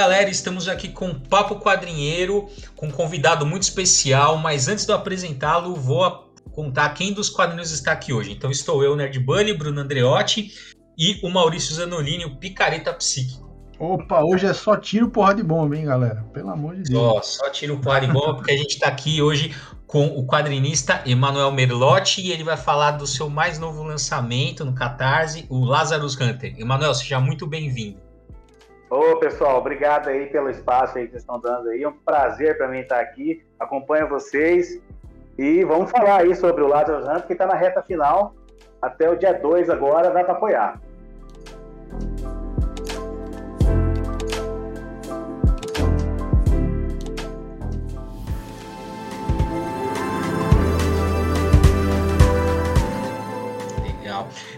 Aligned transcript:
galera, 0.00 0.30
estamos 0.30 0.66
aqui 0.66 0.88
com 0.88 1.12
Papo 1.12 1.56
Quadrinheiro, 1.56 2.48
com 2.74 2.86
um 2.86 2.90
convidado 2.90 3.44
muito 3.44 3.64
especial, 3.64 4.38
mas 4.38 4.66
antes 4.66 4.86
de 4.86 4.90
eu 4.90 4.96
apresentá-lo, 4.96 5.74
vou 5.74 6.32
contar 6.52 6.88
quem 6.94 7.12
dos 7.12 7.28
quadrinhos 7.28 7.70
está 7.70 7.92
aqui 7.92 8.10
hoje. 8.10 8.32
Então 8.32 8.50
estou 8.50 8.82
eu, 8.82 8.96
Nerd 8.96 9.18
Bunny, 9.18 9.52
Bruno 9.52 9.78
Andreotti 9.78 10.54
e 10.96 11.20
o 11.22 11.28
Maurício 11.28 11.74
Zanolini, 11.74 12.24
o 12.24 12.36
Picareta 12.36 12.94
Psíquico. 12.94 13.50
Opa, 13.78 14.24
hoje 14.24 14.46
é 14.46 14.54
só 14.54 14.74
tiro 14.74 15.10
porra 15.10 15.34
de 15.34 15.42
bomba, 15.42 15.76
hein, 15.76 15.84
galera? 15.84 16.22
Pelo 16.32 16.48
amor 16.48 16.76
de 16.76 16.84
Deus. 16.84 17.26
Só, 17.26 17.44
só 17.44 17.50
tiro 17.50 17.78
porra 17.78 18.00
de 18.00 18.06
bomba, 18.06 18.36
porque 18.36 18.52
a 18.52 18.56
gente 18.56 18.70
está 18.70 18.88
aqui 18.88 19.20
hoje 19.20 19.54
com 19.86 20.06
o 20.06 20.26
quadrinista 20.26 21.02
Emanuel 21.04 21.52
Merlotti 21.52 22.22
e 22.22 22.32
ele 22.32 22.42
vai 22.42 22.56
falar 22.56 22.92
do 22.92 23.06
seu 23.06 23.28
mais 23.28 23.58
novo 23.58 23.82
lançamento 23.82 24.64
no 24.64 24.72
Catarse, 24.72 25.44
o 25.50 25.62
Lazarus 25.62 26.18
Hunter. 26.18 26.54
Emanuel, 26.58 26.94
seja 26.94 27.20
muito 27.20 27.46
bem-vindo. 27.46 28.09
Ô, 28.90 29.14
pessoal, 29.18 29.58
obrigado 29.58 30.08
aí 30.08 30.26
pelo 30.26 30.50
espaço 30.50 30.98
aí 30.98 31.04
que 31.04 31.12
vocês 31.12 31.22
estão 31.22 31.38
dando 31.38 31.68
aí. 31.68 31.84
É 31.84 31.88
um 31.88 31.92
prazer 31.92 32.58
para 32.58 32.66
mim 32.66 32.80
estar 32.80 32.98
aqui. 32.98 33.40
Acompanho 33.56 34.08
vocês 34.08 34.82
e 35.38 35.62
vamos 35.62 35.92
falar 35.92 36.22
aí 36.22 36.34
sobre 36.34 36.64
o 36.64 36.66
Lazarus 36.66 37.06
Hunt, 37.06 37.24
que 37.24 37.32
está 37.34 37.46
na 37.46 37.54
reta 37.54 37.80
final. 37.84 38.34
Até 38.82 39.08
o 39.08 39.14
dia 39.14 39.32
2 39.32 39.70
agora 39.70 40.10
dá 40.10 40.24
para 40.24 40.32
apoiar. 40.32 40.80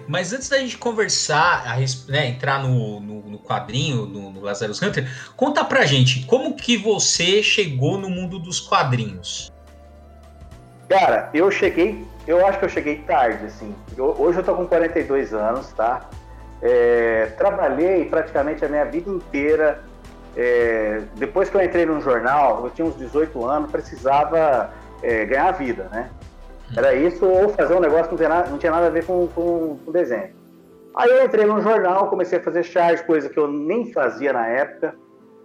Mas 0.08 0.32
antes 0.32 0.48
da 0.48 0.58
gente 0.58 0.78
conversar, 0.78 1.64
a, 1.66 1.76
né, 2.10 2.26
entrar 2.28 2.62
no, 2.62 3.00
no, 3.00 3.22
no 3.22 3.38
quadrinho, 3.38 4.06
no, 4.06 4.30
no, 4.30 4.40
Lazarus 4.40 4.80
Hunter, 4.82 5.08
conta 5.36 5.64
pra 5.64 5.84
gente, 5.84 6.24
como 6.26 6.54
que 6.54 6.76
você 6.76 7.42
chegou 7.42 7.98
no 7.98 8.08
mundo 8.08 8.38
dos 8.38 8.60
quadrinhos? 8.60 9.52
Cara, 10.88 11.30
eu 11.32 11.50
cheguei, 11.50 12.06
eu 12.26 12.46
acho 12.46 12.58
que 12.58 12.64
eu 12.64 12.68
cheguei 12.68 12.96
tarde, 12.98 13.46
assim. 13.46 13.74
Eu, 13.96 14.14
hoje 14.18 14.38
eu 14.38 14.44
tô 14.44 14.54
com 14.54 14.66
42 14.66 15.32
anos, 15.32 15.72
tá? 15.72 16.08
É, 16.60 17.26
trabalhei 17.38 18.04
praticamente 18.04 18.64
a 18.64 18.68
minha 18.68 18.84
vida 18.84 19.10
inteira. 19.10 19.82
É, 20.36 21.02
depois 21.16 21.50
que 21.50 21.56
eu 21.56 21.62
entrei 21.62 21.84
num 21.84 22.00
jornal, 22.00 22.64
eu 22.64 22.70
tinha 22.70 22.86
uns 22.86 22.96
18 22.96 23.44
anos, 23.44 23.70
precisava 23.70 24.70
é, 25.02 25.24
ganhar 25.24 25.50
vida, 25.52 25.88
né? 25.90 26.10
Era 26.76 26.94
isso 26.94 27.26
ou 27.26 27.50
fazer 27.50 27.74
um 27.74 27.80
negócio 27.80 28.16
que 28.16 28.22
não 28.22 28.46
não 28.50 28.58
tinha 28.58 28.72
nada 28.72 28.86
a 28.86 28.90
ver 28.90 29.04
com, 29.04 29.28
com, 29.28 29.78
com 29.84 29.92
desenho. 29.92 30.30
Aí 30.94 31.10
eu 31.10 31.24
entrei 31.24 31.46
num 31.46 31.60
jornal, 31.60 32.08
comecei 32.08 32.38
a 32.38 32.42
fazer 32.42 32.62
charge, 32.62 33.04
coisa 33.04 33.28
que 33.28 33.38
eu 33.38 33.48
nem 33.48 33.92
fazia 33.92 34.32
na 34.32 34.46
época, 34.46 34.94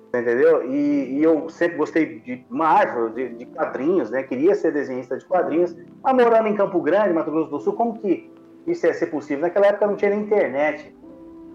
entendeu? 0.10 0.66
E, 0.66 1.18
e 1.18 1.24
eu 1.24 1.50
sempre 1.50 1.78
gostei 1.78 2.20
de 2.20 2.46
Marvel, 2.50 3.10
de, 3.10 3.30
de, 3.30 3.46
quadrinhos, 3.46 4.10
né? 4.10 4.24
Queria 4.24 4.56
ser 4.56 4.72
desenhista 4.72 5.18
de 5.18 5.26
quadrinhos. 5.26 5.76
Mas 6.04 6.16
morando 6.16 6.48
em 6.48 6.56
Campo 6.56 6.82
Grande, 6.82 7.14
Mato 7.14 7.32
Grosso 7.32 7.50
do 7.50 7.60
Sul, 7.60 7.74
como 7.74 7.98
que 8.00 8.30
isso 8.66 8.86
ia 8.86 8.94
ser 8.94 9.08
possível? 9.08 9.42
Naquela 9.42 9.68
época 9.68 9.88
não 9.88 9.96
tinha 9.96 10.12
nem 10.12 10.22
internet, 10.22 10.94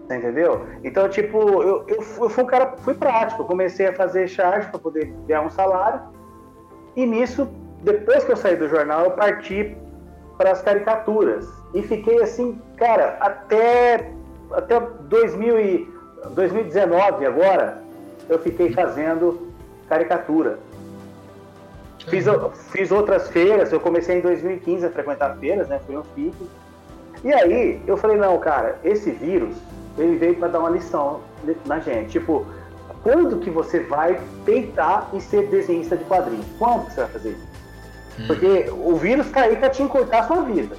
entendeu? 0.05 0.65
Então, 0.83 1.07
tipo, 1.07 1.37
eu, 1.37 1.85
eu, 1.87 1.97
eu 2.19 2.29
fui 2.29 2.43
um 2.43 2.47
cara, 2.47 2.75
fui 2.77 2.95
prático. 2.95 3.45
comecei 3.45 3.87
a 3.87 3.93
fazer 3.93 4.27
charge 4.27 4.69
para 4.69 4.79
poder 4.79 5.13
ganhar 5.27 5.41
um 5.41 5.49
salário. 5.51 6.01
E 6.95 7.05
nisso 7.05 7.47
depois 7.83 8.23
que 8.23 8.31
eu 8.31 8.37
saí 8.37 8.55
do 8.55 8.67
jornal, 8.67 9.05
eu 9.05 9.11
parti 9.11 9.75
para 10.37 10.51
as 10.51 10.61
caricaturas. 10.61 11.47
E 11.73 11.81
fiquei 11.81 12.21
assim, 12.21 12.59
cara, 12.77 13.17
até, 13.19 14.11
até 14.51 14.79
2000 14.79 15.59
e, 15.59 15.93
2019 16.31 17.25
agora, 17.25 17.83
eu 18.29 18.39
fiquei 18.39 18.71
fazendo 18.71 19.47
caricatura. 19.89 20.59
Fiz, 22.07 22.25
fiz 22.71 22.91
outras 22.91 23.29
feiras, 23.29 23.71
eu 23.71 23.79
comecei 23.79 24.17
em 24.17 24.21
2015 24.21 24.85
a 24.85 24.89
frequentar 24.89 25.37
feiras, 25.37 25.67
né? 25.67 25.79
Fui 25.85 25.97
um 25.97 26.03
FIC. 26.03 26.35
E 27.23 27.33
aí 27.33 27.81
eu 27.87 27.95
falei, 27.95 28.17
não, 28.17 28.37
cara, 28.39 28.77
esse 28.83 29.11
vírus, 29.11 29.55
ele 29.97 30.17
veio 30.17 30.35
para 30.35 30.49
dar 30.49 30.59
uma 30.59 30.69
lição 30.69 31.21
na 31.65 31.79
gente. 31.79 32.11
Tipo, 32.11 32.45
quando 33.01 33.39
que 33.39 33.49
você 33.49 33.81
vai 33.81 34.19
peitar 34.45 35.09
e 35.13 35.21
ser 35.21 35.47
desenhista 35.47 35.95
de 35.95 36.03
quadrinhos? 36.05 36.45
Quando 36.57 36.85
que 36.85 36.93
você 36.93 37.01
vai 37.01 37.09
fazer 37.09 37.29
isso? 37.31 37.52
Hum. 38.19 38.27
Porque 38.27 38.69
o 38.71 38.95
vírus 38.95 39.29
tá 39.31 39.41
aí 39.41 39.55
pra 39.55 39.69
te 39.69 39.81
encurtar 39.81 40.19
a 40.19 40.27
sua 40.27 40.41
vida. 40.41 40.75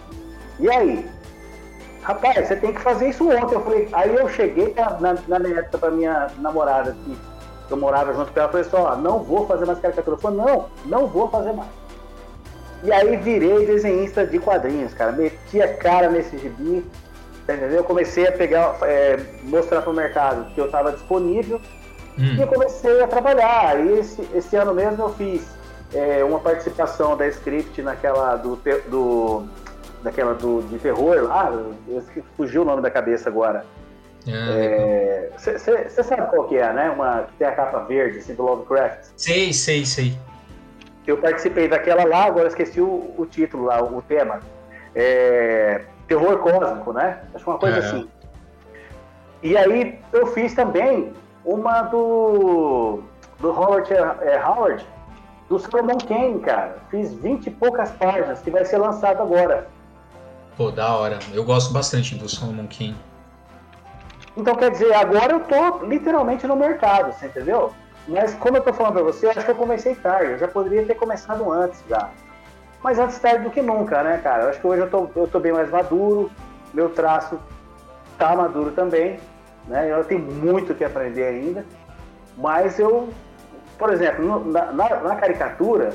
E 0.60 0.70
aí? 0.70 1.06
Rapaz, 2.02 2.46
você 2.46 2.56
tem 2.56 2.72
que 2.72 2.80
fazer 2.80 3.08
isso 3.08 3.28
ontem. 3.28 3.54
Eu 3.54 3.62
falei, 3.62 3.88
aí 3.92 4.14
eu 4.14 4.28
cheguei 4.28 4.74
na, 5.00 5.16
na 5.26 5.38
minha 5.38 5.58
época 5.58 5.78
pra 5.78 5.90
minha 5.90 6.30
namorada 6.38 6.94
que 7.04 7.16
eu 7.70 7.76
morava 7.76 8.12
junto 8.12 8.30
com 8.30 8.38
ela, 8.38 8.48
falei 8.50 8.66
assim, 8.66 8.76
ó, 8.76 8.94
não 8.96 9.22
vou 9.22 9.46
fazer 9.46 9.64
mais 9.64 9.78
caricatura. 9.78 10.16
Ela 10.16 10.20
falou, 10.20 10.46
não, 10.46 10.66
não 10.84 11.06
vou 11.06 11.28
fazer 11.30 11.52
mais. 11.52 11.70
E 12.82 12.92
aí 12.92 13.16
virei 13.16 13.64
desenhista 13.64 14.26
de 14.26 14.38
quadrinhos, 14.38 14.92
cara. 14.92 15.12
Meti 15.12 15.62
a 15.62 15.74
cara 15.74 16.10
nesse 16.10 16.36
gibi, 16.36 16.84
entendeu? 17.42 17.70
Eu 17.70 17.84
comecei 17.84 18.28
a 18.28 18.32
pegar, 18.32 18.76
é, 18.82 19.18
mostrar 19.44 19.80
pro 19.80 19.94
mercado 19.94 20.52
que 20.54 20.60
eu 20.60 20.66
estava 20.66 20.92
disponível 20.92 21.58
hum. 22.18 22.34
e 22.36 22.40
eu 22.42 22.46
comecei 22.46 23.02
a 23.02 23.08
trabalhar. 23.08 23.80
E 23.80 23.98
esse, 24.00 24.28
esse 24.34 24.54
ano 24.56 24.74
mesmo 24.74 25.02
eu 25.02 25.08
fiz 25.14 25.42
é, 25.92 26.24
uma 26.24 26.40
participação 26.40 27.16
da 27.16 27.26
script 27.28 27.82
naquela 27.82 28.36
do, 28.36 28.56
do 28.88 29.48
daquela 30.02 30.34
do, 30.34 30.62
de 30.62 30.78
terror 30.78 31.22
lá, 31.24 31.50
fugiu 32.36 32.62
o 32.62 32.64
nome 32.64 32.82
da 32.82 32.90
cabeça 32.90 33.28
agora. 33.28 33.64
Você 35.36 35.50
ah, 35.50 35.80
é, 35.80 35.88
sabe 35.88 36.30
qual 36.30 36.48
que 36.48 36.56
é, 36.56 36.72
né? 36.72 36.90
Uma 36.90 37.24
que 37.24 37.36
tem 37.38 37.46
a 37.46 37.52
capa 37.52 37.80
verde, 37.80 38.18
assim, 38.18 38.34
do 38.34 38.42
Lovecraft. 38.42 39.10
Sei, 39.16 39.52
sei, 39.52 39.84
sei. 39.84 40.18
Eu 41.06 41.18
participei 41.18 41.68
daquela 41.68 42.04
lá, 42.04 42.24
agora 42.24 42.48
esqueci 42.48 42.80
o, 42.80 43.14
o 43.18 43.26
título 43.26 43.64
lá, 43.64 43.82
o, 43.82 43.98
o 43.98 44.02
tema. 44.02 44.40
É, 44.94 45.82
terror 46.08 46.38
cósmico, 46.38 46.92
né? 46.92 47.20
Acho 47.34 47.50
uma 47.50 47.58
coisa 47.58 47.76
é. 47.76 47.80
assim. 47.80 48.08
E 49.42 49.56
aí 49.56 49.98
eu 50.12 50.26
fiz 50.28 50.54
também 50.54 51.12
uma 51.44 51.82
do 51.82 53.02
do 53.40 53.50
Howard, 53.50 53.92
é, 53.92 54.42
Howard 54.42 54.86
do 55.48 55.58
Solomon 55.58 55.98
Kane, 55.98 56.40
cara. 56.40 56.78
Fiz 56.90 57.12
20 57.14 57.46
e 57.46 57.50
poucas 57.50 57.90
páginas, 57.92 58.40
que 58.40 58.50
vai 58.50 58.64
ser 58.64 58.78
lançado 58.78 59.22
agora. 59.22 59.68
Pô, 60.56 60.70
da 60.70 60.94
hora. 60.96 61.18
Eu 61.32 61.44
gosto 61.44 61.72
bastante 61.72 62.14
do 62.14 62.28
Solomon 62.28 62.66
Kane. 62.66 62.96
Então, 64.36 64.54
quer 64.56 64.70
dizer, 64.70 64.92
agora 64.94 65.32
eu 65.32 65.40
tô 65.40 65.84
literalmente 65.84 66.46
no 66.46 66.56
mercado, 66.56 67.12
você 67.12 67.26
entendeu? 67.26 67.72
Mas 68.06 68.34
como 68.34 68.56
eu 68.56 68.62
tô 68.62 68.72
falando 68.72 68.94
pra 68.94 69.02
você, 69.02 69.28
acho 69.28 69.44
que 69.44 69.50
eu 69.50 69.54
comecei 69.54 69.94
tarde. 69.94 70.32
Eu 70.32 70.38
já 70.38 70.48
poderia 70.48 70.84
ter 70.84 70.94
começado 70.94 71.50
antes 71.50 71.82
já. 71.88 72.10
Mas 72.82 72.98
antes 72.98 73.18
tarde 73.18 73.44
do 73.44 73.50
que 73.50 73.62
nunca, 73.62 74.02
né, 74.02 74.20
cara? 74.22 74.44
Eu 74.44 74.48
acho 74.50 74.60
que 74.60 74.66
hoje 74.66 74.82
eu 74.82 74.90
tô, 74.90 75.08
eu 75.16 75.26
tô 75.26 75.40
bem 75.40 75.52
mais 75.52 75.70
maduro, 75.70 76.30
meu 76.72 76.90
traço 76.90 77.38
tá 78.18 78.36
maduro 78.36 78.72
também, 78.72 79.18
né? 79.66 79.90
Eu 79.90 80.04
tenho 80.04 80.20
muito 80.20 80.74
que 80.74 80.84
aprender 80.84 81.24
ainda, 81.24 81.64
mas 82.36 82.78
eu 82.78 83.08
por 83.78 83.92
exemplo, 83.92 84.24
no, 84.24 84.44
na, 84.52 84.72
na, 84.72 85.16
caricatura 85.16 85.92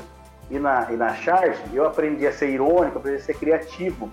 e 0.50 0.58
na, 0.58 0.86
e 0.90 0.96
na 0.96 1.14
charge, 1.14 1.60
eu 1.72 1.86
aprendi 1.86 2.26
a 2.26 2.32
ser 2.32 2.50
irônico, 2.50 2.98
aprendi 2.98 3.18
a 3.18 3.24
ser 3.24 3.34
criativo 3.34 4.10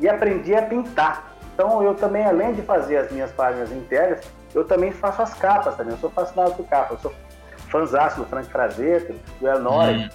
e 0.00 0.08
aprendi 0.08 0.54
a 0.54 0.62
pintar. 0.62 1.32
Então, 1.54 1.82
eu 1.82 1.94
também, 1.94 2.24
além 2.24 2.54
de 2.54 2.62
fazer 2.62 2.98
as 2.98 3.10
minhas 3.10 3.32
páginas 3.32 3.72
internas, 3.72 4.20
eu 4.54 4.64
também 4.64 4.92
faço 4.92 5.22
as 5.22 5.34
capas 5.34 5.76
também. 5.76 5.92
Eu 5.92 5.98
sou 5.98 6.10
fascinado 6.10 6.54
por 6.54 6.66
capa. 6.66 6.94
Eu 6.94 6.98
sou 6.98 7.12
fãzaço 7.68 8.20
do 8.20 8.26
Frank 8.26 8.48
Frazeto, 8.48 9.14
do 9.40 9.48
El 9.48 9.60
Nori. 9.60 10.04
Hum. 10.04 10.08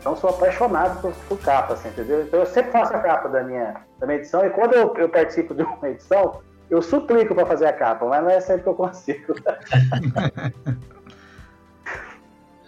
Então, 0.00 0.16
sou 0.16 0.30
apaixonado 0.30 1.00
por, 1.00 1.12
por 1.28 1.38
capas, 1.38 1.78
assim, 1.78 1.88
entendeu? 1.88 2.22
Então, 2.22 2.40
eu 2.40 2.46
sempre 2.46 2.72
faço 2.72 2.92
a 2.92 2.98
capa 2.98 3.28
da 3.28 3.42
minha, 3.42 3.76
da 3.98 4.06
minha 4.06 4.18
edição. 4.18 4.44
E 4.44 4.50
quando 4.50 4.74
eu, 4.74 4.92
eu 4.96 5.08
participo 5.08 5.54
de 5.54 5.62
uma 5.62 5.88
edição, 5.88 6.40
eu 6.68 6.82
suplico 6.82 7.34
para 7.34 7.46
fazer 7.46 7.66
a 7.66 7.72
capa, 7.72 8.04
mas 8.06 8.22
não 8.22 8.30
é 8.30 8.40
sempre 8.40 8.64
que 8.64 8.68
eu 8.68 8.74
consigo. 8.74 9.34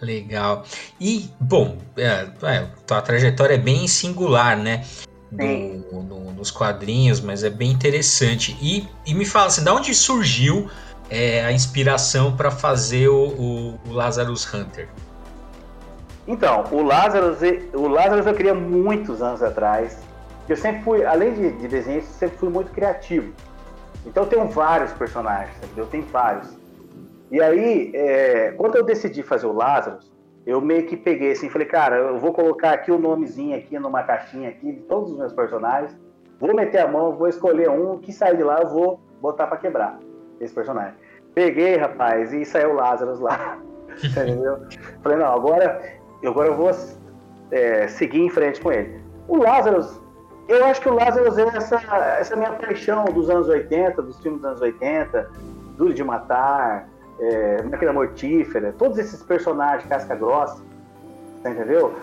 Legal. 0.01 0.63
E, 0.99 1.29
bom, 1.39 1.77
é, 1.97 2.27
é, 2.43 2.67
tua 2.85 3.01
trajetória 3.01 3.55
é 3.55 3.57
bem 3.57 3.87
singular, 3.87 4.57
né? 4.57 4.85
Do, 5.31 6.01
no, 6.03 6.31
nos 6.31 6.51
quadrinhos, 6.51 7.19
mas 7.19 7.43
é 7.43 7.49
bem 7.49 7.71
interessante. 7.71 8.57
E, 8.61 8.87
e 9.05 9.13
me 9.13 9.25
fala 9.25 9.47
assim, 9.47 9.63
de 9.63 9.69
onde 9.69 9.93
surgiu 9.93 10.69
é, 11.09 11.43
a 11.43 11.51
inspiração 11.51 12.35
para 12.35 12.51
fazer 12.51 13.07
o, 13.07 13.27
o, 13.27 13.79
o, 13.87 13.91
Lazarus 13.91 14.51
Hunter? 14.53 14.87
Então, 16.27 16.65
o 16.71 16.81
Lazarus, 16.81 17.39
o 17.73 17.87
Lazarus 17.87 18.25
eu 18.25 18.33
queria 18.33 18.53
muitos 18.53 19.21
anos 19.21 19.43
atrás. 19.43 19.97
Eu 20.47 20.55
sempre 20.55 20.83
fui, 20.83 21.05
além 21.05 21.33
de, 21.33 21.51
de 21.53 21.67
desenho, 21.67 22.03
sempre 22.03 22.37
fui 22.37 22.49
muito 22.49 22.71
criativo. 22.71 23.33
Então 24.05 24.23
eu 24.23 24.29
tenho 24.29 24.47
vários 24.47 24.91
personagens, 24.93 25.55
eu 25.75 25.85
tenho 25.87 26.05
vários. 26.05 26.49
E 27.31 27.41
aí, 27.41 27.91
é, 27.93 28.51
quando 28.51 28.75
eu 28.75 28.83
decidi 28.83 29.23
fazer 29.23 29.47
o 29.47 29.53
Lázaro, 29.53 29.97
eu 30.45 30.61
meio 30.61 30.85
que 30.85 30.95
peguei 30.95 31.31
assim, 31.31 31.49
falei, 31.49 31.67
cara, 31.67 31.97
eu 31.97 32.19
vou 32.19 32.31
colocar 32.31 32.71
aqui 32.71 32.91
o 32.91 32.99
nomezinho 32.99 33.57
aqui 33.57 33.79
numa 33.79 34.03
caixinha 34.03 34.49
aqui 34.49 34.71
de 34.71 34.81
todos 34.81 35.11
os 35.11 35.17
meus 35.17 35.33
personagens, 35.33 35.97
vou 36.39 36.53
meter 36.53 36.79
a 36.79 36.87
mão, 36.87 37.15
vou 37.15 37.27
escolher 37.27 37.69
um, 37.69 37.97
que 37.97 38.13
sair 38.13 38.37
de 38.37 38.43
lá 38.43 38.61
eu 38.61 38.69
vou 38.69 38.99
botar 39.21 39.47
para 39.47 39.57
quebrar 39.57 39.99
esse 40.39 40.53
personagem. 40.53 40.93
Peguei, 41.33 41.77
rapaz, 41.77 42.31
e 42.31 42.45
saiu 42.45 42.71
o 42.71 42.75
Lázaro 42.75 43.19
lá. 43.21 43.57
Entendeu? 44.03 44.59
Falei, 45.01 45.17
não, 45.17 45.33
agora, 45.33 45.81
agora 46.23 46.47
eu 46.49 46.55
vou 46.55 46.71
é, 47.51 47.87
seguir 47.87 48.21
em 48.21 48.29
frente 48.29 48.61
com 48.61 48.71
ele. 48.71 49.01
O 49.27 49.37
Lázaro, 49.37 49.79
eu 50.47 50.63
acho 50.65 50.79
que 50.81 50.89
o 50.89 50.93
Lázaro 50.93 51.27
é 51.27 51.57
essa, 51.57 51.75
essa 52.19 52.35
minha 52.35 52.51
paixão 52.51 53.05
dos 53.05 53.29
anos 53.29 53.47
80, 53.47 54.01
dos 54.01 54.19
filmes 54.21 54.41
dos 54.41 54.49
anos 54.49 54.61
80, 54.61 55.29
Duro 55.77 55.93
de 55.93 56.03
Matar, 56.03 56.87
é, 57.19 57.63
Máquina 57.63 57.93
Mortífera, 57.93 58.73
todos 58.77 58.97
esses 58.97 59.21
personagens 59.23 59.87
casca 59.87 60.15
grossa 60.15 60.61
entendeu? 61.49 61.95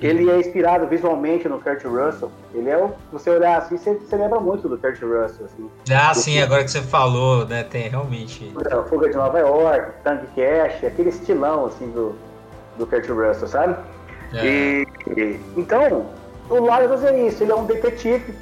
Ele 0.00 0.30
é 0.30 0.38
inspirado 0.38 0.86
visualmente 0.86 1.48
no 1.48 1.60
Kurt 1.60 1.84
Russell. 1.84 2.30
Ele 2.54 2.68
é 2.68 2.76
o. 2.76 2.92
Você 3.12 3.30
olhar 3.30 3.58
assim, 3.58 3.76
você, 3.76 3.94
você 3.94 4.16
lembra 4.16 4.40
muito 4.40 4.68
do 4.68 4.76
Kurt 4.78 5.00
Russell. 5.00 5.46
Assim, 5.46 5.70
ah, 5.90 6.14
sim, 6.14 6.32
filme. 6.32 6.42
agora 6.42 6.64
que 6.64 6.70
você 6.70 6.82
falou, 6.82 7.46
né? 7.46 7.64
Tem 7.64 7.88
realmente. 7.88 8.52
É, 8.66 8.82
Fuga 8.88 9.08
de 9.08 9.16
Nova 9.16 9.38
York, 9.38 9.92
Tank 10.04 10.22
Cash, 10.34 10.84
aquele 10.84 11.08
estilão 11.08 11.66
assim 11.66 11.90
do, 11.90 12.14
do 12.76 12.86
Kurt 12.86 13.08
Russell, 13.08 13.48
sabe? 13.48 13.76
É. 14.34 14.44
E, 14.44 14.86
e, 15.16 15.40
então, 15.56 16.06
o 16.48 16.64
Lazarus 16.64 17.04
é 17.04 17.26
isso, 17.26 17.42
ele 17.42 17.52
é 17.52 17.54
um 17.54 17.64
detetive, 17.64 18.34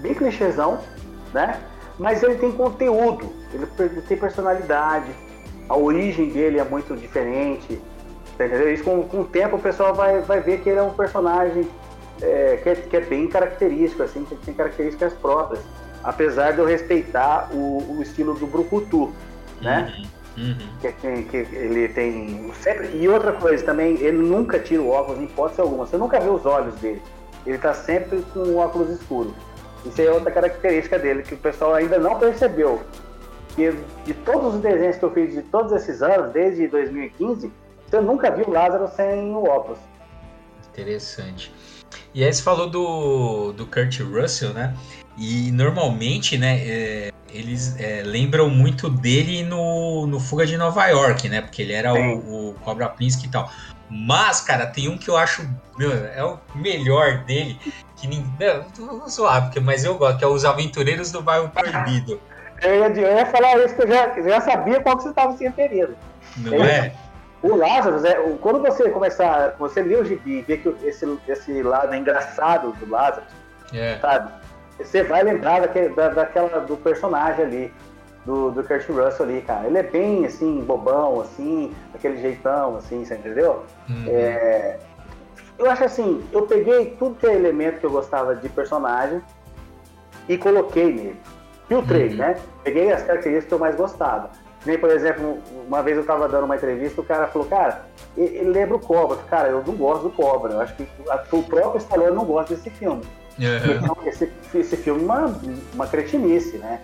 bem 0.00 0.14
clichêzão, 0.14 0.78
né? 1.32 1.60
Mas 1.98 2.22
ele 2.22 2.36
tem 2.36 2.52
conteúdo, 2.52 3.32
ele 3.54 3.66
tem 4.02 4.16
personalidade, 4.18 5.10
a 5.68 5.76
origem 5.76 6.30
dele 6.30 6.58
é 6.58 6.64
muito 6.64 6.96
diferente 6.96 7.80
Entendeu? 8.36 8.72
Isso 8.72 8.84
com, 8.84 9.02
com 9.02 9.22
o 9.22 9.24
tempo 9.24 9.56
o 9.56 9.58
pessoal 9.58 9.94
vai, 9.94 10.20
vai 10.20 10.40
ver 10.40 10.60
que 10.60 10.68
ele 10.68 10.78
é 10.78 10.82
um 10.82 10.90
personagem 10.90 11.66
é, 12.20 12.60
que, 12.62 12.68
é, 12.68 12.74
que, 12.74 12.96
é, 12.96 13.00
bem 13.00 13.26
característico, 13.28 14.02
assim, 14.02 14.24
que 14.24 14.36
tem 14.36 14.52
características 14.52 15.14
próprias. 15.14 15.62
Apesar 16.04 16.52
de 16.52 16.58
eu 16.58 16.66
respeitar 16.66 17.48
o, 17.52 17.96
o 17.96 18.02
estilo 18.02 18.34
do 18.34 18.46
Brucutu, 18.46 19.10
né? 19.62 19.92
Uhum, 20.36 20.44
uhum. 20.44 20.56
Que, 20.82 20.92
que, 20.92 21.22
que, 21.24 21.56
ele 21.56 21.88
tem 21.88 22.52
sempre. 22.60 22.90
E 22.94 23.08
outra 23.08 23.32
coisa 23.32 23.64
também, 23.64 23.96
ele 24.02 24.18
nunca 24.18 24.58
tira 24.58 24.82
o 24.82 24.90
óculos 24.90 25.18
em 25.18 25.24
hipótese 25.24 25.62
alguma. 25.62 25.86
Você 25.86 25.96
nunca 25.96 26.20
vê 26.20 26.28
os 26.28 26.44
olhos 26.44 26.74
dele. 26.74 27.02
Ele 27.46 27.56
está 27.56 27.72
sempre 27.72 28.22
com 28.34 28.40
o 28.40 28.58
óculos 28.58 28.90
escuro. 28.90 29.34
Isso 29.84 30.00
é 30.02 30.10
outra 30.10 30.30
característica 30.30 30.98
dele 30.98 31.22
que 31.22 31.34
o 31.34 31.38
pessoal 31.38 31.74
ainda 31.74 31.98
não 31.98 32.18
percebeu. 32.18 32.82
Que 33.56 33.72
de 34.04 34.14
todos 34.14 34.54
os 34.54 34.60
desenhos 34.60 34.96
que 34.96 35.04
eu 35.04 35.10
fiz 35.10 35.32
de 35.32 35.42
todos 35.42 35.72
esses 35.72 36.02
anos, 36.02 36.32
desde 36.32 36.68
2015, 36.68 37.50
você 37.88 38.00
nunca 38.00 38.30
viu 38.30 38.48
Lázaro 38.50 38.88
sem 38.94 39.34
o 39.34 39.44
óculos. 39.44 39.78
Interessante. 40.72 41.52
E 42.14 42.22
aí 42.22 42.32
você 42.32 42.42
falou 42.42 42.68
do, 42.68 43.52
do 43.52 43.66
Kurt 43.66 44.00
Russell, 44.00 44.52
né? 44.52 44.74
E 45.16 45.50
normalmente, 45.50 46.36
né, 46.36 46.58
é, 46.58 47.12
eles 47.30 47.78
é, 47.78 48.02
lembram 48.02 48.50
muito 48.50 48.88
dele 48.90 49.42
no, 49.42 50.06
no 50.06 50.20
Fuga 50.20 50.46
de 50.46 50.56
Nova 50.56 50.86
York, 50.88 51.28
né? 51.28 51.40
Porque 51.40 51.62
ele 51.62 51.72
era 51.72 51.94
o, 51.94 52.50
o, 52.50 52.54
Cobra 52.54 52.88
Príncipe 52.88 53.26
e 53.26 53.30
tal. 53.30 53.50
Mas, 53.88 54.40
cara, 54.40 54.66
tem 54.66 54.88
um 54.88 54.98
que 54.98 55.08
eu 55.08 55.16
acho, 55.16 55.48
meu, 55.78 55.92
é 55.92 56.24
o 56.24 56.38
melhor 56.54 57.24
dele, 57.24 57.58
que 57.96 58.06
ninguém. 58.06 58.64
Não, 58.78 58.98
não 58.98 59.08
zoar, 59.08 59.44
porque, 59.44 59.60
mas 59.60 59.84
eu 59.84 59.96
gosto, 59.96 60.18
que 60.18 60.24
é 60.24 60.26
os 60.26 60.44
Aventureiros 60.44 61.10
do 61.10 61.22
Bairro 61.22 61.48
Proibido. 61.48 62.20
eu, 62.62 62.74
ia, 62.74 62.86
eu 62.88 63.16
ia 63.16 63.26
falar 63.26 63.58
isso, 63.64 63.74
que 63.74 63.82
eu 63.82 63.88
já, 63.88 64.20
já 64.20 64.40
sabia 64.40 64.80
qual 64.80 64.96
que 64.96 65.04
você 65.04 65.08
estava 65.10 65.36
se 65.36 65.44
referindo. 65.44 65.96
Não 66.38 66.64
é? 66.64 66.92
O 67.42 67.54
Lázaro, 67.54 68.04
é, 68.06 68.14
quando 68.40 68.60
você 68.60 68.90
começar, 68.90 69.54
você 69.58 69.82
lê 69.82 69.96
o 69.96 70.04
gibi 70.04 70.38
e 70.38 70.42
vê 70.42 70.56
que 70.56 70.74
esse, 70.82 71.18
esse 71.28 71.62
lado 71.62 71.94
é 71.94 71.98
engraçado 71.98 72.72
do 72.72 72.90
Lázaro, 72.90 73.26
é. 73.72 73.98
sabe? 73.98 74.32
Você 74.78 75.02
vai 75.04 75.22
lembrar 75.22 75.60
daquele, 75.60 75.90
da, 75.90 76.08
daquela, 76.08 76.60
do 76.60 76.76
personagem 76.76 77.44
ali, 77.44 77.74
do, 78.24 78.50
do 78.50 78.64
Kurt 78.64 78.88
Russell 78.88 79.26
ali, 79.26 79.42
cara. 79.42 79.66
Ele 79.66 79.78
é 79.78 79.82
bem, 79.82 80.26
assim, 80.26 80.60
bobão, 80.62 81.20
assim, 81.20 81.74
daquele 81.92 82.20
jeitão, 82.20 82.76
assim, 82.76 83.04
você 83.04 83.14
entendeu? 83.14 83.64
Uhum. 83.88 84.04
É, 84.08 84.78
eu 85.58 85.70
acho 85.70 85.84
assim, 85.84 86.26
eu 86.32 86.42
peguei 86.42 86.96
tudo 86.98 87.14
que 87.16 87.26
é 87.26 87.34
elemento 87.34 87.80
que 87.80 87.86
eu 87.86 87.90
gostava 87.90 88.34
de 88.34 88.48
personagem 88.48 89.22
e 90.28 90.36
coloquei 90.36 90.92
nele. 90.92 91.20
Filtrei, 91.68 92.08
uhum. 92.10 92.16
né? 92.16 92.36
Peguei 92.62 92.92
as 92.92 93.02
características 93.02 93.48
que 93.48 93.54
eu 93.54 93.58
mais 93.58 93.76
gostava. 93.76 94.30
Nem, 94.64 94.78
por 94.78 94.90
exemplo, 94.90 95.38
uma 95.66 95.82
vez 95.82 95.96
eu 95.96 96.00
estava 96.00 96.28
dando 96.28 96.44
uma 96.44 96.56
entrevista, 96.56 97.00
o 97.00 97.04
cara 97.04 97.28
falou, 97.28 97.46
cara, 97.46 97.86
ele 98.16 98.50
lembra 98.50 98.76
o 98.76 98.80
Cobra. 98.80 99.16
Cara, 99.28 99.48
eu 99.48 99.62
não 99.64 99.74
gosto 99.74 100.04
do 100.04 100.10
Cobra. 100.10 100.54
Eu 100.54 100.60
acho 100.60 100.74
que 100.74 100.88
o 101.32 101.42
próprio 101.42 101.78
Stallone 101.78 102.16
não 102.16 102.24
gosta 102.24 102.54
desse 102.54 102.70
filme. 102.70 103.02
Uhum. 103.38 103.72
Então, 103.76 103.96
esse, 104.04 104.32
esse 104.54 104.76
filme 104.76 105.02
é 105.02 105.04
uma, 105.04 105.40
uma 105.74 105.86
cretinice, 105.86 106.58
né? 106.58 106.80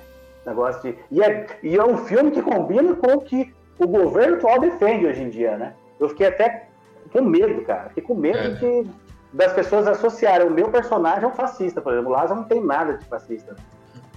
Negócio 0.46 0.82
de. 0.82 0.98
E 1.10 1.22
é, 1.22 1.46
e 1.62 1.76
é 1.76 1.84
um 1.84 1.96
filme 1.98 2.30
que 2.30 2.42
combina 2.42 2.94
com 2.94 3.14
o 3.14 3.20
que 3.20 3.52
o 3.78 3.86
governo 3.86 4.36
atual 4.36 4.60
defende 4.60 5.06
hoje 5.06 5.22
em 5.22 5.30
dia, 5.30 5.56
né? 5.56 5.74
Eu 5.98 6.08
fiquei 6.08 6.26
até 6.26 6.68
com 7.12 7.22
medo, 7.22 7.62
cara. 7.62 7.88
Fiquei 7.88 8.02
com 8.02 8.14
medo 8.14 8.38
é. 8.38 8.54
que, 8.56 8.90
das 9.32 9.52
pessoas 9.52 9.86
associarem 9.86 10.46
o 10.46 10.50
meu 10.50 10.68
personagem 10.68 11.24
a 11.24 11.28
um 11.28 11.32
fascista, 11.32 11.80
por 11.80 11.92
exemplo. 11.92 12.10
O 12.10 12.14
Lázaro 12.14 12.40
não 12.40 12.46
tem 12.46 12.62
nada 12.62 12.98
de 12.98 13.04
fascista. 13.06 13.56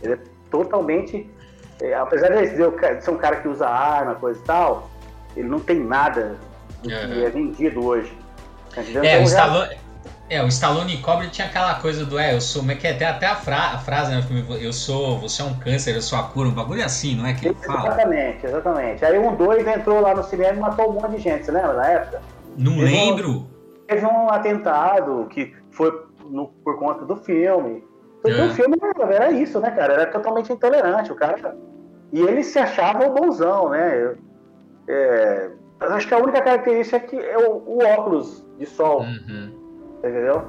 Ele 0.01 0.13
é 0.13 0.19
totalmente 0.55 1.29
é, 1.81 1.93
apesar 1.93 2.29
de 2.29 2.37
ele 2.37 3.01
ser 3.01 3.11
um 3.11 3.17
cara 3.17 3.37
que 3.37 3.47
usa 3.47 3.67
arma, 3.67 4.15
coisa 4.15 4.39
e 4.39 4.43
tal, 4.43 4.89
ele 5.35 5.47
não 5.47 5.59
tem 5.59 5.79
nada 5.79 6.37
do 6.81 6.89
uhum. 6.89 7.13
que 7.13 7.25
é 7.25 7.29
vendido 7.29 7.85
hoje. 7.85 8.17
Tá 8.73 8.81
é, 8.81 8.89
então, 8.89 9.21
o 9.21 9.23
Stallone, 9.23 9.77
é, 10.29 10.43
o 10.43 10.47
Stallone 10.47 10.97
Cobra 11.01 11.27
tinha 11.27 11.47
aquela 11.47 11.75
coisa 11.75 12.05
do, 12.05 12.17
é, 12.17 12.33
eu 12.33 12.41
sou, 12.41 12.61
como 12.61 12.71
é 12.71 12.75
que 12.75 12.87
é, 12.87 12.91
até, 12.91 13.05
até 13.05 13.25
a, 13.27 13.35
fra, 13.35 13.73
a 13.73 13.77
frase, 13.77 14.11
né, 14.11 14.23
eu 14.61 14.71
sou, 14.71 15.17
você 15.19 15.41
é 15.41 15.45
um 15.45 15.53
câncer, 15.55 15.95
eu 15.95 16.01
sou 16.01 16.17
a 16.17 16.23
cura, 16.23 16.47
um 16.47 16.53
bagulho 16.53 16.83
assim, 16.83 17.15
não 17.15 17.25
é 17.25 17.33
que 17.33 17.47
ele 17.47 17.55
fala? 17.55 17.87
Exatamente, 17.87 18.45
exatamente. 18.45 19.05
Aí 19.05 19.19
um 19.19 19.35
dois 19.35 19.67
entrou 19.67 19.99
lá 19.99 20.15
no 20.15 20.23
cinema 20.23 20.53
e 20.53 20.59
matou 20.59 20.89
um 20.89 20.93
monte 20.93 21.11
de 21.11 21.19
gente, 21.19 21.45
você 21.45 21.51
lembra 21.51 21.73
na 21.73 21.87
época? 21.87 22.21
Não 22.57 22.75
teve 22.77 22.85
lembro. 22.85 23.29
Um, 23.31 23.47
teve 23.87 24.05
um 24.05 24.29
atentado 24.29 25.27
que 25.29 25.53
foi 25.71 25.91
no, 26.29 26.47
por 26.47 26.79
conta 26.79 27.05
do 27.05 27.17
filme. 27.17 27.83
Porque 28.25 28.42
é. 28.42 28.45
o 28.45 28.50
filme 28.50 28.75
era 29.12 29.31
isso, 29.31 29.60
né, 29.60 29.69
cara? 29.69 29.94
Era 29.94 30.06
totalmente 30.07 30.51
intolerante. 30.51 31.12
O 31.12 31.16
cara. 31.16 31.56
E 32.12 32.22
ele 32.22 32.44
se 32.44 32.57
achava 32.57 33.07
o 33.07 33.13
bonzão, 33.13 33.69
né? 33.69 34.16
É, 34.88 35.51
acho 35.80 36.07
que 36.07 36.13
a 36.13 36.18
única 36.18 36.42
característica 36.42 36.98
é 36.98 37.00
que 37.00 37.18
é 37.18 37.38
o, 37.38 37.63
o 37.68 37.83
óculos 37.83 38.44
de 38.57 38.66
sol. 38.66 39.01
Uhum. 39.01 39.51
Entendeu? 40.00 40.44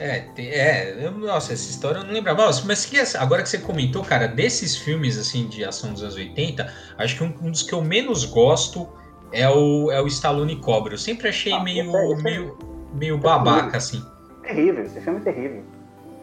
É, 0.00 0.24
é, 0.36 1.10
nossa, 1.10 1.52
essa 1.52 1.70
história 1.70 1.98
eu 2.00 2.04
não 2.04 2.12
lembrava. 2.12 2.50
Mas 2.64 2.84
que, 2.84 2.98
agora 3.16 3.42
que 3.42 3.48
você 3.48 3.58
comentou, 3.58 4.02
cara, 4.02 4.26
desses 4.26 4.76
filmes 4.76 5.16
assim 5.16 5.46
de 5.46 5.64
ação 5.64 5.92
dos 5.92 6.02
anos 6.02 6.16
80, 6.16 6.72
acho 6.98 7.16
que 7.16 7.22
um, 7.22 7.32
um 7.40 7.50
dos 7.52 7.62
que 7.62 7.72
eu 7.72 7.82
menos 7.82 8.24
gosto 8.24 8.88
é 9.32 9.48
o, 9.48 9.92
é 9.92 10.02
o 10.02 10.08
Stallone 10.08 10.56
Cobra. 10.56 10.94
Eu 10.94 10.98
sempre 10.98 11.28
achei 11.28 11.52
ah, 11.52 11.62
meio, 11.62 11.96
é, 11.96 12.22
meio, 12.22 12.58
meio 12.94 13.16
babaca, 13.16 13.76
assim. 13.76 14.04
Terrível, 14.42 14.82
esse 14.82 15.00
filme 15.00 15.20
é 15.20 15.22
terrível. 15.22 15.75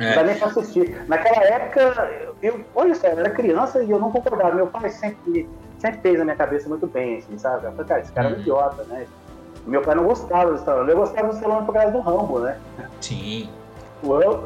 É. 0.03 0.10
Não 0.10 0.15
dá 0.15 0.24
nem 0.24 0.36
pra 0.36 0.48
assistir. 0.48 1.03
Naquela 1.07 1.43
época, 1.43 2.12
eu, 2.41 2.62
olha 2.75 2.93
só, 2.93 3.07
eu 3.07 3.19
era 3.19 3.29
criança 3.29 3.81
e 3.81 3.89
eu 3.89 4.00
não 4.00 4.12
concordava. 4.12 4.55
Meu 4.55 4.67
pai 4.67 4.89
sempre, 4.89 5.50
sempre 5.79 6.01
fez 6.01 6.17
na 6.17 6.25
minha 6.25 6.36
cabeça 6.36 6.67
muito 6.67 6.88
bem, 6.88 7.17
assim, 7.17 7.38
sabe? 7.38 7.65
Eu 7.65 7.72
falei, 7.72 7.86
cara, 7.86 8.01
esse 8.01 8.12
cara 8.12 8.27
é 8.27 8.31
um 8.31 8.36
uhum. 8.36 8.41
idiota, 8.41 8.83
né? 8.83 9.05
Meu 9.65 9.81
pai 9.81 9.95
não 9.95 10.03
gostava 10.03 10.51
do 10.51 10.57
Stallone. 10.57 10.89
Eu 10.89 10.98
gostava 10.98 11.29
do 11.29 11.36
Stallone 11.36 11.65
por 11.65 11.74
causa 11.74 11.91
do 11.91 12.00
Rambo, 12.01 12.39
né? 12.39 12.57
Sim. 13.00 13.50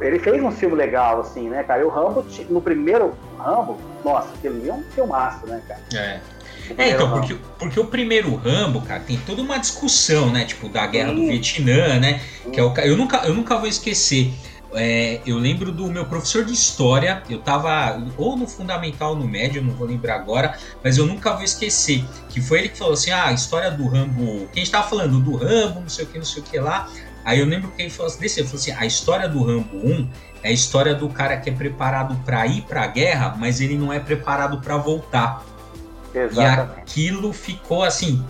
Ele 0.01 0.19
fez 0.19 0.43
um 0.43 0.51
filme 0.51 0.75
legal, 0.75 1.21
assim, 1.21 1.49
né, 1.49 1.63
cara? 1.63 1.81
E 1.81 1.83
o 1.83 1.89
Rambo, 1.89 2.23
no 2.47 2.61
primeiro 2.61 3.15
Rambo, 3.39 3.77
nossa, 4.05 4.31
aquele 4.35 4.69
é 4.69 4.73
um 4.73 4.83
filmaço, 4.83 5.47
né, 5.47 5.59
cara? 5.67 5.81
É. 5.95 6.19
É, 6.77 6.89
então, 6.89 7.09
porque, 7.11 7.35
porque 7.57 7.79
o 7.79 7.85
primeiro 7.85 8.35
Rambo, 8.35 8.81
cara, 8.81 8.99
tem 8.99 9.17
toda 9.17 9.41
uma 9.41 9.57
discussão, 9.57 10.31
né? 10.31 10.43
Tipo, 10.45 10.67
da 10.67 10.85
guerra 10.85 11.09
Sim. 11.09 11.15
do 11.15 11.21
Vietnã, 11.21 11.99
né? 11.99 12.21
Que 12.51 12.59
é 12.59 12.63
o, 12.63 12.73
eu, 12.79 12.97
nunca, 12.97 13.25
eu 13.25 13.33
nunca 13.33 13.57
vou 13.57 13.67
esquecer 13.67 14.33
é, 14.73 15.21
eu 15.25 15.37
lembro 15.37 15.71
do 15.71 15.87
meu 15.87 16.05
professor 16.05 16.43
de 16.43 16.53
história, 16.53 17.23
eu 17.29 17.39
tava 17.39 18.03
ou 18.17 18.35
no 18.35 18.47
fundamental 18.47 19.11
ou 19.11 19.15
no 19.15 19.27
médio, 19.27 19.63
não 19.63 19.73
vou 19.73 19.87
lembrar 19.87 20.15
agora, 20.15 20.57
mas 20.83 20.97
eu 20.97 21.05
nunca 21.05 21.33
vou 21.33 21.43
esquecer, 21.43 22.03
que 22.29 22.41
foi 22.41 22.59
ele 22.59 22.69
que 22.69 22.77
falou 22.77 22.93
assim, 22.93 23.11
ah, 23.11 23.27
a 23.27 23.33
história 23.33 23.71
do 23.71 23.87
Rambo, 23.87 24.47
quem 24.53 24.63
estava 24.63 24.87
falando 24.87 25.19
do 25.19 25.35
Rambo, 25.35 25.81
não 25.81 25.89
sei 25.89 26.05
o 26.05 26.07
que, 26.07 26.17
não 26.17 26.25
sei 26.25 26.41
o 26.41 26.45
que 26.45 26.59
lá, 26.59 26.89
aí 27.23 27.39
eu 27.39 27.45
lembro 27.45 27.71
que 27.71 27.81
ele 27.81 27.89
falou 27.89 28.11
assim, 28.11 28.19
desse, 28.19 28.39
ele 28.39 28.47
falou 28.47 28.61
assim, 28.61 28.71
a 28.71 28.85
história 28.85 29.29
do 29.29 29.43
Rambo 29.43 29.77
1 29.77 30.09
é 30.43 30.49
a 30.49 30.51
história 30.51 30.93
do 30.93 31.09
cara 31.09 31.37
que 31.37 31.49
é 31.49 31.53
preparado 31.53 32.15
para 32.25 32.45
ir 32.45 32.61
para 32.63 32.83
a 32.83 32.87
guerra, 32.87 33.35
mas 33.37 33.61
ele 33.61 33.77
não 33.77 33.91
é 33.91 33.99
preparado 33.99 34.59
para 34.61 34.77
voltar. 34.77 35.45
Exatamente. 36.13 36.77
E 36.77 36.81
aquilo 36.81 37.33
ficou 37.33 37.83
assim, 37.83 38.23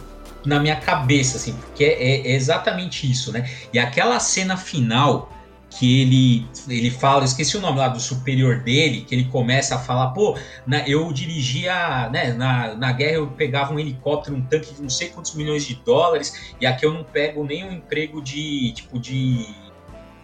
na 0.46 0.60
minha 0.60 0.76
cabeça, 0.76 1.38
assim, 1.38 1.54
porque 1.54 1.84
é, 1.84 2.28
é 2.28 2.36
exatamente 2.36 3.10
isso, 3.10 3.32
né? 3.32 3.50
E 3.74 3.80
aquela 3.80 4.20
cena 4.20 4.56
final 4.56 5.32
que 5.70 6.02
ele 6.02 6.48
ele 6.68 6.90
fala, 6.90 7.26
esqueci 7.26 7.58
o 7.58 7.62
nome 7.62 7.78
lá 7.78 7.88
do 7.88 8.00
superior 8.00 8.60
dele, 8.60 9.02
que 9.02 9.14
ele 9.14 9.26
começa 9.26 9.76
a 9.76 9.80
falar, 9.80 10.08
pô, 10.08 10.38
na, 10.66 10.88
eu 10.88 11.12
dirigia, 11.12 12.10
né, 12.10 12.34
na, 12.34 12.76
na 12.76 12.92
guerra 12.92 13.14
eu 13.14 13.28
pegava 13.28 13.74
um 13.74 13.80
helicóptero, 13.80 14.36
um 14.36 14.42
tanque 14.42 14.74
de 14.74 14.82
não 14.82 14.90
sei 14.90 15.10
quantos 15.10 15.36
milhões 15.36 15.66
de 15.66 15.76
dólares, 15.76 16.56
e 16.60 16.66
aqui 16.66 16.86
eu 16.86 16.94
não 16.94 17.04
pego 17.04 17.44
nem 17.44 17.64
um 17.64 17.72
emprego 17.72 18.22
de, 18.22 18.72
tipo, 18.74 19.00
de, 19.00 19.46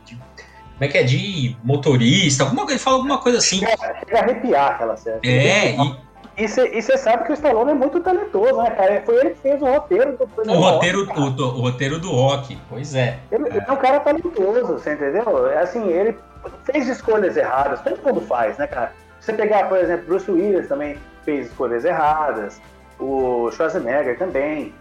de 0.06 0.16
como 0.16 0.82
é 0.82 0.88
que 0.88 0.98
é, 0.98 1.04
de 1.04 1.56
motorista, 1.64 2.44
alguma 2.44 2.64
ele 2.64 2.80
fala 2.80 2.98
alguma 2.98 3.18
coisa 3.20 3.38
assim. 3.38 3.60
Chega, 3.60 4.00
chega 4.00 4.20
a 4.20 4.22
arrepiar 4.22 4.72
aquela 4.72 4.98
cena. 4.98 5.20
É, 5.24 5.76
e, 5.76 5.96
E 6.36 6.48
você 6.48 6.98
sabe 6.98 7.26
que 7.26 7.32
o 7.32 7.34
Stallone 7.34 7.72
é 7.72 7.74
muito 7.76 8.00
talentoso, 8.00 8.58
né, 8.58 8.72
cara? 8.72 9.04
Foi 9.06 9.16
ele 9.18 9.30
que 9.32 9.42
fez 9.42 9.62
o 9.62 9.66
roteiro 9.66 10.18
do 10.18 10.24
o 10.24 10.56
roteiro, 10.56 11.06
rock, 11.06 11.42
o, 11.42 11.46
o, 11.46 11.62
roteiro 11.62 12.00
do 12.00 12.10
rock, 12.10 12.58
pois 12.70 12.96
é. 12.96 13.20
Ele 13.32 13.50
é. 13.50 13.50
ele 13.50 13.66
é 13.68 13.72
um 13.72 13.76
cara 13.76 14.00
talentoso, 14.00 14.74
você 14.74 14.94
entendeu? 14.94 15.48
É 15.48 15.60
assim, 15.60 15.88
ele 15.90 16.18
fez 16.64 16.88
escolhas 16.88 17.38
erradas, 17.38 17.82
todo 17.82 18.02
mundo 18.04 18.22
faz, 18.22 18.58
né, 18.58 18.66
cara? 18.66 18.94
Você 19.20 19.32
pegar, 19.32 19.70
por 19.70 19.78
exemplo, 19.78 20.08
Bruce 20.08 20.30
Willis 20.30 20.68
também 20.68 20.98
fez 21.24 21.48
escolhas 21.48 21.86
erradas, 21.86 22.60
o 23.00 23.52
Schwarzenegger 23.52 24.18
também, 24.18 24.74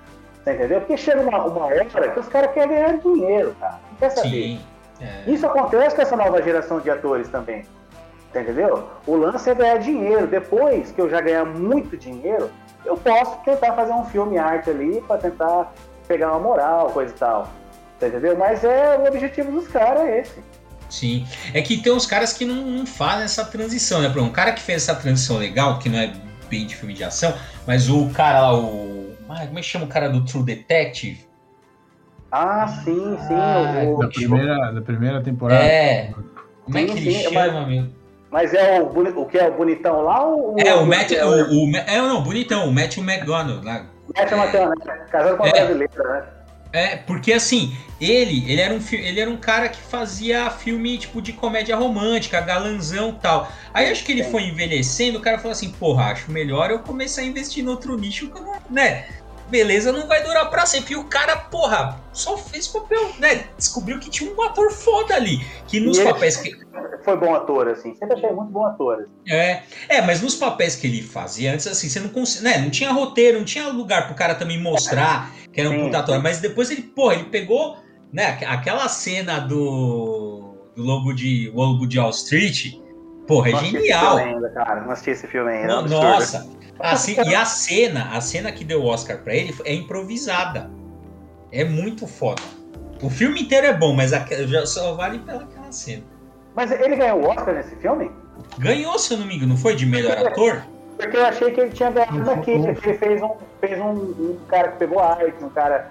você 0.43 0.55
entendeu? 0.55 0.81
Porque 0.81 0.97
chega 0.97 1.21
uma, 1.21 1.45
uma 1.45 1.67
hora 1.67 1.85
que 1.85 2.19
os 2.19 2.29
caras 2.29 2.51
querem 2.53 2.71
ganhar 2.71 2.99
dinheiro, 2.99 3.55
cara. 3.61 3.79
Não 3.91 3.99
quer 3.99 4.11
saber. 4.11 4.31
Sim, 4.31 4.61
é. 5.01 5.31
Isso 5.31 5.47
acontece 5.47 5.95
com 5.95 6.03
essa 6.03 6.17
nova 6.17 6.43
geração 6.43 6.81
de 6.81 6.91
atores 6.91 7.29
também. 7.29 7.65
Entendeu? 8.35 8.89
O 9.07 9.15
lance 9.15 9.49
é 9.51 9.55
ganhar 9.55 9.79
dinheiro. 9.79 10.27
Depois 10.27 10.91
que 10.91 11.01
eu 11.01 11.11
já 11.11 11.21
ganhar 11.21 11.45
muito 11.45 11.97
dinheiro, 11.97 12.51
eu 12.85 12.97
posso 12.97 13.37
tentar 13.45 13.75
fazer 13.75 13.93
um 13.93 14.05
filme 14.05 14.39
arte 14.39 14.71
ali 14.71 15.03
para 15.03 15.19
tentar 15.19 15.73
pegar 16.09 16.31
uma 16.31 16.41
moral, 16.41 16.91
coisa 16.91 17.13
e 17.15 17.19
tal. 17.19 17.53
Entendeu? 18.01 18.37
Mas 18.37 18.65
é 18.65 18.99
o 18.99 19.07
objetivo 19.07 19.53
dos 19.53 19.69
caras 19.69 20.03
é 20.03 20.21
esse. 20.21 20.41
Sim. 20.89 21.27
É 21.55 21.63
que 21.63 21.81
tem 21.81 21.93
uns 21.93 22.07
caras 22.07 22.33
que 22.33 22.45
não, 22.45 22.57
não 22.57 22.87
fazem 22.87 23.25
essa 23.25 23.45
transição, 23.45 24.03
né? 24.03 24.09
Um 24.09 24.33
cara 24.33 24.53
que 24.53 24.61
fez 24.61 24.83
essa 24.83 24.95
transição 24.95 25.39
legal, 25.39 25.79
que 25.79 25.89
não 25.89 25.99
é 25.99 26.13
bem 26.49 26.67
de 26.67 26.77
filme 26.77 26.93
de 26.93 27.05
ação, 27.05 27.33
mas 27.67 27.89
o 27.89 28.11
cara 28.11 28.41
lá, 28.43 28.55
o. 28.55 29.13
Ah, 29.29 29.47
como 29.47 29.59
é 29.59 29.63
que 29.63 29.69
chama 29.69 29.87
o 29.87 29.89
cara 29.89 30.11
do 30.11 30.23
True 30.25 30.45
Detective? 30.45 31.27
Ah, 32.31 32.67
sim, 32.69 33.17
sim. 33.27 33.35
Ah, 33.35 33.85
o, 33.87 33.99
da, 33.99 34.09
primeira, 34.09 34.73
da 34.73 34.83
primeira 34.83 35.23
temporada. 35.23 35.65
É. 35.65 36.13
Como 36.65 36.77
é 36.77 36.85
que 36.85 36.91
ele 36.91 37.13
sim, 37.13 37.23
chama, 37.23 37.41
mas, 37.53 37.69
meu? 37.69 38.02
Mas 38.33 38.55
é 38.55 38.81
o, 38.81 38.87
o 39.21 39.27
que 39.27 39.37
é 39.37 39.47
o 39.47 39.53
bonitão 39.53 40.01
lá 40.01 40.25
ou 40.25 40.57
É, 40.59 40.75
o, 40.75 40.85
o 40.85 40.87
Matt. 40.87 41.13
O, 41.13 41.71
o, 41.71 41.77
é, 41.77 41.99
não, 41.99 42.23
bonitão, 42.23 42.67
o 42.67 42.73
Matthew 42.73 43.05
McGonagall. 43.05 43.63
Lá. 43.63 43.85
Matthew 44.17 44.39
McGonagall, 44.39 44.75
né? 44.87 45.07
Casado 45.11 45.37
com 45.37 45.47
é. 45.47 45.51
brasileira, 45.51 46.05
né? 46.05 46.25
É, 46.73 46.97
porque 46.97 47.35
assim, 47.35 47.77
ele, 48.01 48.51
ele 48.51 48.59
era 48.59 48.73
um 48.73 48.81
ele 48.91 49.21
era 49.21 49.29
um 49.29 49.37
cara 49.37 49.69
que 49.69 49.79
fazia 49.83 50.49
filme 50.49 50.97
tipo 50.97 51.21
de 51.21 51.35
comédia 51.35 51.77
romântica, 51.77 52.41
galanzão 52.41 53.13
tal. 53.13 53.53
Aí 53.75 53.91
acho 53.91 54.03
que 54.03 54.13
ele 54.13 54.25
foi 54.25 54.45
envelhecendo, 54.45 55.19
o 55.19 55.21
cara 55.21 55.37
falou 55.37 55.53
assim, 55.53 55.71
porra, 55.71 56.05
acho 56.05 56.33
melhor 56.33 56.71
eu 56.71 56.79
começar 56.79 57.21
a 57.21 57.25
investir 57.25 57.63
em 57.63 57.69
outro 57.69 57.95
nicho, 57.99 58.33
né? 58.71 59.05
Beleza 59.53 59.93
não 59.93 60.09
vai 60.09 60.25
durar 60.25 60.49
pra 60.49 60.65
sempre. 60.65 60.95
E 60.95 60.97
o 60.97 61.05
cara, 61.05 61.37
porra, 61.37 62.01
só 62.13 62.39
fez 62.39 62.67
papel, 62.67 63.13
né? 63.19 63.45
Descobriu 63.57 64.01
que 64.01 64.09
tinha 64.09 64.33
um 64.33 64.43
ator 64.43 64.73
foda 64.73 65.15
ali. 65.15 65.45
Que 65.69 65.79
nos 65.79 65.99
e 65.99 66.05
papéis 66.05 66.39
que. 66.39 66.57
Foi 67.05 67.17
bom 67.17 67.35
ator, 67.35 67.69
assim. 67.69 67.95
Sempre 67.95 68.17
achei 68.17 68.33
muito 68.33 68.51
bom 68.51 68.65
ator. 68.65 69.03
Assim. 69.03 69.13
É, 69.29 69.63
é, 69.89 70.03
mas 70.03 70.23
nos 70.23 70.35
papéis 70.35 70.75
que 70.75 70.87
ele 70.87 71.03
fazia 71.03 71.53
antes, 71.53 71.67
assim, 71.67 71.89
você 71.89 72.01
não 72.01 72.09
conseguia. 72.09 72.51
Né? 72.51 72.59
Não 72.59 72.71
tinha 72.71 72.91
roteiro, 72.91 73.39
não 73.39 73.45
tinha 73.45 73.69
lugar 73.69 74.07
pro 74.07 74.17
cara 74.17 74.35
também 74.35 74.61
mostrar 74.61 75.31
que 75.53 75.61
era 75.61 75.71
um 75.71 75.85
puta 75.85 75.99
ator. 75.99 76.23
Mas 76.23 76.41
depois 76.41 76.71
ele, 76.71 76.83
porra, 76.83 77.15
ele 77.15 77.25
pegou, 77.25 77.77
né, 78.13 78.39
aquela 78.47 78.89
cena 78.89 79.39
do. 79.39 80.41
Do 80.75 80.83
Lobo 80.83 81.13
de. 81.13 81.53
O 81.55 81.63
Lobo 81.63 81.87
de 81.87 81.99
Wall 81.99 82.11
Street. 82.11 82.81
Porra, 83.27 83.51
é 83.51 83.57
genial. 83.57 84.17
Ainda, 84.17 84.49
cara. 84.51 84.81
Não 84.81 84.91
assisti 84.91 85.11
esse 85.11 85.27
filme 85.27 85.51
ainda. 85.51 85.73
É 85.73 85.83
Nossa, 85.83 86.49
Assim, 86.83 87.17
e 87.27 87.35
a 87.35 87.45
cena, 87.45 88.11
a 88.13 88.21
cena 88.21 88.51
que 88.51 88.65
deu 88.65 88.83
o 88.83 88.87
Oscar 88.87 89.19
para 89.19 89.35
ele 89.35 89.55
é 89.65 89.73
improvisada. 89.73 90.69
É 91.53 91.65
muito 91.65 92.07
foda. 92.07 92.43
O 93.01 93.09
filme 93.09 93.43
inteiro 93.43 93.67
é 93.67 93.73
bom, 93.73 93.95
mas 93.95 94.13
a, 94.13 94.27
já 94.47 94.67
só 94.67 94.95
vale 94.95 95.21
pelaquela 95.21 95.71
cena. 95.71 96.03
Mas 96.55 96.73
ele 96.73 96.97
ganhou 96.97 97.21
o 97.21 97.29
Oscar 97.29 97.55
nesse 97.55 97.77
filme? 97.77 98.11
Ganhou, 98.59 98.99
se 98.99 99.15
eu 99.15 99.19
não 99.19 99.27
me 99.27 99.37
engano, 99.37 99.51
não 99.51 99.57
foi? 99.57 99.77
De 99.77 99.87
melhor 99.87 100.17
ator? 100.27 100.63
Porque 100.97 101.17
eu 101.17 101.25
achei 101.25 101.51
que 101.51 101.61
ele 101.61 101.71
tinha 101.71 101.91
ganhado 101.91 102.31
aqui, 102.31 102.59
porque 102.59 102.89
ele 102.89 102.99
fez 102.99 103.23
um, 103.23 103.31
fez 103.61 103.81
um, 103.81 103.91
um 103.91 104.39
cara 104.49 104.69
que 104.69 104.79
pegou 104.79 105.01
arte, 105.01 105.43
um 105.43 105.49
cara. 105.49 105.89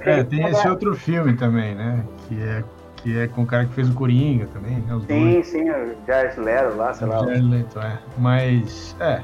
É, 0.00 0.24
tem 0.24 0.44
esse 0.46 0.66
outro 0.68 0.94
filme 0.96 1.36
também, 1.36 1.74
né? 1.74 2.04
Que 2.28 2.42
é, 2.42 2.64
que 2.96 3.18
é 3.18 3.28
com 3.28 3.42
o 3.42 3.46
cara 3.46 3.66
que 3.66 3.74
fez 3.74 3.88
o 3.88 3.94
Coringa 3.94 4.46
também, 4.52 4.76
né? 4.80 4.94
Os 4.94 5.04
sim, 5.04 5.32
dois. 5.32 5.46
sim, 5.46 5.70
o 5.70 5.96
Jared 6.06 6.40
Leto 6.40 6.76
lá, 6.76 6.92
sei 6.92 7.06
o 7.06 7.10
lá. 7.10 7.18
Jared 7.20 7.42
Leto, 7.42 7.80
é. 7.80 7.98
Mas, 8.18 8.96
é, 9.00 9.22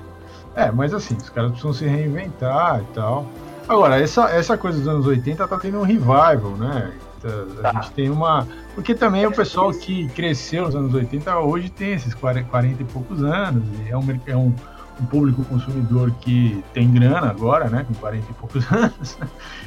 é, 0.58 0.72
mas 0.72 0.92
assim, 0.92 1.16
os 1.16 1.30
caras 1.30 1.52
precisam 1.52 1.72
se 1.72 1.86
reinventar 1.86 2.80
e 2.80 2.92
tal. 2.92 3.24
Agora, 3.68 4.00
essa, 4.00 4.28
essa 4.30 4.58
coisa 4.58 4.76
dos 4.76 4.88
anos 4.88 5.06
80 5.06 5.46
tá 5.46 5.56
tendo 5.56 5.78
um 5.78 5.82
revival, 5.82 6.56
né? 6.58 6.92
A 7.22 7.62
tá. 7.62 7.72
gente 7.74 7.92
tem 7.92 8.10
uma. 8.10 8.44
Porque 8.74 8.92
também 8.92 9.24
o 9.24 9.30
pessoal 9.30 9.70
que 9.70 10.08
cresceu 10.08 10.64
nos 10.64 10.74
anos 10.74 10.92
80 10.92 11.38
hoje 11.38 11.70
tem 11.70 11.92
esses 11.92 12.12
40, 12.12 12.48
40 12.48 12.82
e 12.82 12.84
poucos 12.86 13.22
anos, 13.22 13.62
e 13.78 13.90
é 13.90 13.96
um, 13.96 14.20
é 14.26 14.36
um, 14.36 14.52
um, 15.00 15.06
público 15.06 15.44
consumidor 15.44 16.10
que 16.20 16.64
tem 16.74 16.90
grana 16.90 17.30
agora, 17.30 17.68
né? 17.68 17.84
Com 17.86 17.94
40 17.94 18.24
e 18.28 18.34
poucos 18.34 18.64
anos. 18.72 19.16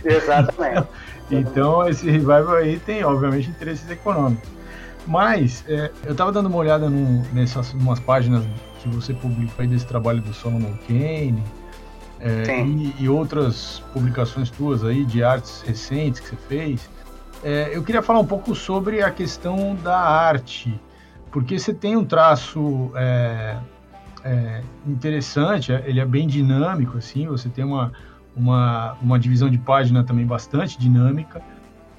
Exatamente. 0.04 0.88
então, 1.32 1.88
esse 1.88 2.10
revival 2.10 2.56
aí 2.56 2.80
tem, 2.80 3.02
obviamente, 3.06 3.50
interesses 3.50 3.90
econômicos. 3.90 4.50
Mas, 5.08 5.64
é, 5.70 5.90
eu 6.06 6.12
estava 6.12 6.34
dando 6.34 6.48
uma 6.48 6.58
olhada 6.58 6.90
num, 6.90 7.24
nessas 7.32 7.74
umas 7.74 8.00
páginas 8.00 8.44
que 8.82 8.90
você 8.90 9.14
publica 9.14 9.62
aí 9.62 9.68
desse 9.68 9.86
trabalho 9.86 10.22
do 10.22 10.34
Solomon 10.34 10.74
Kane 10.88 11.44
é, 12.20 12.64
e, 12.64 12.96
e, 13.00 13.10
outras 13.10 13.82
publicações 13.94 14.50
tuas 14.50 14.84
aí 14.84 15.04
de 15.06 15.24
artes 15.24 15.62
recentes 15.62 16.20
que 16.20 16.30
você 16.30 16.36
fez. 16.36 16.90
É, 17.44 17.72
eu 17.74 17.82
queria 17.82 18.02
falar 18.02 18.20
um 18.20 18.26
pouco 18.26 18.54
sobre 18.54 19.02
a 19.02 19.10
questão 19.10 19.76
da 19.76 19.98
arte, 19.98 20.80
porque 21.32 21.58
você 21.58 21.74
tem 21.74 21.98
um 21.98 22.06
traço 22.06 22.92
é, 22.96 23.58
é 24.24 24.62
interessante, 24.86 25.74
é, 25.74 25.84
ele 25.88 26.00
é 26.00 26.06
bem 26.06 26.28
dinâmico, 26.28 26.98
assim, 26.98 27.28
você 27.28 27.50
tem 27.50 27.66
uma, 27.66 27.92
uma, 28.36 28.96
uma 29.02 29.18
divisão 29.18 29.50
de 29.50 29.58
página 29.58 30.04
também 30.04 30.26
bastante 30.26 30.78
dinâmica. 30.78 31.42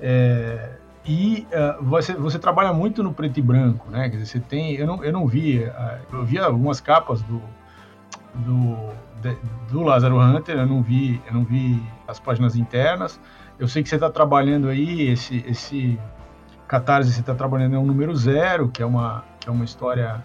É, 0.00 0.70
e 1.04 1.46
uh, 1.50 1.82
você, 1.82 2.12
você 2.14 2.38
trabalha 2.38 2.72
muito 2.72 3.02
no 3.02 3.12
preto 3.12 3.38
e 3.38 3.42
branco, 3.42 3.90
né? 3.90 4.08
Quer 4.08 4.18
dizer, 4.18 4.26
você 4.26 4.40
tem. 4.40 4.74
Eu 4.74 4.86
não, 4.86 5.04
eu 5.04 5.12
não 5.12 5.26
vi. 5.26 5.58
Uh, 5.64 6.16
eu 6.16 6.24
vi 6.24 6.38
algumas 6.38 6.80
capas 6.80 7.22
do, 7.22 7.42
do, 8.34 8.76
de, 9.20 9.36
do 9.70 9.82
Lázaro 9.82 10.20
Hunter, 10.20 10.58
eu 10.58 10.66
não 10.66 10.82
vi, 10.82 11.20
eu 11.26 11.34
não 11.34 11.44
vi 11.44 11.82
as 12.06 12.20
páginas 12.20 12.54
internas. 12.54 13.20
Eu 13.58 13.66
sei 13.66 13.82
que 13.82 13.88
você 13.88 13.96
está 13.96 14.10
trabalhando 14.10 14.68
aí, 14.68 15.08
esse, 15.08 15.44
esse 15.46 15.98
Catarse, 16.72 17.12
você 17.12 17.20
está 17.20 17.34
trabalhando 17.34 17.76
é 17.76 17.78
um 17.78 17.84
número 17.84 18.14
zero, 18.16 18.68
que 18.68 18.82
é 18.82 18.86
uma, 18.86 19.24
que 19.38 19.48
é 19.48 19.52
uma 19.52 19.64
história 19.64 20.24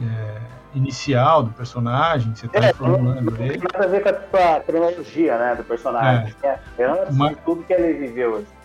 é, 0.00 0.36
inicial 0.74 1.42
do 1.42 1.50
personagem, 1.50 2.32
que 2.32 2.38
você 2.38 2.46
está 2.46 2.66
é, 2.66 2.72
formulando 2.72 3.34
ele. 3.40 3.58
Não 3.58 3.66
tem 3.66 3.68
nada 3.72 3.84
a 3.84 3.88
ver 3.88 4.02
com 4.02 4.36
a, 4.36 4.60
cronologia 4.60 5.38
né, 5.38 5.54
do 5.56 5.64
personagem. 5.64 6.34
É, 6.42 6.58
é 6.78 6.84
antes 6.84 7.16
Mas, 7.16 7.30
de 7.30 7.42
tudo 7.42 7.64
que 7.64 7.72
ele 7.72 7.94
viveu. 7.94 8.36
Assim. 8.36 8.57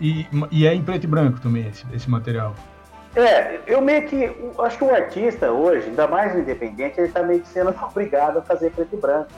E, 0.00 0.26
e 0.50 0.66
é 0.66 0.74
em 0.74 0.82
preto 0.82 1.04
e 1.04 1.06
branco 1.06 1.40
também 1.40 1.68
esse, 1.68 1.84
esse 1.92 2.10
material. 2.10 2.54
É, 3.16 3.60
eu 3.66 3.80
meio 3.80 4.06
que. 4.06 4.30
Acho 4.58 4.78
que 4.78 4.84
o 4.84 4.94
artista 4.94 5.50
hoje, 5.50 5.86
ainda 5.86 6.08
mais 6.08 6.34
no 6.34 6.40
independente, 6.40 6.98
ele 6.98 7.08
está 7.08 7.22
meio 7.22 7.40
que 7.40 7.48
sendo 7.48 7.74
obrigado 7.82 8.38
a 8.38 8.42
fazer 8.42 8.70
preto 8.72 8.94
e 8.94 8.96
branco. 8.96 9.28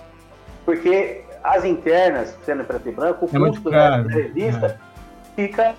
Porque 0.64 1.22
as 1.44 1.64
internas, 1.64 2.36
sendo 2.44 2.64
preto 2.64 2.88
e 2.88 2.92
branco, 2.92 3.26
o 3.26 3.36
é 3.36 3.50
custo 3.50 3.70
da 3.70 4.02
revista 4.02 4.66
é. 4.66 5.36
fica 5.36 5.74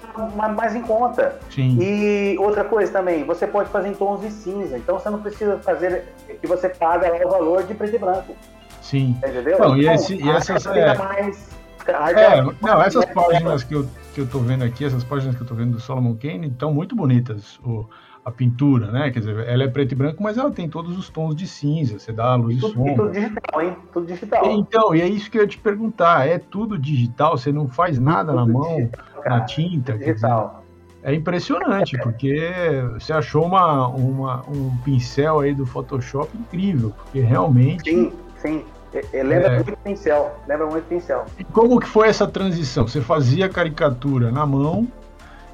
mais 0.55 0.75
em 0.75 0.81
conta. 0.81 1.39
Sim. 1.49 1.77
E 1.81 2.37
outra 2.39 2.63
coisa 2.63 2.91
também, 2.91 3.23
você 3.23 3.47
pode 3.47 3.69
fazer 3.69 3.89
em 3.89 3.93
tons 3.93 4.21
de 4.21 4.31
cinza, 4.31 4.77
então 4.77 4.97
você 4.97 5.09
não 5.09 5.19
precisa 5.19 5.57
fazer 5.57 6.05
que 6.39 6.47
você 6.47 6.69
paga 6.69 7.09
lá 7.09 7.25
o 7.25 7.29
valor 7.29 7.63
de 7.63 7.73
preto 7.73 7.95
e 7.95 7.99
branco. 7.99 8.35
Sim. 8.81 9.17
Entendeu? 9.17 9.59
Não, 9.59 9.75
e, 9.75 9.87
esse, 9.89 10.15
e 10.15 10.29
essas. 10.29 10.65
É... 10.67 10.95
Mais, 10.95 11.49
é, 11.87 12.41
não, 12.61 12.81
essas 12.81 13.05
páginas 13.05 13.63
que 13.63 13.73
eu 13.73 13.87
que 14.17 14.21
eu 14.21 14.25
estou 14.25 14.41
vendo 14.41 14.63
aqui, 14.63 14.83
essas 14.83 15.03
páginas 15.03 15.35
que 15.35 15.41
eu 15.41 15.43
estou 15.43 15.55
vendo 15.55 15.73
do 15.73 15.79
Solomon 15.79 16.15
Kane, 16.15 16.47
estão 16.47 16.73
muito 16.73 16.95
bonitas. 16.95 17.59
O, 17.63 17.85
a 18.25 18.31
pintura, 18.31 18.91
né? 18.91 19.11
Quer 19.11 19.19
dizer, 19.19 19.47
ela 19.47 19.63
é 19.63 19.67
preto 19.67 19.91
e 19.91 19.95
branco, 19.95 20.23
mas 20.23 20.39
ela 20.39 20.49
tem 20.49 20.67
todos 20.67 20.97
os 20.97 21.07
tons 21.07 21.35
de 21.35 21.47
cinza. 21.47 21.99
Você 21.99 22.11
dá 22.11 22.31
a 22.31 22.35
luz 22.35 22.57
e, 22.57 22.59
tudo, 22.59 22.73
sombra. 22.73 22.95
tudo 22.95 23.11
digital, 23.11 23.61
hein? 23.61 23.77
Tudo 23.93 24.07
digital. 24.07 24.51
Então, 24.51 24.95
e 24.95 25.01
é 25.01 25.07
isso 25.07 25.29
que 25.29 25.37
eu 25.37 25.43
ia 25.43 25.47
te 25.47 25.59
perguntar. 25.59 26.27
É 26.27 26.39
tudo 26.39 26.79
digital? 26.79 27.37
Você 27.37 27.51
não 27.51 27.67
faz 27.67 27.99
nada 27.99 28.33
tudo 28.33 28.45
na 28.45 28.51
mão, 28.51 28.75
digital, 28.75 29.05
na 29.27 29.41
tinta? 29.41 29.97
Digital. 29.97 30.63
É 31.03 31.13
impressionante, 31.13 31.95
porque 31.99 32.51
você 32.93 33.13
achou 33.13 33.45
uma, 33.45 33.87
uma, 33.87 34.41
um 34.49 34.75
pincel 34.83 35.41
aí 35.41 35.53
do 35.53 35.65
Photoshop 35.65 36.35
incrível, 36.35 36.89
porque 36.89 37.19
realmente. 37.19 37.89
Sim, 37.89 38.11
sim. 38.37 38.65
Lembra 39.13 39.47
é. 39.47 39.55
muito 39.55 39.77
pincel, 39.77 40.35
lembra 40.47 40.65
muito 40.67 40.85
pincel. 40.85 41.25
E 41.37 41.43
como 41.43 41.79
que 41.79 41.87
foi 41.87 42.07
essa 42.07 42.27
transição? 42.27 42.87
Você 42.87 43.01
fazia 43.01 43.49
caricatura 43.49 44.31
na 44.31 44.45
mão 44.45 44.87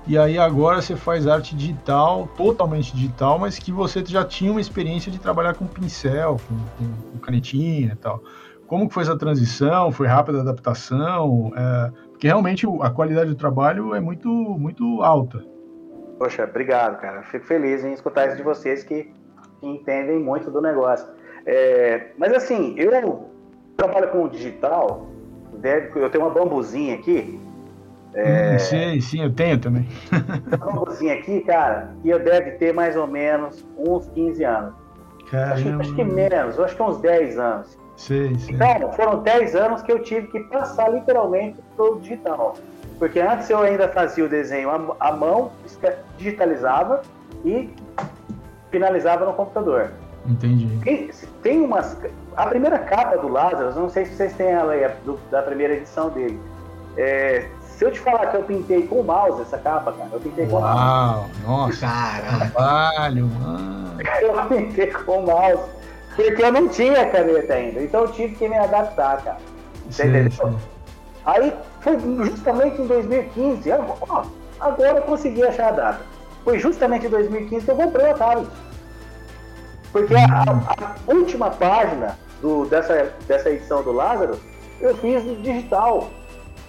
e 0.05 0.17
aí 0.17 0.37
agora 0.37 0.81
você 0.81 0.95
faz 0.95 1.27
arte 1.27 1.55
digital, 1.55 2.27
totalmente 2.35 2.93
digital, 2.93 3.39
mas 3.39 3.57
que 3.57 3.71
você 3.71 4.03
já 4.05 4.25
tinha 4.25 4.51
uma 4.51 4.59
experiência 4.59 5.11
de 5.11 5.17
trabalhar 5.17 5.55
com 5.55 5.65
pincel, 5.65 6.37
com, 6.47 6.55
com, 6.77 7.11
com 7.11 7.17
canetinha 7.19 7.93
e 7.93 7.95
tal. 7.95 8.21
Como 8.67 8.87
que 8.87 8.93
foi 8.93 9.03
essa 9.03 9.17
transição? 9.17 9.91
Foi 9.91 10.07
rápida 10.07 10.39
a 10.39 10.41
adaptação? 10.41 11.53
É, 11.55 11.91
porque 12.09 12.27
realmente 12.27 12.67
a 12.81 12.89
qualidade 12.89 13.29
do 13.29 13.35
trabalho 13.35 13.95
é 13.95 13.99
muito, 13.99 14.27
muito 14.27 15.01
alta. 15.01 15.43
Poxa, 16.19 16.43
obrigado, 16.43 16.99
cara. 16.99 17.23
Fico 17.23 17.45
feliz 17.45 17.83
em 17.83 17.93
escutar 17.93 18.27
isso 18.27 18.37
de 18.37 18.43
vocês 18.43 18.83
que 18.83 19.11
entendem 19.61 20.19
muito 20.19 20.51
do 20.51 20.61
negócio. 20.61 21.07
É, 21.45 22.07
mas 22.17 22.33
assim, 22.33 22.75
eu 22.77 23.29
trabalha 23.75 24.07
com 24.07 24.27
digital, 24.27 25.07
deve, 25.57 25.99
eu 25.99 26.09
tenho 26.09 26.25
uma 26.25 26.33
bambuzinha 26.33 26.95
aqui. 26.95 27.39
É, 28.13 28.55
hum, 28.55 28.59
sim, 28.59 29.01
sim, 29.01 29.23
eu 29.23 29.33
tenho 29.33 29.57
também. 29.57 29.87
uma 30.47 30.57
bambuzinha 30.57 31.15
aqui, 31.15 31.41
cara, 31.41 31.91
e 32.03 32.09
eu 32.09 32.19
deve 32.19 32.51
ter 32.51 32.73
mais 32.73 32.95
ou 32.95 33.07
menos 33.07 33.65
uns 33.77 34.07
15 34.09 34.43
anos. 34.43 34.73
Acho, 35.31 35.79
acho, 35.79 35.95
que 35.95 36.03
menos, 36.03 36.59
acho 36.59 36.75
que 36.75 36.83
uns 36.83 36.97
10 37.01 37.39
anos. 37.39 37.79
Sim, 37.97 38.37
sim. 38.37 38.53
Então, 38.53 38.91
foram 38.93 39.23
10 39.23 39.55
anos 39.55 39.81
que 39.81 39.91
eu 39.91 39.99
tive 40.03 40.27
que 40.27 40.39
passar 40.41 40.89
literalmente 40.89 41.59
para 41.75 41.85
o 41.85 41.99
digital. 41.99 42.55
Porque 42.99 43.19
antes 43.19 43.49
eu 43.49 43.59
ainda 43.59 43.87
fazia 43.89 44.25
o 44.25 44.29
desenho 44.29 44.69
à 44.99 45.11
mão, 45.11 45.51
digitalizava 46.17 47.01
e 47.43 47.69
finalizava 48.69 49.25
no 49.25 49.33
computador. 49.33 49.91
Entendi. 50.25 50.79
Tem, 50.83 51.09
tem 51.41 51.61
umas. 51.61 51.97
A 52.35 52.47
primeira 52.47 52.79
capa 52.79 53.17
do 53.17 53.27
Lázaro, 53.27 53.73
não 53.75 53.89
sei 53.89 54.05
se 54.05 54.15
vocês 54.15 54.33
têm 54.33 54.47
ela 54.47 54.73
aí, 54.73 54.89
do, 55.05 55.19
da 55.29 55.41
primeira 55.41 55.73
edição 55.73 56.09
dele. 56.09 56.39
É, 56.95 57.45
se 57.61 57.83
eu 57.83 57.91
te 57.91 57.99
falar 57.99 58.27
que 58.27 58.37
eu 58.37 58.43
pintei 58.43 58.87
com 58.87 59.01
o 59.01 59.03
mouse 59.03 59.41
essa 59.41 59.57
capa, 59.57 59.91
cara, 59.91 60.09
eu 60.13 60.19
pintei 60.19 60.47
com 60.47 60.57
o 60.57 60.61
mouse. 60.61 60.77
Uau, 60.77 61.29
nossa, 61.45 61.87
cara. 61.87 62.49
Trabalho, 62.51 63.27
mano. 63.27 63.83
Eu 64.21 64.45
pintei 64.47 64.87
com 64.87 65.19
o 65.19 65.25
mouse. 65.25 65.63
Porque 66.15 66.43
eu 66.43 66.51
não 66.51 66.67
tinha 66.67 67.09
caneta 67.09 67.53
ainda. 67.53 67.81
Então 67.81 68.01
eu 68.01 68.11
tive 68.11 68.35
que 68.35 68.47
me 68.47 68.57
adaptar, 68.57 69.23
cara. 69.23 69.37
Entendeu? 69.85 70.31
Sim. 70.31 70.57
Aí 71.25 71.53
foi 71.81 71.99
justamente 72.25 72.81
em 72.81 72.87
2015. 72.87 73.71
Ó, 73.71 74.25
agora 74.59 74.97
eu 74.97 75.01
consegui 75.03 75.43
achar 75.43 75.69
a 75.69 75.71
data. 75.71 76.01
Foi 76.43 76.59
justamente 76.59 77.07
em 77.07 77.09
2015 77.09 77.65
que 77.65 77.71
eu 77.71 77.75
comprei 77.75 78.11
a 78.11 78.13
tablet. 78.13 78.47
Porque 79.93 80.15
a, 80.15 80.41
a, 80.41 81.13
última 81.13 81.51
página 81.51 82.17
do, 82.41 82.65
dessa, 82.65 83.13
dessa 83.27 83.51
edição 83.51 83.83
do 83.83 83.91
Lázaro 83.91 84.39
eu 84.81 84.97
fiz 84.97 85.23
digital. 85.41 86.09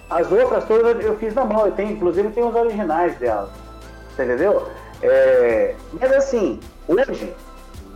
As 0.09 0.31
outras 0.31 0.63
todas 0.65 1.03
eu 1.03 1.17
fiz 1.17 1.33
na 1.33 1.43
mão. 1.43 1.65
Eu 1.65 1.71
tenho, 1.71 1.91
inclusive 1.91 2.29
tem 2.29 2.43
os 2.43 2.55
originais 2.55 3.17
dela. 3.17 3.51
Você 4.15 4.23
entendeu? 4.23 4.67
É, 5.01 5.75
mas 5.99 6.11
assim, 6.13 6.59
hoje, 6.87 7.33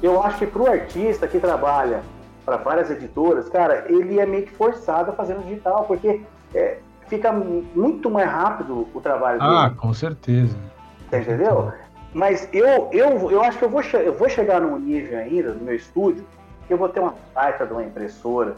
eu 0.02 0.22
acho 0.22 0.40
que 0.40 0.48
para 0.48 0.62
o 0.62 0.68
artista 0.68 1.28
que 1.28 1.40
trabalha 1.40 2.02
para 2.44 2.58
várias 2.58 2.90
editoras, 2.90 3.48
cara, 3.48 3.86
ele 3.88 4.20
é 4.20 4.26
meio 4.26 4.48
que 4.48 4.56
forçado 4.56 5.12
a 5.12 5.14
fazer 5.14 5.36
no 5.36 5.44
digital, 5.44 5.86
porque 5.86 6.22
é, 6.56 6.80
fica 7.08 7.32
muito 7.32 8.10
mais 8.10 8.30
rápido 8.30 8.88
o 8.94 9.00
trabalho 9.00 9.38
ah, 9.42 9.46
dele. 9.46 9.60
Ah, 9.60 9.70
com 9.78 9.94
certeza. 9.94 10.58
Você 11.10 11.20
entendeu? 11.20 11.72
Mas 12.14 12.50
eu, 12.52 12.90
eu, 12.92 13.32
eu 13.32 13.44
acho 13.44 13.58
que 13.58 13.66
eu 13.66 13.70
vou, 13.70 13.82
eu 13.82 14.14
vou 14.14 14.30
chegar 14.30 14.62
num 14.62 14.80
nível 14.80 15.20
ainda 15.20 15.54
no 15.54 15.64
meu 15.64 15.76
estúdio 15.76 16.26
que 16.68 16.74
eu 16.74 16.78
vou 16.78 16.90
ter 16.90 17.00
uma 17.00 17.16
baita 17.34 17.66
de 17.66 17.74
uma 17.74 17.84
impressora, 17.84 18.56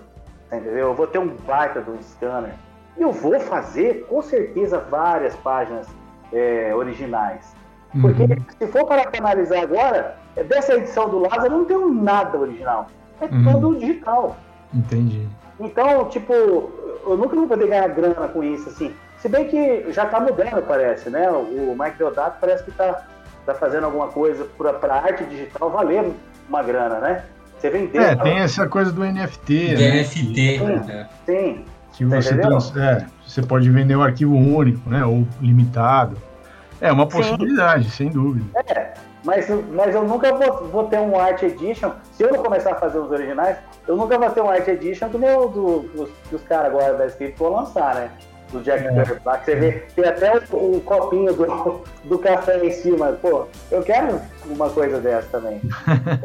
entendeu? 0.47 0.89
Eu 0.89 0.93
vou 0.93 1.07
ter 1.07 1.17
um 1.17 1.27
baita 1.27 1.81
de 1.81 1.89
um 1.89 2.01
scanner. 2.01 2.53
E 2.97 3.01
eu 3.01 3.11
vou 3.11 3.39
fazer, 3.39 4.05
com 4.07 4.21
certeza, 4.21 4.79
várias 4.79 5.35
páginas 5.37 5.87
é, 6.33 6.73
originais. 6.75 7.55
Porque 7.99 8.23
uhum. 8.23 8.45
se 8.57 8.67
for 8.67 8.85
para 8.85 9.09
analisar 9.17 9.63
agora, 9.63 10.17
dessa 10.47 10.75
edição 10.75 11.09
do 11.09 11.19
Lázaro 11.19 11.57
não 11.57 11.65
tem 11.65 11.93
nada 11.93 12.37
original. 12.37 12.87
É 13.19 13.25
uhum. 13.25 13.51
todo 13.51 13.79
digital. 13.79 14.37
Entendi. 14.73 15.27
Então, 15.59 16.05
tipo, 16.05 16.33
eu 16.33 17.17
nunca 17.17 17.35
vou 17.35 17.47
poder 17.47 17.67
ganhar 17.67 17.87
grana 17.89 18.27
com 18.27 18.43
isso, 18.43 18.69
assim. 18.69 18.93
Se 19.19 19.29
bem 19.29 19.47
que 19.47 19.91
já 19.91 20.05
está 20.05 20.19
mudando, 20.19 20.65
parece, 20.65 21.09
né? 21.09 21.29
O 21.29 21.75
Mike 21.77 21.97
Deodato 21.97 22.37
parece 22.39 22.63
que 22.63 22.71
está 22.71 23.05
tá 23.45 23.53
fazendo 23.53 23.85
alguma 23.85 24.07
coisa 24.07 24.45
para 24.45 24.95
arte 24.95 25.23
digital 25.25 25.69
valer 25.69 26.11
uma 26.47 26.63
grana, 26.63 26.99
né? 26.99 27.23
Você 27.57 27.69
vendeu. 27.69 28.01
É, 28.01 28.15
tem 28.15 28.39
essa 28.39 28.67
coisa 28.67 28.91
do 28.91 29.03
NFT. 29.03 29.75
Do 29.75 29.81
né? 29.81 30.01
NFT. 30.01 30.57
Sim, 30.57 30.91
é. 30.91 31.07
sim. 31.25 31.65
Que 31.93 32.05
você, 32.05 32.35
trans, 32.37 32.75
é, 32.75 33.05
você 33.25 33.41
pode 33.41 33.69
vender 33.69 33.95
o 33.95 33.99
um 33.99 34.03
arquivo 34.03 34.35
único, 34.35 34.89
né? 34.89 35.05
Ou 35.05 35.27
limitado. 35.39 36.17
É 36.79 36.91
uma 36.91 37.07
possibilidade, 37.07 37.85
sim. 37.85 37.89
sem 37.89 38.09
dúvida. 38.09 38.45
É, 38.67 38.93
mas, 39.23 39.47
mas 39.71 39.93
eu 39.93 40.03
nunca 40.03 40.33
vou, 40.33 40.67
vou, 40.69 40.83
ter 40.85 40.99
um 40.99 41.19
Art 41.19 41.43
Edition. 41.43 41.91
Se 42.13 42.23
eu 42.23 42.31
não 42.31 42.41
começar 42.41 42.71
a 42.71 42.75
fazer 42.75 42.97
os 42.97 43.11
originais, 43.11 43.57
eu 43.87 43.95
nunca 43.95 44.17
vou 44.17 44.29
ter 44.31 44.41
um 44.41 44.49
Art 44.49 44.67
Edition 44.67 45.09
do 45.09 45.19
meu, 45.19 45.47
do, 45.47 45.79
dos, 45.81 46.09
que 46.27 46.35
os 46.35 46.41
caras 46.43 46.67
agora 46.67 46.95
da 46.95 47.05
Script 47.05 47.37
vão 47.37 47.51
lançar, 47.51 47.93
né? 47.93 48.09
Do 48.51 48.61
Jack 48.61 48.85
é. 48.85 48.91
Kirby 48.91 49.21
lá, 49.25 49.37
que 49.37 49.45
você 49.45 49.55
vê, 49.55 49.71
tem 49.95 50.05
até 50.05 50.37
o, 50.51 50.77
o, 50.77 50.81
copinho 50.81 51.33
do, 51.33 51.81
do 52.03 52.19
café 52.19 52.63
em 52.63 52.71
cima. 52.71 53.13
Pô, 53.21 53.47
eu 53.71 53.81
quero 53.81 54.19
uma 54.45 54.69
coisa 54.69 54.99
dessa 54.99 55.27
também. 55.29 55.61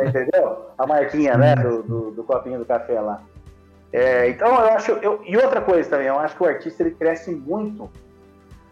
entendeu? 0.06 0.66
A 0.76 0.86
marquinha, 0.86 1.36
né? 1.36 1.54
Do, 1.54 1.82
do, 1.82 2.10
do, 2.10 2.24
copinho 2.24 2.58
do 2.58 2.64
café 2.64 3.00
lá. 3.00 3.22
É, 3.92 4.28
então 4.28 4.48
eu 4.48 4.72
acho. 4.72 4.92
Eu, 4.92 5.20
e 5.24 5.36
outra 5.36 5.60
coisa 5.60 5.88
também, 5.88 6.08
eu 6.08 6.18
acho 6.18 6.36
que 6.36 6.42
o 6.42 6.46
artista 6.46 6.82
ele 6.82 6.92
cresce 6.92 7.30
muito 7.30 7.88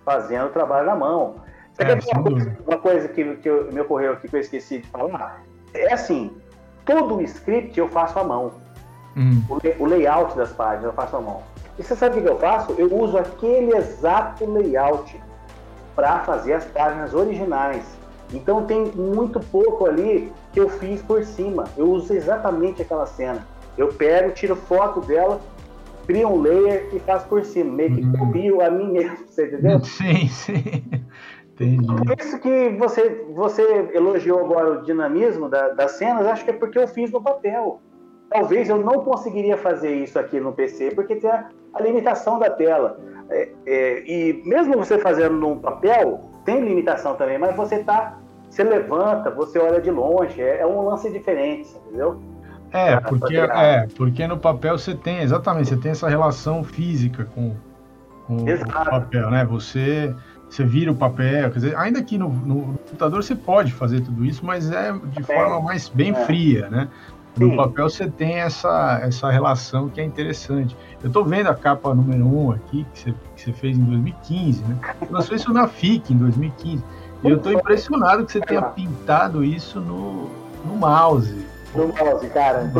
fazendo 0.05 0.47
o 0.47 0.51
trabalho 0.51 0.87
na 0.87 0.97
mão. 0.97 1.37
É, 1.79 1.93
uma, 1.93 2.23
coisa, 2.23 2.57
uma, 2.67 2.79
coisa, 2.79 3.09
que, 3.09 3.37
que 3.37 3.49
eu, 3.49 3.73
me 3.73 3.81
ocorreu 3.81 4.13
aqui 4.13 4.29
que 4.29 4.37
eu 4.37 4.41
esqueci 4.41 4.79
de 4.79 4.89
falar? 4.89 5.43
É 5.73 5.93
assim, 5.93 6.31
todo 6.85 7.17
o 7.17 7.23
script 7.23 7.79
eu 7.79 7.89
faço 7.89 8.19
à 8.19 8.25
mão. 8.25 8.53
Hum. 9.17 9.43
O, 9.49 9.83
o, 9.83 9.87
layout 9.87 10.37
das 10.37 10.53
páginas 10.53 10.85
eu 10.85 10.93
faço 10.93 11.17
à 11.17 11.21
mão. 11.21 11.43
E 11.79 11.83
você 11.83 11.97
sabe 11.97 12.19
o 12.19 12.23
que 12.23 12.29
eu 12.29 12.39
faço? 12.39 12.73
Eu 12.79 12.95
uso 12.95 13.19
aquele 13.19 13.77
exato 13.77 14.49
layout 14.51 15.21
para 15.95 16.21
fazer 16.21 16.55
as 16.55 16.65
páginas 16.67 17.15
originais. 17.15 17.85
Então 18.33 18.65
tem 18.65 18.87
muito 18.95 19.41
pouco 19.41 19.87
ali 19.87 20.33
que 20.53 20.61
eu 20.61 20.69
fiz 20.69 21.03
por 21.03 21.25
cima. 21.25 21.65
Eu 21.77 21.91
uso 21.91 22.13
exatamente 22.13 22.83
aquela 22.83 23.07
cena. 23.07 23.47
Eu 23.77 23.89
pego, 23.89 24.33
tiro 24.33 24.57
foto 24.57 25.01
dela, 25.01 25.41
crio 26.07 26.29
um 26.29 26.41
layer 26.41 26.89
e 26.93 26.99
faço 27.01 27.27
por 27.29 27.45
cima. 27.45 27.73
Meio 27.73 27.95
que 27.95 28.05
hum. 28.05 28.13
copio 28.19 28.61
a 28.61 28.71
mim 28.71 28.93
mesmo, 28.93 29.19
você 29.27 29.47
entendeu? 29.47 29.81
Sim, 29.85 30.29
sim. 30.29 30.85
Entendi. 31.55 31.87
Por 31.87 32.19
isso 32.19 32.41
que 32.41 32.71
você, 32.71 33.25
você 33.33 33.63
elogiou 33.95 34.41
agora 34.41 34.73
o 34.73 34.83
dinamismo 34.83 35.49
da, 35.49 35.69
das 35.69 35.93
cenas, 35.93 36.27
acho 36.27 36.45
que 36.45 36.51
é 36.51 36.55
porque 36.55 36.79
eu 36.79 36.89
fiz 36.89 37.13
no 37.13 37.23
papel. 37.23 37.81
Talvez 38.31 38.69
eu 38.69 38.79
não 38.79 39.05
conseguiria 39.05 39.57
fazer 39.57 39.95
isso 39.95 40.19
aqui 40.19 40.41
no 40.41 40.53
PC, 40.53 40.93
porque 40.95 41.17
tem 41.17 41.31
a, 41.31 41.49
a 41.73 41.83
limitação 41.83 42.39
da 42.39 42.51
tela. 42.51 42.99
É, 43.31 43.49
é, 43.67 44.05
e 44.07 44.43
mesmo 44.45 44.77
você 44.77 44.99
fazendo 44.99 45.37
no 45.37 45.57
papel, 45.57 46.29
tem 46.45 46.61
limitação 46.61 47.15
também, 47.15 47.39
mas 47.39 47.55
você 47.57 47.83
tá. 47.83 48.19
Você 48.51 48.63
levanta, 48.63 49.31
você 49.31 49.59
olha 49.59 49.81
de 49.81 49.91
longe, 49.91 50.41
é, 50.41 50.61
é 50.61 50.67
um 50.67 50.83
lance 50.83 51.11
diferente, 51.11 51.71
entendeu? 51.87 52.21
É, 52.71 52.99
porque, 53.01 53.37
é, 53.37 53.87
porque 53.97 54.27
no 54.27 54.39
papel 54.39 54.79
você 54.79 54.95
tem, 54.95 55.21
exatamente, 55.21 55.69
você 55.69 55.77
tem 55.77 55.93
essa 55.93 56.09
relação 56.09 56.63
física 56.63 57.25
com, 57.35 57.55
com 58.27 58.37
o 58.37 58.91
papel, 58.91 59.31
né? 59.31 59.45
Você 59.45 60.15
você 60.55 60.65
vira 60.65 60.93
o 60.93 60.95
papel, 60.95 61.51
quer 61.51 61.55
dizer, 61.55 61.77
ainda 61.77 62.01
que 62.01 62.17
no, 62.17 62.29
no, 62.29 62.79
computador 62.79 63.23
você 63.23 63.35
pode 63.35 63.73
fazer 63.73 64.01
tudo 64.03 64.25
isso, 64.25 64.47
mas 64.47 64.71
é 64.71 64.93
de 64.93 65.23
forma 65.25 65.61
mais 65.61 65.89
bem 65.89 66.11
é. 66.11 66.25
fria, 66.27 66.71
né? 66.71 66.89
No 67.37 67.57
papel 67.57 67.91
você 67.91 68.09
tem 68.09 68.37
essa, 68.37 69.01
essa 69.03 69.31
relação 69.31 69.89
que 69.89 70.01
é 70.01 70.05
interessante. 70.05 70.77
Eu 71.03 71.09
estou 71.09 71.25
vendo 71.25 71.49
a 71.49 71.55
capa 71.55 71.93
número 71.93 72.25
1 72.25 72.47
um 72.47 72.53
aqui, 72.53 72.87
que 72.93 73.01
você, 73.01 73.15
que 73.35 73.43
você 73.43 73.53
fez 73.53 73.77
em 73.77 73.83
2015, 73.83 74.63
né? 74.63 74.79
Você 75.11 75.29
fez 75.29 75.41
isso 75.41 75.53
na 75.53 75.67
FIC 75.67 76.13
em 76.13 76.17
2015. 76.17 76.85
E 77.25 77.31
eu 77.31 77.37
estou 77.37 77.53
impressionado 77.53 78.25
que 78.25 78.33
você 78.33 78.41
tenha 78.41 78.63
pintado 78.63 79.43
isso 79.43 79.81
no, 79.81 80.31
no 80.65 80.77
mouse. 80.77 81.45
No 81.75 81.89
mouse, 81.89 82.29
cara. 82.29 82.71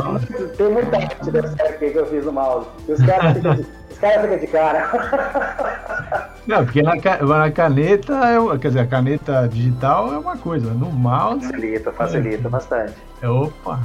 Tem 0.57 0.71
muita 0.71 0.97
arte 0.99 1.31
dessa 1.31 1.63
época 1.63 1.91
que 1.91 1.99
eu 1.99 2.07
fiz 2.07 2.25
no 2.25 2.33
mouse. 2.33 2.69
E 2.89 2.93
os 2.93 3.03
caras 3.03 3.33
ficam 3.33 3.55
de, 3.57 3.67
os 3.91 3.99
caras 3.99 4.23
ficam 4.23 4.39
de 4.39 4.47
cara. 4.47 6.31
Não, 6.47 6.65
porque 6.65 6.83
na, 6.83 6.95
na 6.95 7.51
caneta, 7.51 8.13
é, 8.13 8.59
quer 8.59 8.69
dizer, 8.69 8.81
a 8.81 8.87
caneta 8.87 9.49
digital 9.49 10.13
é 10.13 10.19
uma 10.19 10.37
coisa, 10.37 10.73
no 10.73 10.93
mouse. 10.93 11.47
Facilita, 11.47 11.91
facilita 11.93 12.47
é, 12.47 12.51
bastante. 12.51 12.95
É, 13.23 13.29
opa, 13.29 13.81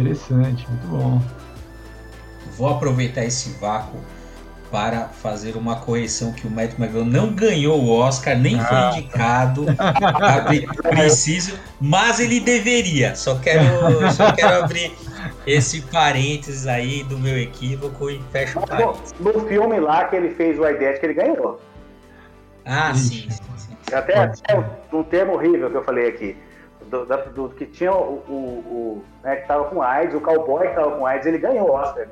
interessante, 0.00 0.68
muito 0.68 0.86
bom. 0.88 1.22
Vou 2.56 2.68
aproveitar 2.68 3.24
esse 3.24 3.50
vácuo 3.58 3.98
para 4.70 5.08
fazer 5.08 5.56
uma 5.56 5.76
correção 5.76 6.32
que 6.32 6.46
o 6.46 6.50
Matt 6.50 6.78
McGraw 6.78 7.04
não 7.04 7.32
ganhou 7.32 7.80
o 7.80 7.90
Oscar, 7.90 8.36
nem 8.36 8.58
ah. 8.60 8.64
foi 8.64 9.00
indicado. 9.00 9.66
preciso, 10.90 11.58
mas 11.80 12.20
ele 12.20 12.40
deveria. 12.40 13.14
Só 13.14 13.38
quero, 13.38 13.64
só 14.12 14.32
quero 14.32 14.64
abrir 14.64 14.92
esse 15.46 15.80
parênteses 15.82 16.66
aí 16.66 17.02
do 17.04 17.18
meu 17.18 17.38
equívoco 17.38 18.10
e 18.10 18.20
fecha 18.32 18.58
o 18.58 18.66
parênteses. 18.66 19.14
No, 19.18 19.32
no, 19.32 19.48
filme 19.48 19.80
lá 19.80 20.04
que 20.06 20.16
ele 20.16 20.30
fez 20.34 20.58
o 20.58 20.68
Idete, 20.68 21.00
que 21.00 21.06
ele 21.06 21.14
ganhou. 21.14 21.60
Ah, 22.64 22.92
sim, 22.94 23.28
sim, 23.30 23.42
sim. 23.56 23.76
Até, 23.92 24.18
até 24.18 24.64
um 24.92 25.04
termo 25.04 25.34
horrível 25.34 25.70
que 25.70 25.76
eu 25.76 25.84
falei 25.84 26.08
aqui. 26.08 26.36
Do, 26.90 27.04
da, 27.04 27.16
do 27.16 27.48
que 27.50 27.66
tinha 27.66 27.92
o, 27.92 28.22
o, 28.28 28.32
o 28.32 29.04
né, 29.22 29.36
que 29.36 29.48
tava 29.48 29.64
com 29.64 29.82
AIDS, 29.82 30.14
o 30.14 30.20
cowboy 30.20 30.68
que 30.68 30.74
tava 30.74 30.92
com 30.92 31.06
AIDS, 31.06 31.26
ele 31.26 31.38
ganhou 31.38 31.68
o 31.68 31.72
Oscar. 31.72 32.06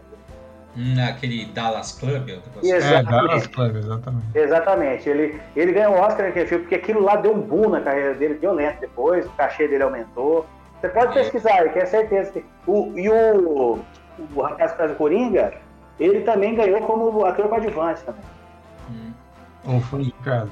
Hum, 0.76 0.96
aquele 1.08 1.46
Dallas 1.46 1.92
Club? 1.92 2.28
É, 2.64 3.02
Dallas 3.02 3.46
Club, 3.46 3.76
exatamente. 3.76 4.26
Exatamente. 4.34 5.08
Ele, 5.08 5.40
ele 5.54 5.72
ganhou 5.72 5.94
o 5.94 6.00
Oscar 6.00 6.26
naquele 6.26 6.46
filme, 6.46 6.64
porque 6.64 6.74
aquilo 6.74 7.02
lá 7.02 7.16
deu 7.16 7.32
um 7.32 7.40
boom 7.40 7.68
na 7.68 7.80
carreira 7.80 8.14
dele, 8.14 8.34
violento 8.34 8.80
depois, 8.80 9.24
o 9.26 9.30
cachê 9.30 9.68
dele 9.68 9.84
aumentou. 9.84 10.46
Você 10.80 10.88
pode 10.88 11.16
é. 11.16 11.22
pesquisar, 11.22 11.68
que 11.68 11.78
é 11.78 11.86
certeza 11.86 12.32
que. 12.32 12.44
O, 12.66 12.92
e 12.98 13.08
o, 13.08 13.78
o 14.34 14.40
rapaz 14.40 14.72
que 14.72 14.78
faz 14.78 14.90
o 14.90 14.94
Coringa, 14.96 15.54
ele 16.00 16.22
também 16.22 16.56
ganhou 16.56 16.80
como 16.80 17.24
ator 17.24 17.48
coadjuvante 17.48 18.02
também. 18.02 18.22
Hum. 18.90 19.12
Ou 19.66 19.80
foi 19.80 20.00
indicado, 20.00 20.50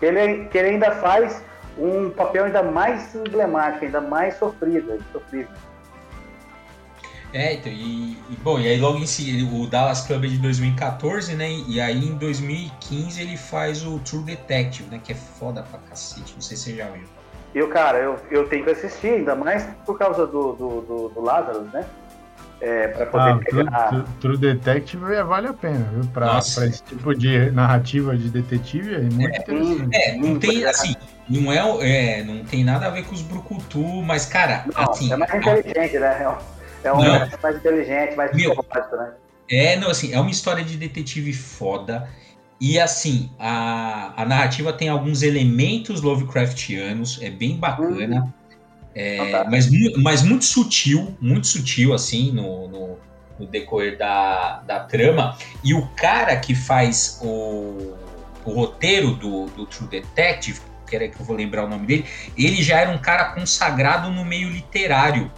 ele, 0.00 0.46
que 0.46 0.56
ele 0.56 0.68
ainda 0.70 0.90
faz 0.92 1.44
um 1.80 2.10
papel 2.10 2.44
ainda 2.44 2.62
mais 2.62 3.14
emblemático, 3.14 3.84
ainda 3.84 4.00
mais 4.00 4.36
sofrido. 4.36 5.02
sofrido. 5.12 5.50
É, 7.32 7.54
então, 7.54 7.70
e, 7.70 8.18
e, 8.28 8.36
bom, 8.42 8.58
e 8.58 8.66
aí 8.66 8.80
logo 8.80 8.98
em 8.98 9.06
seguida, 9.06 9.48
o 9.54 9.66
Dallas 9.66 10.04
Club 10.04 10.24
é 10.24 10.28
de 10.28 10.38
2014, 10.38 11.36
né? 11.36 11.48
E 11.68 11.80
aí 11.80 12.04
em 12.08 12.16
2015 12.16 13.22
ele 13.22 13.36
faz 13.36 13.86
o 13.86 14.00
True 14.00 14.24
Detective, 14.24 14.90
né? 14.90 15.00
Que 15.02 15.12
é 15.12 15.14
foda 15.14 15.62
pra 15.62 15.78
cacete, 15.88 16.34
não 16.34 16.42
sei 16.42 16.56
se 16.56 16.64
você 16.64 16.76
já 16.76 16.86
viu. 16.86 17.06
Eu, 17.54 17.68
cara, 17.68 17.98
eu, 17.98 18.16
eu 18.30 18.48
tenho 18.48 18.64
que 18.64 18.70
assistir, 18.70 19.10
ainda 19.10 19.34
mais 19.34 19.64
por 19.86 19.98
causa 19.98 20.26
do, 20.26 20.52
do, 20.52 20.80
do, 20.82 21.08
do 21.08 21.20
Lazarus, 21.20 21.72
né? 21.72 21.84
É, 22.60 22.88
pra 22.88 23.06
poder 23.06 23.30
ah, 23.30 23.38
pegar... 23.38 23.88
True, 23.88 24.04
True 24.20 24.36
Detective 24.36 25.14
é, 25.14 25.24
vale 25.24 25.48
a 25.48 25.52
pena, 25.52 25.88
viu? 25.94 26.04
Pra, 26.12 26.28
pra, 26.28 26.40
esse 26.40 26.82
tipo 26.84 27.14
de 27.14 27.50
narrativa 27.52 28.16
de 28.16 28.28
detetive 28.28 28.94
é 28.94 29.00
muito 29.00 29.34
é, 29.34 29.38
interessante. 29.38 29.96
É, 29.96 30.16
não 30.16 30.38
tem, 30.38 30.64
assim, 30.64 30.94
não 31.28 31.52
é, 31.52 32.18
é, 32.18 32.22
não 32.22 32.44
tem 32.44 32.62
nada 32.62 32.86
a 32.86 32.90
ver 32.90 33.04
com 33.04 33.14
os 33.14 33.22
brucutu, 33.22 34.02
mas, 34.02 34.26
cara, 34.26 34.66
não, 34.74 34.90
assim... 34.90 35.12
É 35.12 35.16
mais 35.16 35.34
inteligente, 35.34 35.96
a... 35.96 36.00
né? 36.00 36.36
É 36.84 36.92
um 36.92 37.02
não, 37.02 37.28
mais 37.42 37.56
inteligente, 37.56 38.16
mais 38.16 38.30
psicopático, 38.30 38.96
né? 38.96 39.12
É, 39.50 39.76
não, 39.76 39.90
assim, 39.90 40.12
é 40.12 40.20
uma 40.20 40.30
história 40.30 40.62
de 40.62 40.76
detetive 40.76 41.32
foda. 41.32 42.08
E 42.60 42.78
assim, 42.78 43.30
a, 43.38 44.12
a 44.16 44.24
narrativa 44.26 44.72
tem 44.72 44.88
alguns 44.88 45.22
elementos 45.22 46.02
Lovecraftianos, 46.02 47.18
é 47.22 47.30
bem 47.30 47.56
bacana. 47.56 48.24
Hum. 48.24 48.39
É, 48.94 49.44
mas, 49.48 49.70
mas 49.98 50.22
muito 50.22 50.44
sutil, 50.44 51.16
muito 51.20 51.46
sutil, 51.46 51.94
assim, 51.94 52.32
no, 52.32 52.68
no, 52.68 52.98
no, 53.38 53.46
decorrer 53.46 53.96
da, 53.96 54.60
da 54.60 54.80
trama. 54.80 55.36
E 55.62 55.74
o 55.74 55.86
cara 55.88 56.36
que 56.36 56.54
faz 56.54 57.20
o, 57.22 57.94
o 58.44 58.52
roteiro 58.52 59.14
do, 59.14 59.46
do 59.46 59.66
True 59.66 59.88
Detective, 59.88 60.60
que 60.88 60.96
era 60.96 61.08
que 61.08 61.20
eu 61.20 61.24
vou 61.24 61.36
lembrar 61.36 61.64
o 61.64 61.68
nome 61.68 61.86
dele, 61.86 62.04
ele 62.36 62.62
já 62.62 62.80
era 62.80 62.90
um 62.90 62.98
cara 62.98 63.26
consagrado 63.26 64.10
no 64.10 64.24
meio 64.24 64.50
literário 64.50 65.30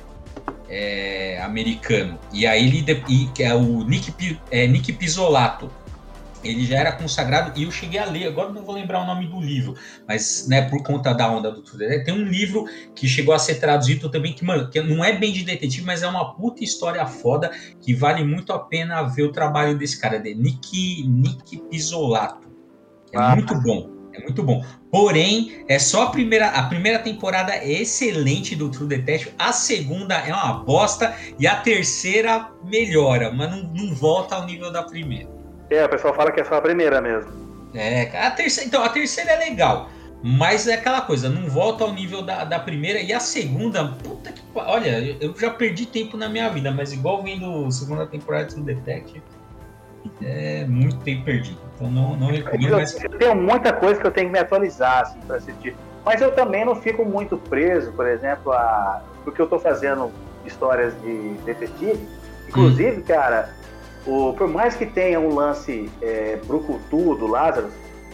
é, 0.69 1.38
americano. 1.43 2.19
E 2.33 2.47
aí 2.47 2.67
ele 2.67 3.03
e, 3.09 3.43
é 3.43 3.55
o 3.55 3.85
Nick, 3.85 4.41
é, 4.51 4.67
Nick 4.67 4.93
Pisolato 4.95 5.71
ele 6.44 6.64
já 6.64 6.78
era 6.78 6.92
consagrado 6.92 7.59
e 7.59 7.64
eu 7.64 7.70
cheguei 7.70 7.98
a 7.98 8.05
ler, 8.05 8.26
agora 8.26 8.52
não 8.52 8.64
vou 8.64 8.74
lembrar 8.74 9.02
o 9.02 9.07
nome 9.07 9.26
do 9.26 9.40
livro, 9.40 9.74
mas 10.07 10.46
né, 10.48 10.62
por 10.62 10.83
conta 10.83 11.12
da 11.12 11.31
onda 11.31 11.50
do 11.50 11.62
Twitter, 11.62 12.05
tem 12.05 12.14
um 12.14 12.24
livro 12.24 12.64
que 12.94 13.09
chegou 13.09 13.35
a 13.35 13.38
ser 13.38 13.57
traduzido 13.57 14.09
também, 14.09 14.33
que, 14.33 14.44
mano, 14.44 14.68
que 14.68 14.81
não 14.81 15.05
é 15.05 15.12
bem 15.12 15.33
de 15.33 15.44
detetive, 15.44 15.85
mas 15.85 16.02
é 16.02 16.09
uma 16.09 16.35
puta 16.35 16.64
história 16.64 17.05
foda 17.07 17.50
que 17.81 17.94
vale 17.94 18.24
muito 18.24 18.52
a 18.52 18.59
pena 18.59 19.02
ver 19.02 19.22
o 19.22 19.33
trabalho 19.33 19.76
desse 19.76 20.00
cara, 20.00 20.18
de 20.18 20.35
Nick, 20.35 21.07
Nick 21.07 21.59
Pisolato. 21.70 22.50
É 23.12 23.18
ah. 23.18 23.35
muito 23.35 23.55
bom, 23.61 23.90
é 24.12 24.20
muito 24.20 24.42
bom. 24.42 24.64
Porém, 24.90 25.64
é 25.68 25.78
só 25.78 26.05
a 26.05 26.11
primeira, 26.11 26.48
a 26.48 26.64
primeira 26.64 26.98
temporada 26.98 27.52
é 27.52 27.70
excelente 27.83 28.57
do 28.57 28.70
True 28.70 28.88
Detective, 28.88 29.35
a 29.38 29.52
segunda 29.52 30.16
é 30.16 30.33
uma 30.33 30.55
bosta 30.64 31.14
e 31.38 31.46
a 31.46 31.57
terceira 31.57 32.50
melhora, 32.64 33.31
mas 33.33 33.50
não, 33.50 33.62
não 33.62 33.94
volta 33.94 34.37
ao 34.37 34.46
nível 34.46 34.70
da 34.70 34.83
primeira. 34.83 35.41
É, 35.72 35.85
o 35.85 35.88
pessoal 35.88 36.14
fala 36.14 36.30
que 36.30 36.40
é 36.40 36.44
só 36.44 36.56
a 36.56 36.61
primeira 36.61 37.00
mesmo. 37.00 37.30
É, 37.74 38.02
a 38.18 38.30
terceira, 38.30 38.68
então 38.68 38.85
a 38.85 38.88
terceira 38.88 39.32
é 39.32 39.37
legal. 39.37 39.88
Mas 40.22 40.68
é 40.68 40.74
aquela 40.74 41.00
coisa, 41.00 41.28
não 41.28 41.48
volta 41.48 41.82
ao 41.82 41.92
nível 41.92 42.22
da, 42.22 42.44
da 42.44 42.61
primeira. 42.61 43.00
E 43.00 43.12
a 43.12 43.18
segunda, 43.18 43.85
puta 44.04 44.30
que. 44.30 44.40
Olha, 44.54 45.16
eu 45.20 45.35
já 45.37 45.50
perdi 45.50 45.87
tempo 45.87 46.16
na 46.16 46.28
minha 46.28 46.48
vida, 46.48 46.70
mas 46.70 46.92
igual 46.92 47.22
vendo 47.22 47.66
a 47.66 47.70
segunda 47.72 48.06
temporada 48.06 48.54
do 48.54 48.62
Detective, 48.62 49.22
é 50.22 50.64
muito 50.66 50.96
tempo 50.98 51.24
perdido. 51.24 51.58
Então 51.74 51.90
não, 51.90 52.16
não 52.16 52.26
recomendo. 52.28 52.68
Eu, 52.68 52.76
mas... 52.76 53.02
eu 53.02 53.11
tenho 53.18 53.35
muita 53.35 53.72
coisa 53.72 54.00
que 54.00 54.06
eu 54.06 54.12
tenho 54.12 54.28
que 54.28 54.32
me 54.32 54.38
atualizar 54.38 55.02
assim, 55.02 55.18
para 55.20 55.37
assistir. 55.37 55.74
Mas 56.04 56.20
eu 56.20 56.32
também 56.32 56.64
não 56.64 56.76
fico 56.76 57.04
muito 57.04 57.37
preso, 57.37 57.92
por 57.92 58.06
exemplo, 58.06 58.52
a. 58.52 59.02
Porque 59.24 59.40
eu 59.40 59.44
estou 59.44 59.58
fazendo 59.58 60.12
histórias 60.44 60.94
de 61.02 61.35
detetive. 61.44 62.06
Inclusive, 62.48 63.00
hum. 63.00 63.04
cara, 63.06 63.54
o, 64.07 64.33
por 64.33 64.49
mais 64.49 64.75
que 64.75 64.87
tenha 64.87 65.21
um 65.21 65.35
lance 65.35 65.91
é, 66.01 66.38
brucutu 66.45 67.15
do 67.15 67.27
Lázaro, 67.27 67.69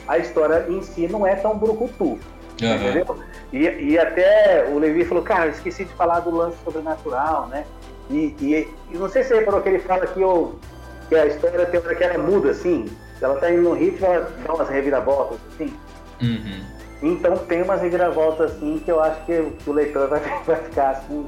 a 0.06 0.18
história 0.18 0.66
em 0.68 0.82
si 0.82 1.06
não 1.08 1.26
é 1.26 1.34
tão 1.36 1.56
brucutu. 1.56 2.18
Uhum. 2.60 2.74
Entendeu? 2.74 3.16
E, 3.52 3.58
e 3.58 3.98
até 3.98 4.68
o 4.70 4.78
Levi 4.78 5.04
falou, 5.04 5.22
cara, 5.22 5.46
eu 5.46 5.50
esqueci 5.50 5.84
de 5.84 5.92
falar 5.94 6.20
do 6.20 6.34
lance 6.34 6.56
sobrenatural, 6.64 7.46
né? 7.46 7.64
E, 8.10 8.34
e, 8.40 8.68
e 8.90 8.98
não 8.98 9.08
sei 9.08 9.22
se 9.22 9.28
você 9.28 9.40
reparou 9.40 9.60
que 9.60 9.68
ele 9.68 9.78
fala 9.78 10.06
que, 10.06 10.22
o, 10.22 10.54
que 11.08 11.14
a 11.14 11.26
história 11.26 11.66
tem 11.66 11.80
hora 11.80 11.94
que 11.94 12.04
ela 12.04 12.18
muda, 12.18 12.50
assim. 12.50 12.86
Ela 13.20 13.36
tá 13.36 13.50
indo 13.50 13.62
no 13.62 13.74
ritmo, 13.74 14.06
ela 14.06 14.30
dá 14.44 14.54
umas 14.54 14.68
reviravoltas, 14.68 15.38
assim. 15.52 15.74
Uhum. 16.20 16.62
Então 17.02 17.36
tem 17.38 17.62
umas 17.62 17.80
reviravoltas, 17.80 18.52
assim, 18.52 18.80
que 18.84 18.90
eu 18.90 19.00
acho 19.00 19.24
que 19.24 19.52
o 19.66 19.72
leitor 19.72 20.08
vai, 20.08 20.20
vai 20.44 20.56
ficar 20.56 20.90
assim, 20.90 21.26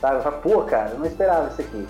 sabe? 0.00 0.22
Pô, 0.42 0.62
cara, 0.62 0.90
eu 0.90 0.98
não 0.98 1.06
esperava 1.06 1.48
isso 1.48 1.60
aqui. 1.60 1.86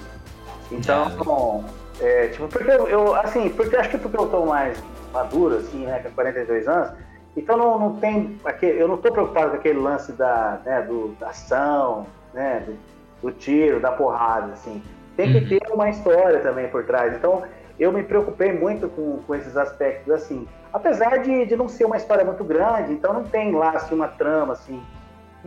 Então, 0.71 1.07
é, 1.07 1.86
tipo, 2.29 2.49
porque 2.49 2.71
eu, 2.71 3.15
assim, 3.15 3.49
porque 3.51 3.77
acho 3.77 3.91
que 3.91 3.99
porque 3.99 4.17
eu 4.17 4.29
tô 4.29 4.45
mais 4.45 4.83
maduro, 5.13 5.57
assim, 5.57 5.87
né, 5.87 6.01
com 6.01 6.11
42 6.11 6.69
anos, 6.69 6.91
então 7.37 7.57
não, 7.57 7.79
não 7.79 7.97
tem, 7.97 8.39
aquele, 8.45 8.81
eu 8.81 8.89
não 8.89 8.97
tô 8.97 9.13
preocupado 9.13 9.51
com 9.51 9.57
aquele 9.57 9.79
lance 9.79 10.13
da, 10.13 10.61
né, 10.65 10.83
do, 10.83 11.09
da 11.21 11.29
ação, 11.29 12.07
né, 12.33 12.65
do, 12.67 12.77
do 13.23 13.33
tiro, 13.33 13.81
da 13.81 13.93
porrada, 13.93 14.53
assim. 14.53 14.83
Tem 15.17 15.33
que 15.33 15.55
uhum. 15.55 15.61
ter 15.61 15.73
uma 15.73 15.89
história 15.89 16.41
também 16.41 16.69
por 16.69 16.85
trás. 16.85 17.15
Então, 17.15 17.43
eu 17.79 17.93
me 17.93 18.03
preocupei 18.03 18.53
muito 18.53 18.89
com, 18.89 19.23
com 19.27 19.35
esses 19.35 19.57
aspectos, 19.57 20.13
assim. 20.13 20.47
Apesar 20.73 21.19
de, 21.19 21.47
de 21.47 21.57
não 21.57 21.69
ser 21.69 21.85
uma 21.85 21.97
história 21.97 22.25
muito 22.25 22.45
grande, 22.45 22.93
então 22.93 23.13
não 23.13 23.25
tem 23.25 23.53
lá, 23.53 23.71
assim, 23.71 23.95
uma 23.95 24.09
trama, 24.09 24.55
assim. 24.55 24.83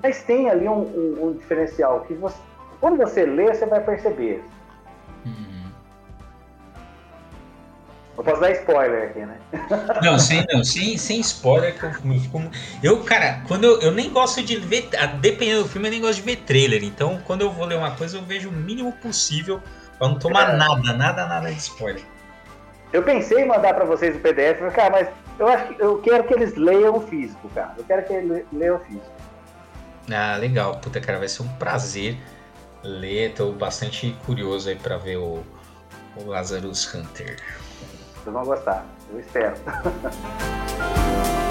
Mas 0.02 0.24
tem 0.24 0.50
ali 0.50 0.68
um, 0.68 0.82
um, 0.82 1.28
um 1.28 1.34
diferencial 1.34 2.02
que 2.02 2.14
você, 2.14 2.38
quando 2.80 2.98
você 2.98 3.26
lê, 3.26 3.54
você 3.54 3.66
vai 3.66 3.82
perceber. 3.82 4.44
Não 8.20 8.26
posso 8.26 8.42
dar 8.42 8.52
spoiler 8.52 9.10
aqui, 9.10 9.20
né? 9.20 9.38
Não, 10.04 10.20
sem, 10.20 10.46
não, 10.52 10.62
sem, 10.62 10.98
sem 10.98 11.22
spoiler, 11.22 11.74
que 11.74 11.86
eu, 11.86 12.52
eu, 12.84 13.04
cara, 13.06 13.42
quando 13.48 13.64
eu, 13.64 13.80
eu 13.80 13.92
nem 13.92 14.10
gosto 14.10 14.44
de 14.44 14.58
ver, 14.58 14.90
dependendo 15.22 15.64
do 15.64 15.70
filme, 15.70 15.88
eu 15.88 15.92
nem 15.92 16.02
gosto 16.02 16.16
de 16.16 16.24
ver 16.24 16.36
trailer. 16.36 16.84
Então, 16.84 17.22
quando 17.26 17.44
eu 17.44 17.50
vou 17.50 17.66
ler 17.66 17.78
uma 17.78 17.92
coisa, 17.92 18.18
eu 18.18 18.22
vejo 18.22 18.50
o 18.50 18.52
mínimo 18.52 18.92
possível 18.92 19.62
pra 19.98 20.10
não 20.10 20.20
tomar 20.20 20.54
é. 20.54 20.58
nada, 20.58 20.94
nada, 20.94 21.26
nada 21.28 21.50
de 21.50 21.58
spoiler. 21.60 22.04
Eu 22.92 23.04
pensei 23.04 23.44
em 23.44 23.48
mandar 23.48 23.74
para 23.74 23.86
vocês 23.86 24.14
o 24.18 24.20
PDF, 24.20 24.60
mas, 24.60 24.74
cara, 24.74 24.90
mas 24.90 25.08
eu 25.40 25.48
acho 25.48 25.74
que 25.74 25.82
eu 25.82 26.02
quero 26.02 26.26
que 26.26 26.34
eles 26.34 26.56
leiam 26.56 26.98
o 26.98 27.00
físico, 27.00 27.48
cara. 27.56 27.74
Eu 27.78 27.86
quero 27.86 28.04
que 28.06 28.12
eles 28.12 28.46
leiam 28.52 28.76
o 28.76 28.80
físico. 28.80 29.12
Ah, 30.12 30.36
legal. 30.36 30.76
Puta, 30.82 31.00
cara, 31.00 31.20
vai 31.20 31.30
ser 31.30 31.44
um 31.44 31.48
prazer 31.54 32.18
ler. 32.84 33.34
Tô 33.34 33.54
bastante 33.54 34.14
curioso 34.26 34.68
aí 34.68 34.76
para 34.76 34.98
ver 34.98 35.16
o, 35.16 35.42
o 36.18 36.26
Lazarus 36.26 36.94
Hunter. 36.94 37.38
Vocês 38.30 38.34
vão 38.34 38.46
gostar, 38.46 38.86
eu 39.12 39.20
espero. 39.20 39.56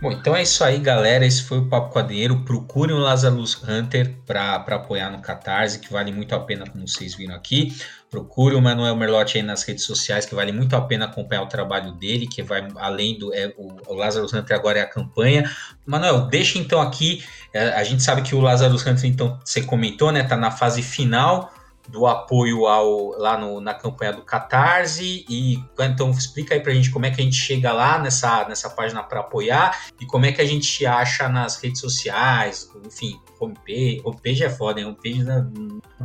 Bom, 0.00 0.12
então 0.12 0.36
é 0.36 0.42
isso 0.42 0.62
aí, 0.62 0.78
galera. 0.78 1.26
Esse 1.26 1.42
foi 1.42 1.58
o 1.58 1.66
Papo 1.66 1.92
Quadrinheiro. 1.92 2.44
Procurem 2.44 2.94
o 2.94 3.00
Lazarus 3.00 3.60
Hunter 3.64 4.14
para 4.24 4.54
apoiar 4.54 5.10
no 5.10 5.20
Catarse, 5.20 5.80
que 5.80 5.92
vale 5.92 6.12
muito 6.12 6.32
a 6.36 6.38
pena, 6.38 6.64
como 6.70 6.86
vocês 6.86 7.16
viram 7.16 7.34
aqui. 7.34 7.76
Procure 8.08 8.54
o 8.54 8.62
Manuel 8.62 8.94
Merlotti 8.94 9.38
aí 9.38 9.42
nas 9.42 9.64
redes 9.64 9.84
sociais, 9.84 10.24
que 10.24 10.36
vale 10.36 10.52
muito 10.52 10.76
a 10.76 10.80
pena 10.80 11.06
acompanhar 11.06 11.42
o 11.42 11.46
trabalho 11.46 11.90
dele, 11.92 12.28
que 12.28 12.44
vai 12.44 12.68
além 12.76 13.18
do. 13.18 13.34
É, 13.34 13.52
o, 13.58 13.92
o 13.92 13.94
Lazarus 13.94 14.32
Hunter 14.32 14.56
agora 14.56 14.78
é 14.78 14.82
a 14.82 14.86
campanha. 14.86 15.50
Manuel, 15.84 16.28
deixa 16.28 16.58
então 16.58 16.80
aqui. 16.80 17.24
É, 17.52 17.70
a 17.70 17.82
gente 17.82 18.00
sabe 18.00 18.22
que 18.22 18.36
o 18.36 18.40
Lazarus 18.40 18.86
Hunter, 18.86 19.04
então, 19.04 19.40
você 19.44 19.62
comentou, 19.62 20.12
né? 20.12 20.22
Tá 20.22 20.36
na 20.36 20.52
fase 20.52 20.80
final 20.80 21.52
do 21.88 22.06
apoio 22.06 22.66
ao 22.66 23.18
lá 23.18 23.38
no, 23.38 23.60
na 23.60 23.74
campanha 23.74 24.12
do 24.12 24.22
Catarse 24.22 25.24
e 25.28 25.58
então 25.80 26.10
explica 26.10 26.54
aí 26.54 26.60
pra 26.60 26.72
gente 26.72 26.90
como 26.90 27.06
é 27.06 27.10
que 27.10 27.20
a 27.20 27.24
gente 27.24 27.36
chega 27.36 27.72
lá 27.72 27.98
nessa, 27.98 28.46
nessa 28.46 28.68
página 28.68 29.02
para 29.02 29.20
apoiar 29.20 29.86
e 30.00 30.06
como 30.06 30.26
é 30.26 30.32
que 30.32 30.40
a 30.40 30.44
gente 30.44 30.84
acha 30.84 31.28
nas 31.28 31.56
redes 31.56 31.80
sociais, 31.80 32.70
enfim, 32.84 33.18
homepage, 33.40 34.02
homepage 34.04 34.44
é 34.44 34.50
foda, 34.50 34.80
hein? 34.80 34.86
Homepage 34.86 35.24
da 35.24 35.46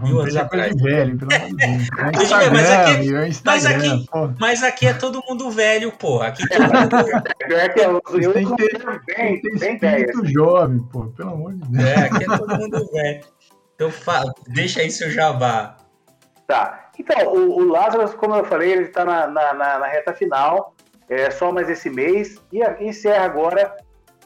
mil 0.01 0.19
anos 0.19 0.35
é 0.35 0.39
atrás. 0.39 0.73
Velho, 0.81 1.17
pelo 1.17 1.33
amor 1.33 1.49
de 1.49 1.55
Deus. 1.55 1.87
É 2.03 2.23
Instagram, 2.23 2.51
mas, 2.51 2.69
aqui, 2.69 3.15
é 3.15 3.29
mas, 3.43 3.65
aqui, 3.65 4.05
mas 4.39 4.63
aqui 4.63 4.85
é 4.87 4.93
todo 4.93 5.21
mundo 5.27 5.51
velho, 5.51 5.91
porra. 5.91 6.27
Aqui 6.27 6.47
todo 6.49 6.61
mundo... 6.61 7.23
É 7.51 7.69
que 7.69 7.79
eu, 7.79 8.01
eu 8.21 8.33
que 8.33 9.49
espírito 9.55 10.25
jovem, 10.27 10.79
pô, 10.91 11.05
pelo 11.07 11.31
amor 11.31 11.53
de 11.53 11.69
Deus. 11.69 11.85
É, 11.85 11.95
aqui 11.95 12.23
é 12.23 12.37
todo 12.37 12.57
mundo 12.57 12.91
velho. 12.91 13.23
Então 13.75 13.89
deixa 14.47 14.81
aí 14.81 14.91
seu 14.91 15.09
jabá. 15.09 15.77
Tá. 16.47 16.91
Então, 16.97 17.33
o, 17.33 17.57
o 17.57 17.67
Lázaro, 17.69 18.07
como 18.17 18.35
eu 18.35 18.45
falei, 18.45 18.71
ele 18.71 18.83
está 18.83 19.03
na, 19.03 19.27
na, 19.27 19.53
na, 19.53 19.87
reta 19.87 20.13
final, 20.13 20.75
é 21.09 21.31
só 21.31 21.51
mais 21.51 21.69
esse 21.69 21.89
mês, 21.89 22.39
e 22.51 22.61
encerra 22.83 23.25
agora 23.25 23.75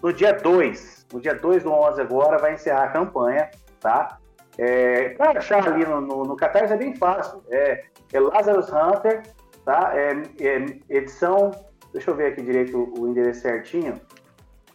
no 0.01 0.11
dia 0.11 0.33
2. 0.33 1.07
No 1.13 1.21
dia 1.21 1.33
2 1.33 1.63
do 1.63 1.71
11 1.71 2.01
agora 2.01 2.37
vai 2.37 2.53
encerrar 2.53 2.83
a 2.83 2.89
campanha, 2.89 3.49
tá? 3.79 4.17
É, 4.57 5.09
Para 5.09 5.39
achar 5.39 5.65
ali 5.67 5.85
no, 5.85 6.01
no, 6.01 6.23
no 6.23 6.35
Catarse 6.35 6.73
é 6.73 6.77
bem 6.77 6.95
fácil. 6.95 7.41
É, 7.49 7.85
é 8.11 8.19
Lazarus 8.19 8.69
Hunter, 8.71 9.23
tá? 9.63 9.93
É, 9.95 10.11
é, 10.39 10.65
edição. 10.89 11.51
Deixa 11.93 12.11
eu 12.11 12.15
ver 12.15 12.33
aqui 12.33 12.41
direito 12.41 12.77
o, 12.77 13.01
o 13.01 13.07
endereço 13.07 13.41
certinho. 13.41 14.01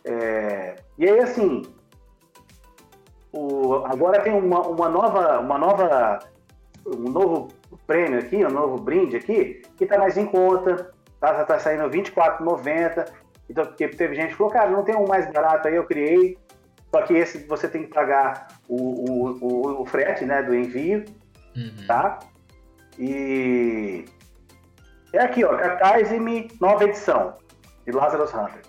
É, 0.05 0.77
e 0.99 1.09
aí, 1.09 1.21
assim, 1.21 1.63
o, 3.33 3.85
agora 3.87 4.21
tem 4.21 4.33
uma, 4.33 4.61
uma, 4.61 4.89
nova, 4.89 5.41
uma 5.41 5.59
nova, 5.59 6.19
um 6.87 7.11
novo 7.11 7.49
prêmio 7.87 8.19
aqui, 8.19 8.45
um 8.45 8.51
novo 8.51 8.77
brinde 8.77 9.17
aqui, 9.17 9.63
que 9.77 9.85
está 9.85 9.99
mais 9.99 10.19
em 10.19 10.27
conta, 10.27 10.93
tá, 11.19 11.45
tá 11.45 11.59
saindo 11.59 11.89
R$ 11.89 12.03
24,90. 12.03 13.11
Então, 13.49 13.65
porque 13.67 13.89
teve 13.89 14.15
gente 14.15 14.31
que 14.31 14.37
falou, 14.37 14.53
cara, 14.53 14.71
não 14.71 14.85
tem 14.85 14.97
um 14.97 15.07
mais 15.07 15.31
barato 15.33 15.67
aí, 15.69 15.77
eu 15.77 15.85
criei. 15.85 16.39
Só 16.91 17.03
que 17.03 17.15
esse 17.15 17.47
você 17.47 17.69
tem 17.69 17.85
que 17.85 17.95
pagar 17.95 18.49
o, 18.69 18.77
o, 18.77 19.39
o, 19.41 19.83
o 19.83 19.87
frete 19.87 20.27
né, 20.27 20.43
do 20.43 20.55
envio, 20.55 21.05
uhum. 21.57 21.87
tá? 21.87 22.19
E 22.99 24.05
é 25.15 25.21
aqui, 25.21 25.43
ó, 25.43 25.57
Catarse-me, 25.57 26.49
nova 26.61 26.85
edição, 26.85 27.35
de 27.87 27.93
Lazarus 27.93 28.35
Hunter, 28.35 28.61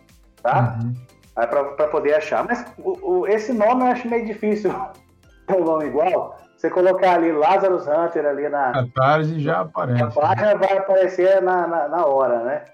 tá? 0.42 0.80
Uhum 0.82 1.13
para 1.34 1.88
poder 1.88 2.16
achar. 2.16 2.44
Mas 2.44 2.66
o, 2.78 3.20
o, 3.20 3.28
esse 3.28 3.54
nome 3.54 3.84
eu 3.84 3.88
acho 3.88 4.08
meio 4.08 4.26
difícil, 4.26 4.72
um 5.50 5.64
nome 5.64 5.86
igual. 5.86 6.38
Você 6.58 6.70
colocar 6.70 7.16
ali 7.16 7.32
Lazarus 7.32 7.88
Hunter 7.88 8.26
ali 8.26 8.48
na. 8.48 8.72
Catarse 8.72 9.40
já 9.40 9.62
aparece. 9.62 10.02
A 10.02 10.08
página 10.12 10.56
vai 10.56 10.78
aparecer 10.78 11.42
na, 11.42 11.68
na, 11.68 11.88
na 11.90 12.06
hora, 12.06 12.40
né? 12.44 12.66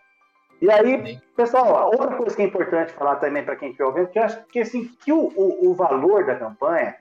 E 0.61 0.69
aí, 0.69 1.19
pessoal, 1.37 1.85
outra 1.85 2.15
coisa 2.17 2.35
que 2.35 2.41
é 2.41 2.45
importante 2.45 2.91
falar 2.91 3.15
também 3.15 3.43
para 3.43 3.55
quem 3.55 3.69
estiver 3.69 3.85
ouvindo, 3.85 4.09
que 4.09 4.19
eu 4.19 4.23
acho 4.23 4.43
que, 4.47 4.59
assim, 4.59 4.91
que 5.03 5.11
o, 5.11 5.31
o, 5.35 5.69
o, 5.69 5.73
valor 5.73 6.25
da 6.25 6.35
campanha 6.35 6.95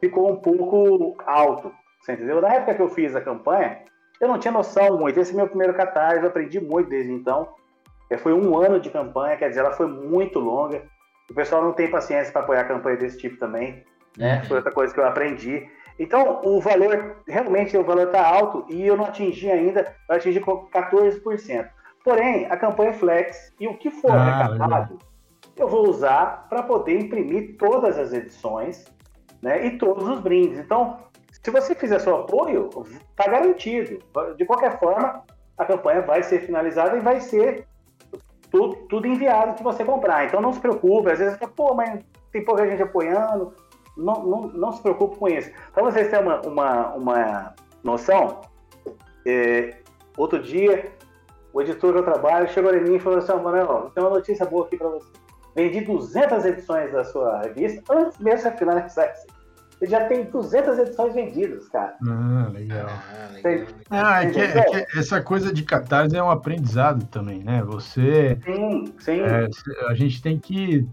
ficou 0.00 0.30
um 0.30 0.36
pouco 0.36 1.16
alto. 1.26 1.72
Você 2.00 2.12
entendeu? 2.12 2.40
Na 2.40 2.54
época 2.54 2.74
que 2.74 2.82
eu 2.82 2.88
fiz 2.88 3.14
a 3.16 3.20
campanha, 3.20 3.78
eu 4.20 4.28
não 4.28 4.38
tinha 4.38 4.52
noção 4.52 4.96
muito. 4.96 5.18
Esse 5.18 5.32
é 5.32 5.36
meu 5.36 5.48
primeiro 5.48 5.74
catarse, 5.74 6.22
eu 6.22 6.28
aprendi 6.28 6.60
muito 6.60 6.88
desde 6.88 7.12
então. 7.12 7.48
É, 8.08 8.16
foi 8.16 8.32
um 8.32 8.56
ano 8.56 8.78
de 8.78 8.90
campanha, 8.90 9.36
quer 9.36 9.48
dizer, 9.48 9.60
ela 9.60 9.72
foi 9.72 9.88
muito 9.88 10.38
longa. 10.38 10.82
O 11.30 11.34
pessoal 11.34 11.62
não 11.62 11.72
tem 11.72 11.88
paciência 11.88 12.32
para 12.32 12.42
apoiar 12.42 12.64
campanha 12.64 12.96
desse 12.96 13.16
tipo 13.16 13.38
também, 13.38 13.84
né? 14.18 14.42
Foi 14.46 14.56
outra 14.56 14.72
coisa 14.72 14.92
que 14.92 14.98
eu 14.98 15.06
aprendi. 15.06 15.68
Então, 15.98 16.40
o 16.44 16.60
valor, 16.60 17.22
realmente, 17.28 17.76
o 17.76 17.84
valor 17.84 18.06
está 18.06 18.26
alto 18.26 18.64
e 18.68 18.86
eu 18.86 18.96
não 18.96 19.04
atingi 19.04 19.50
ainda, 19.50 19.94
eu 20.08 20.16
atingi 20.16 20.40
com 20.40 20.66
14%. 20.68 21.68
Porém, 22.02 22.46
a 22.46 22.56
campanha 22.56 22.92
Flex 22.92 23.52
e 23.60 23.68
o 23.68 23.76
que 23.76 23.90
for 23.90 24.10
ah, 24.10 24.14
arrecadado, 24.14 24.98
eu 25.56 25.68
vou 25.68 25.88
usar 25.88 26.46
para 26.48 26.62
poder 26.62 26.98
imprimir 26.98 27.56
todas 27.58 27.98
as 27.98 28.12
edições 28.12 28.86
né, 29.42 29.66
e 29.66 29.78
todos 29.78 30.08
os 30.08 30.20
brindes. 30.20 30.58
Então, 30.58 30.98
se 31.30 31.50
você 31.50 31.74
fizer 31.74 31.98
seu 31.98 32.16
apoio, 32.16 32.70
está 33.10 33.30
garantido. 33.30 33.98
De 34.36 34.44
qualquer 34.46 34.78
forma, 34.78 35.22
a 35.56 35.64
campanha 35.64 36.00
vai 36.00 36.22
ser 36.22 36.40
finalizada 36.40 36.96
e 36.96 37.00
vai 37.00 37.20
ser 37.20 37.66
tudo, 38.50 38.76
tudo 38.88 39.06
enviado 39.06 39.54
que 39.54 39.62
você 39.62 39.84
comprar. 39.84 40.26
Então 40.26 40.40
não 40.40 40.52
se 40.52 40.60
preocupe, 40.60 41.10
às 41.10 41.18
vezes 41.18 41.38
você 41.38 41.46
pô, 41.46 41.74
mas 41.74 42.00
tem 42.32 42.44
pouca 42.44 42.66
gente 42.68 42.82
apoiando. 42.82 43.52
Não, 43.96 44.24
não, 44.24 44.40
não 44.48 44.72
se 44.72 44.82
preocupe 44.82 45.18
com 45.18 45.28
isso. 45.28 45.50
Para 45.72 45.82
vocês 45.82 46.08
terem 46.08 46.24
uma, 46.24 46.40
uma, 46.42 46.94
uma 46.94 47.54
noção, 47.82 48.40
é, 49.26 49.76
outro 50.16 50.40
dia, 50.40 50.90
o 51.52 51.60
editor 51.60 51.96
eu 51.96 52.04
trabalho 52.04 52.48
chegou 52.48 52.74
em 52.74 52.82
mim 52.82 52.94
e 52.96 53.00
falou 53.00 53.18
assim: 53.18 53.32
Manuel, 53.32 53.90
tem 53.94 54.02
uma 54.02 54.10
notícia 54.10 54.46
boa 54.46 54.66
aqui 54.66 54.76
para 54.76 54.88
você. 54.88 55.08
Vendi 55.54 55.80
200 55.80 56.44
edições 56.44 56.92
da 56.92 57.04
sua 57.04 57.42
revista 57.42 57.82
antes 57.92 58.18
mesmo 58.18 58.50
de 58.50 58.56
finalizar 58.56 59.12
isso 59.12 59.39
ele 59.80 59.90
já 59.90 60.04
tem 60.04 60.24
200 60.24 60.78
edições 60.78 61.14
vendidas, 61.14 61.66
cara. 61.68 61.94
Ah, 62.06 62.50
legal. 62.52 62.88
Ah, 62.88 63.32
legal. 63.32 63.66
Ah, 63.88 64.22
é 64.22 64.30
que, 64.30 64.40
é 64.40 64.62
que 64.62 64.98
essa 64.98 65.22
coisa 65.22 65.52
de 65.52 65.62
catarse 65.62 66.14
é 66.14 66.22
um 66.22 66.30
aprendizado 66.30 67.06
também, 67.06 67.42
né? 67.42 67.62
Você. 67.62 68.38
Sim, 68.44 68.92
sim. 68.98 69.20
É, 69.20 69.48
a 69.88 69.94
gente 69.94 70.20
tem 70.20 70.38
que 70.38 70.86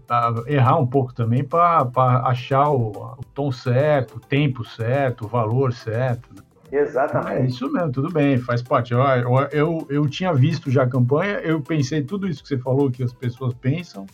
errar 0.46 0.78
um 0.78 0.86
pouco 0.86 1.12
também 1.12 1.44
para 1.44 1.90
achar 2.24 2.70
o, 2.70 2.90
o, 3.18 3.24
tom 3.34 3.52
certo, 3.52 4.16
o 4.16 4.20
tempo 4.20 4.64
certo, 4.64 5.26
o 5.26 5.28
valor 5.28 5.74
certo. 5.74 6.34
Né? 6.34 6.42
Exatamente. 6.72 7.42
É 7.42 7.46
isso 7.46 7.70
mesmo, 7.70 7.92
tudo 7.92 8.10
bem, 8.10 8.38
faz 8.38 8.62
parte. 8.62 8.92
Eu, 8.92 9.00
eu, 9.00 9.48
eu, 9.52 9.86
eu 9.90 10.08
tinha 10.08 10.32
visto 10.32 10.70
já 10.70 10.84
a 10.84 10.88
campanha, 10.88 11.40
eu 11.40 11.60
pensei 11.60 12.02
tudo 12.02 12.26
isso 12.26 12.42
que 12.42 12.48
você 12.48 12.58
falou 12.58 12.90
que 12.90 13.02
as 13.02 13.12
pessoas 13.12 13.52
pensam. 13.52 14.06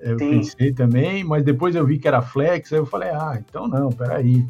Eu 0.00 0.18
Sim. 0.18 0.30
pensei 0.30 0.72
também, 0.72 1.24
mas 1.24 1.42
depois 1.42 1.74
eu 1.74 1.84
vi 1.84 1.98
que 1.98 2.06
era 2.06 2.22
flex, 2.22 2.72
aí 2.72 2.78
eu 2.78 2.86
falei, 2.86 3.10
ah, 3.10 3.38
então 3.38 3.66
não, 3.66 3.90
peraí. 3.90 4.46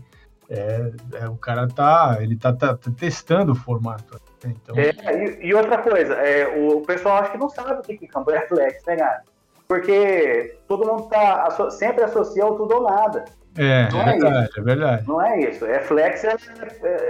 É, 0.51 0.91
é, 1.15 1.29
o 1.29 1.37
cara 1.37 1.69
tá, 1.69 2.17
ele 2.21 2.35
tá, 2.37 2.53
tá, 2.53 2.75
tá 2.75 2.91
testando 2.97 3.53
o 3.53 3.55
formato. 3.55 4.19
Então... 4.45 4.75
É, 4.77 4.93
e, 5.15 5.49
e, 5.49 5.55
outra 5.55 5.79
coisa, 5.79 6.15
é, 6.15 6.47
o, 6.57 6.81
pessoal 6.83 7.19
acho 7.19 7.33
que 7.33 7.39
não 7.39 7.51
sabe 7.51 7.81
o 7.81 7.83
que, 7.83 7.99
que 7.99 8.07
campanha 8.07 8.39
é 8.39 8.49
flex, 8.49 8.83
né, 8.87 8.97
cara? 8.97 9.23
Porque 9.67 10.57
todo 10.67 10.87
mundo 10.87 11.09
tá, 11.09 11.51
sempre 11.71 12.03
associa 12.03 12.45
ao 12.45 12.57
tudo 12.57 12.77
ou 12.77 12.83
nada. 12.85 13.27
É, 13.57 13.91
não 13.91 14.01
é, 14.01 14.05
verdade, 14.05 14.49
isso. 14.49 14.61
é 14.61 14.63
verdade. 14.63 15.09
Não 15.09 15.23
é 15.23 15.41
isso. 15.41 15.67
É 15.67 15.81
flex, 15.81 16.25
ela, 16.25 16.39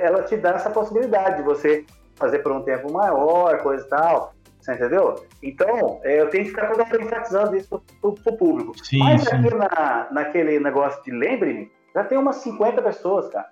ela 0.00 0.22
te 0.22 0.36
dá 0.36 0.50
essa 0.50 0.70
possibilidade 0.70 1.36
de 1.36 1.42
você 1.42 1.84
fazer 2.16 2.40
por 2.40 2.50
um 2.50 2.62
tempo 2.62 2.92
maior, 2.92 3.58
coisa 3.58 3.84
e 3.84 3.88
tal. 3.88 4.34
Você 4.68 4.74
entendeu? 4.74 5.14
Então, 5.42 6.00
é, 6.04 6.20
eu 6.20 6.28
tenho 6.28 6.44
que 6.44 6.50
ficar 6.50 6.66
toda 6.66 6.84
hora 6.84 7.02
enfatizando 7.02 7.56
isso 7.56 7.82
pro, 8.02 8.12
pro 8.12 8.36
público. 8.36 8.74
Sim, 8.84 8.98
Mas 8.98 9.22
sim. 9.22 9.34
aqui 9.34 9.54
na, 9.54 10.08
naquele 10.12 10.60
negócio 10.60 11.02
de 11.02 11.10
lembre-me, 11.10 11.70
já 11.94 12.04
tem 12.04 12.18
umas 12.18 12.36
50 12.36 12.82
pessoas, 12.82 13.28
cara. 13.30 13.46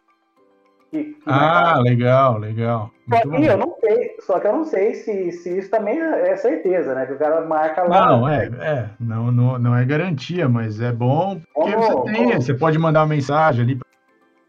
Que, 0.90 1.04
que 1.04 1.22
ah, 1.26 1.78
legal, 1.80 2.38
legal. 2.38 2.90
Só 3.08 3.20
que 3.20 3.44
eu 3.44 3.56
não 3.56 3.76
sei, 3.80 4.16
só 4.20 4.38
que 4.38 4.46
eu 4.46 4.52
não 4.52 4.64
sei 4.64 4.94
se, 4.94 5.32
se 5.32 5.58
isso 5.58 5.70
também 5.70 5.98
é 5.98 6.36
certeza, 6.36 6.94
né? 6.94 7.06
Que 7.06 7.14
o 7.14 7.18
cara 7.18 7.40
marca 7.46 7.82
lá. 7.82 8.06
Não, 8.06 8.28
é, 8.28 8.46
é 8.60 8.90
não, 9.00 9.32
não, 9.32 9.58
não 9.58 9.76
é 9.76 9.84
garantia, 9.84 10.48
mas 10.48 10.80
é 10.80 10.92
bom 10.92 11.40
porque 11.54 11.76
você 11.76 12.12
tem, 12.12 12.34
você 12.34 12.54
pode 12.54 12.78
mandar 12.78 13.00
uma 13.00 13.14
mensagem 13.14 13.64
ali 13.64 13.76
para 13.76 13.86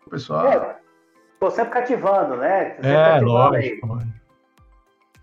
o 0.06 0.10
pessoal. 0.10 0.48
É, 0.48 0.76
tô 1.40 1.50
sempre 1.50 1.72
cativando, 1.72 2.36
né? 2.36 2.76
Sempre 2.76 2.90
é, 2.90 3.20
lógico, 3.22 3.88
mano. 3.88 4.17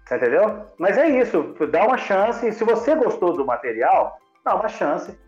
Você 0.04 0.16
entendeu? 0.16 0.66
Mas 0.78 0.98
é 0.98 1.08
isso, 1.08 1.54
dá 1.70 1.86
uma 1.86 1.96
chance. 1.96 2.52
Se 2.52 2.64
você 2.64 2.94
gostou 2.94 3.32
do 3.32 3.44
material, 3.44 4.18
dá 4.44 4.54
uma 4.54 4.68
chance. 4.68 5.18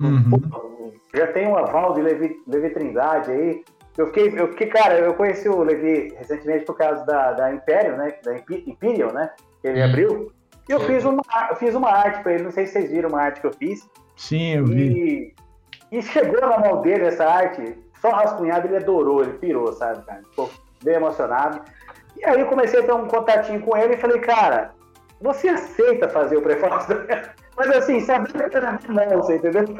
Uhum. 0.00 0.92
Já 1.14 1.28
tem 1.28 1.46
um 1.46 1.56
aval 1.56 1.94
de 1.94 2.02
Levi, 2.02 2.36
Levi 2.46 2.70
Trindade 2.70 3.30
aí. 3.30 3.64
Eu 3.96 4.08
fiquei, 4.08 4.38
eu 4.38 4.48
fiquei, 4.48 4.66
cara, 4.66 4.98
eu 4.98 5.14
conheci 5.14 5.48
o 5.48 5.62
Levi 5.62 6.14
recentemente 6.18 6.66
por 6.66 6.76
causa 6.76 7.04
da, 7.06 7.32
da 7.32 7.54
Imperium, 7.54 7.96
né? 7.96 8.14
Da 8.22 8.36
Imperium, 8.36 9.12
né? 9.12 9.30
Que 9.62 9.68
ele 9.68 9.80
uhum. 9.80 9.88
abriu. 9.88 10.32
E 10.68 10.72
eu 10.72 10.80
fiz 10.80 11.04
uma, 11.04 11.22
eu 11.48 11.56
fiz 11.56 11.74
uma 11.74 11.90
arte 11.90 12.22
para 12.22 12.34
ele, 12.34 12.42
não 12.42 12.50
sei 12.50 12.66
se 12.66 12.72
vocês 12.72 12.90
viram 12.90 13.08
uma 13.08 13.22
arte 13.22 13.40
que 13.40 13.46
eu 13.46 13.52
fiz. 13.52 13.88
Sim, 14.16 14.56
eu 14.56 14.66
vi. 14.66 15.34
E, 15.92 15.98
e 15.98 16.02
chegou 16.02 16.40
na 16.40 16.58
mão 16.58 16.82
dele 16.82 17.06
essa 17.06 17.24
arte, 17.24 17.78
só 18.00 18.10
rascunhado, 18.10 18.66
ele 18.66 18.76
adorou, 18.76 19.22
ele 19.22 19.34
pirou, 19.34 19.72
sabe, 19.72 20.04
cara? 20.04 20.22
Ficou 20.28 20.50
bem 20.82 20.94
emocionado. 20.94 21.62
E 22.18 22.24
aí 22.24 22.40
eu 22.40 22.46
comecei 22.46 22.80
a 22.80 22.82
ter 22.82 22.92
um 22.92 23.06
contatinho 23.06 23.60
com 23.60 23.76
ele 23.76 23.94
e 23.94 23.98
falei, 23.98 24.18
cara, 24.20 24.72
você 25.20 25.48
aceita 25.48 26.08
fazer 26.08 26.36
o 26.36 26.42
prefácio? 26.42 26.96
Mas 27.56 27.70
assim, 27.70 28.00
sabendo 28.00 28.50
que 28.50 28.56
era 28.56 28.78
não, 28.88 29.22
você 29.22 29.36
entendeu? 29.36 29.64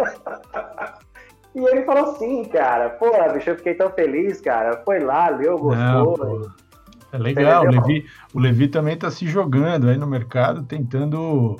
E 1.55 1.65
ele 1.69 1.87
falou 1.87 2.11
assim, 2.11 2.45
cara, 2.45 2.91
pô, 2.91 3.11
bicho, 3.33 3.49
eu 3.49 3.57
fiquei 3.57 3.73
tão 3.73 3.89
feliz, 3.91 4.43
cara. 4.43 4.83
Foi 4.85 4.99
lá, 4.99 5.31
leu, 5.31 5.57
gostou. 5.57 6.19
Não, 6.19 6.53
é 7.13 7.19
legal, 7.19 7.65
o 7.65 7.71
Levi, 7.71 8.07
o 8.35 8.39
Levi 8.39 8.69
também 8.69 8.93
está 8.93 9.11
se 9.11 9.27
jogando 9.27 9.89
aí 9.89 9.97
no 9.97 10.07
mercado, 10.07 10.65
tentando, 10.65 11.57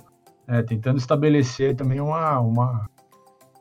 é, 0.47 0.63
tentando 0.63 0.99
estabelecer 0.99 1.75
também 1.75 1.99
uma, 1.99 2.39
uma, 2.41 2.87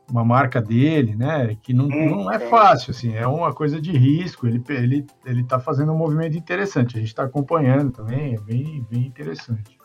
uma 0.09 0.23
marca 0.23 0.61
dele, 0.61 1.15
né? 1.15 1.57
Que 1.61 1.73
não, 1.73 1.87
não 1.87 2.31
é 2.31 2.39
fácil, 2.39 2.91
assim, 2.91 3.15
é 3.15 3.25
uma 3.25 3.53
coisa 3.53 3.81
de 3.81 3.91
risco. 3.91 4.47
Ele 4.47 4.61
ele 4.69 5.05
ele 5.25 5.41
está 5.41 5.59
fazendo 5.59 5.91
um 5.91 5.97
movimento 5.97 6.37
interessante. 6.37 6.95
A 6.95 6.99
gente 6.99 7.09
está 7.09 7.23
acompanhando 7.23 7.91
também, 7.91 8.35
é 8.35 8.39
bem 8.39 8.85
bem 8.89 9.05
interessante. 9.05 9.77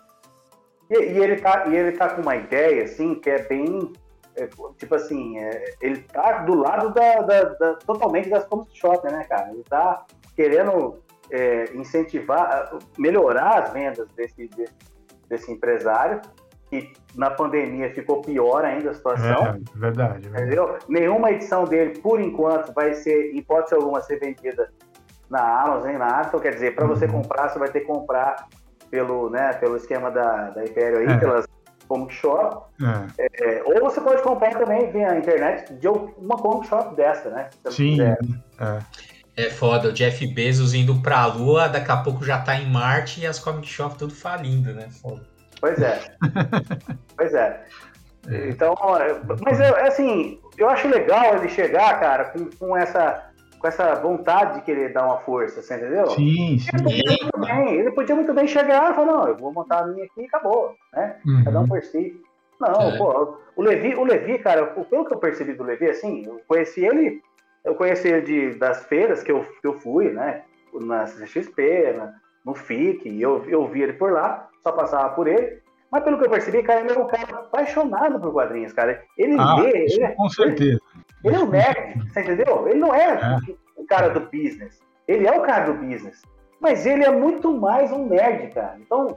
E, 0.91 0.95
e, 0.95 1.19
ele 1.19 1.37
tá 1.37 1.67
e 1.69 1.77
ele 1.77 1.93
tá 1.93 2.11
com 2.11 2.23
uma 2.23 2.37
ideia 2.37 2.85
assim 2.85 3.15
que 3.15 3.31
é 3.31 3.47
bem 3.47 3.93
é, 4.37 4.49
tipo 4.79 4.95
assim, 4.95 5.39
é, 5.39 5.75
ele 5.81 6.01
tá 6.03 6.45
do 6.45 6.55
lado 6.55 6.95
da, 6.95 7.21
da, 7.23 7.45
da 7.45 7.75
totalmente 7.75 8.29
das 8.29 8.45
comic 8.47 8.77
shop, 8.79 9.05
né, 9.11 9.25
cara? 9.25 9.51
Ele 9.51 9.65
tá 9.65 10.07
querendo 10.37 11.03
é, 11.31 11.65
incentivar, 11.75 12.79
melhorar 12.97 13.65
as 13.65 13.73
vendas 13.73 14.09
desse, 14.13 14.49
desse, 14.49 14.75
desse 15.29 15.53
empresário 15.53 16.21
que 16.71 16.93
na 17.17 17.29
pandemia 17.31 17.93
ficou 17.93 18.23
pior 18.23 18.65
ainda 18.65 18.91
a 18.91 18.95
situação. 18.95 19.47
É, 19.47 19.61
verdade, 19.75 20.29
verdade. 20.29 20.29
Entendeu? 20.29 20.79
Nenhuma 20.89 21.33
edição 21.33 21.65
dele, 21.65 21.99
por 21.99 22.21
enquanto, 22.21 22.73
vai 22.73 22.95
ser, 22.95 23.33
em 23.33 23.39
hipótese 23.39 23.75
alguma, 23.75 24.01
ser 24.01 24.21
vendida 24.21 24.71
na 25.29 25.63
Amazon, 25.65 25.89
nem 25.89 25.99
nada. 25.99 26.29
Então, 26.29 26.41
quer 26.41 26.55
dizer, 26.55 26.75
para 26.77 26.85
uhum. 26.85 26.91
você 26.91 27.09
comprar, 27.09 27.49
você 27.49 27.59
vai 27.59 27.69
ter 27.69 27.81
que 27.81 27.87
comprar 27.87 28.49
pelo, 28.89 29.29
né, 29.31 29.53
pelo 29.55 29.77
esquema 29.77 30.11
da, 30.11 30.51
da 30.51 30.65
Império 30.65 30.99
aí, 30.99 31.07
é. 31.07 31.19
pelas 31.19 31.47
comic 31.89 32.15
shop. 32.15 32.67
É. 33.19 33.27
É, 33.43 33.63
ou 33.65 33.81
você 33.81 34.01
pode 34.01 34.23
comprar 34.23 34.57
também 34.57 34.93
via 34.93 35.19
internet 35.19 35.75
de 35.75 35.89
uma 35.89 36.37
comic 36.37 36.69
shop 36.69 36.95
dessa, 36.95 37.31
né? 37.31 37.51
Sim. 37.69 38.01
É. 38.01 38.17
é 39.37 39.51
foda, 39.51 39.89
o 39.89 39.93
Jeff 39.93 40.25
Bezos 40.29 40.73
indo 40.73 41.03
pra 41.03 41.27
Lua, 41.27 41.69
daqui 41.69 41.91
a 41.91 41.97
pouco 41.97 42.25
já 42.25 42.41
tá 42.41 42.55
em 42.55 42.71
Marte 42.71 43.21
e 43.21 43.27
as 43.27 43.41
comic 43.41 43.67
shop 43.67 43.99
tudo 43.99 44.15
falindo, 44.15 44.73
né? 44.73 44.89
Foda. 45.03 45.30
Pois 45.61 45.81
é. 45.81 46.01
pois 47.17 47.35
é. 47.35 47.65
Então, 48.49 48.75
mas 49.43 49.61
é 49.61 49.87
assim, 49.87 50.41
eu 50.59 50.69
acho 50.69 50.89
legal 50.89 51.37
ele 51.37 51.49
chegar, 51.49 51.99
cara, 51.99 52.27
com, 52.27 52.51
com, 52.59 52.77
essa, 52.77 53.31
com 53.59 53.67
essa 53.67 53.95
vontade 53.95 54.57
de 54.57 54.61
querer 54.63 54.93
dar 54.93 55.07
uma 55.07 55.19
força, 55.19 55.63
você 55.63 55.75
entendeu? 55.75 56.07
Sim, 56.09 56.59
sim. 56.59 56.71
Ele 56.73 56.83
podia 56.83 57.19
muito 57.23 57.41
bem, 57.41 57.75
ele 57.75 57.91
podia 57.93 58.15
muito 58.15 58.35
bem 58.35 58.47
chegar 58.47 58.93
e 58.93 58.95
falar, 58.95 59.13
não, 59.13 59.29
eu 59.29 59.37
vou 59.37 59.53
montar 59.53 59.81
a 59.81 59.87
minha 59.87 60.05
aqui 60.05 60.23
e 60.23 60.27
acabou, 60.27 60.75
né? 60.93 61.17
Uhum. 61.27 61.45
Cada 61.45 61.61
um 61.61 61.69
por 61.69 61.83
si. 61.83 62.21
Não, 62.61 62.81
é. 62.83 62.99
pô, 62.99 63.39
o 63.57 63.63
Levi, 63.63 63.95
o 63.95 64.05
Levi, 64.05 64.39
cara, 64.39 64.67
pelo 64.67 65.07
que 65.07 65.15
eu 65.15 65.19
percebi 65.19 65.55
do 65.55 65.65
Levi, 65.65 65.89
assim, 65.89 66.27
eu 66.27 66.41
conheci 66.47 66.85
ele, 66.85 67.23
eu 67.65 67.75
conheci 67.75 68.09
ele 68.09 68.21
de, 68.21 68.59
das 68.59 68.85
feiras 68.85 69.23
que 69.23 69.33
eu, 69.33 69.47
que 69.61 69.67
eu 69.67 69.81
fui, 69.81 70.11
né? 70.11 70.43
Na 70.75 71.05
CXP, 71.05 71.95
na, 71.97 72.13
no 72.45 72.55
FIC, 72.55 73.09
e 73.09 73.23
eu, 73.23 73.45
eu 73.49 73.67
vi 73.67 73.83
ele 73.83 73.95
por 73.95 74.13
lá 74.13 74.50
só 74.63 74.73
passava 74.73 75.11
por 75.11 75.27
ele. 75.27 75.61
Mas 75.91 76.05
pelo 76.05 76.19
que 76.19 76.27
eu 76.27 76.31
percebi, 76.31 76.63
cara, 76.63 76.81
ele 76.81 76.93
é 76.93 76.99
um 76.99 77.07
cara 77.07 77.39
apaixonado 77.39 78.21
por 78.21 78.33
quadrinhos, 78.33 78.73
cara. 78.73 79.03
Ele 79.19 79.37
ah, 79.39 79.57
lê, 79.57 79.71
ele, 79.71 80.05
é 80.05 80.13
com 80.13 80.29
certeza. 80.29 80.81
Ele, 81.25 81.35
ele 81.35 81.37
é 81.37 81.39
um 81.41 81.51
nerd, 81.51 82.09
você 82.09 82.21
entendeu? 82.21 82.69
Ele 82.69 82.79
não 82.79 82.95
é, 82.95 83.15
é, 83.15 83.39
o 83.77 83.85
cara 83.85 84.09
do 84.09 84.21
business. 84.21 84.81
Ele 85.09 85.27
é 85.27 85.33
o 85.33 85.43
cara 85.43 85.73
do 85.73 85.75
business. 85.75 86.23
Mas 86.61 86.87
ele 86.87 87.05
é 87.05 87.11
muito 87.11 87.53
mais 87.53 87.91
um 87.91 88.07
nerd, 88.07 88.53
cara. 88.55 88.77
Então, 88.79 89.17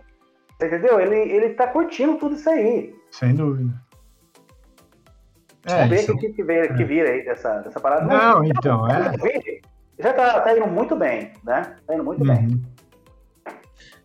você 0.57 0.67
entendeu? 0.67 0.99
Ele, 0.99 1.15
ele 1.15 1.49
tá 1.53 1.67
curtindo 1.67 2.17
tudo 2.17 2.35
isso 2.35 2.49
aí. 2.49 2.95
Sem 3.11 3.35
dúvida. 3.35 3.71
É, 5.65 5.75
Vamos 5.75 5.89
ver 5.89 6.11
o 6.11 6.17
que, 6.17 6.29
que, 6.33 6.43
vira, 6.43 6.73
que 6.73 6.83
vira 6.83 7.09
aí 7.09 7.23
dessa, 7.23 7.59
dessa 7.59 7.79
parada. 7.79 8.05
Não, 8.05 8.43
então, 8.43 8.87
é. 8.87 9.13
Já 9.99 10.13
tá, 10.13 10.41
tá 10.41 10.57
indo 10.57 10.67
muito 10.67 10.95
bem, 10.95 11.31
né? 11.43 11.75
Tá 11.85 11.93
indo 11.93 12.03
muito 12.03 12.21
uhum. 12.21 12.35
bem. 12.35 12.61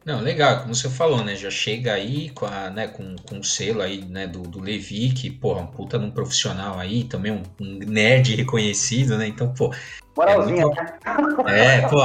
Não, 0.08 0.22
legal, 0.22 0.62
como 0.62 0.74
você 0.74 0.88
falou, 0.88 1.22
né? 1.22 1.36
Já 1.36 1.50
chega 1.50 1.92
aí 1.92 2.30
com, 2.30 2.46
a, 2.46 2.70
né, 2.70 2.88
com, 2.88 3.14
com 3.28 3.40
o 3.40 3.44
selo 3.44 3.82
aí, 3.82 4.02
né, 4.06 4.26
do, 4.26 4.40
do 4.40 4.58
Levi, 4.58 5.10
que, 5.10 5.30
porra, 5.30 5.60
um 5.60 5.66
puta 5.66 5.98
num 5.98 6.10
profissional 6.10 6.78
aí, 6.78 7.04
também 7.04 7.30
um, 7.30 7.42
um 7.60 7.78
nerd 7.80 8.32
reconhecido, 8.34 9.18
né? 9.18 9.26
Então, 9.26 9.52
pô. 9.52 9.70
Moralzinha, 10.16 10.62
é, 10.62 11.14
muito... 11.20 11.42
Né? 11.44 11.76
é, 11.76 11.88
pô, 11.88 12.00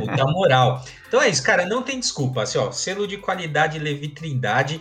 puta 0.00 0.24
moral. 0.26 0.84
Então 1.06 1.22
é 1.22 1.28
isso, 1.28 1.44
cara, 1.44 1.64
não 1.64 1.80
tem 1.80 2.00
desculpa. 2.00 2.42
Assim, 2.42 2.58
ó, 2.58 2.72
selo 2.72 3.06
de 3.06 3.18
qualidade 3.18 3.78
Levi 3.78 4.08
Trindade. 4.08 4.80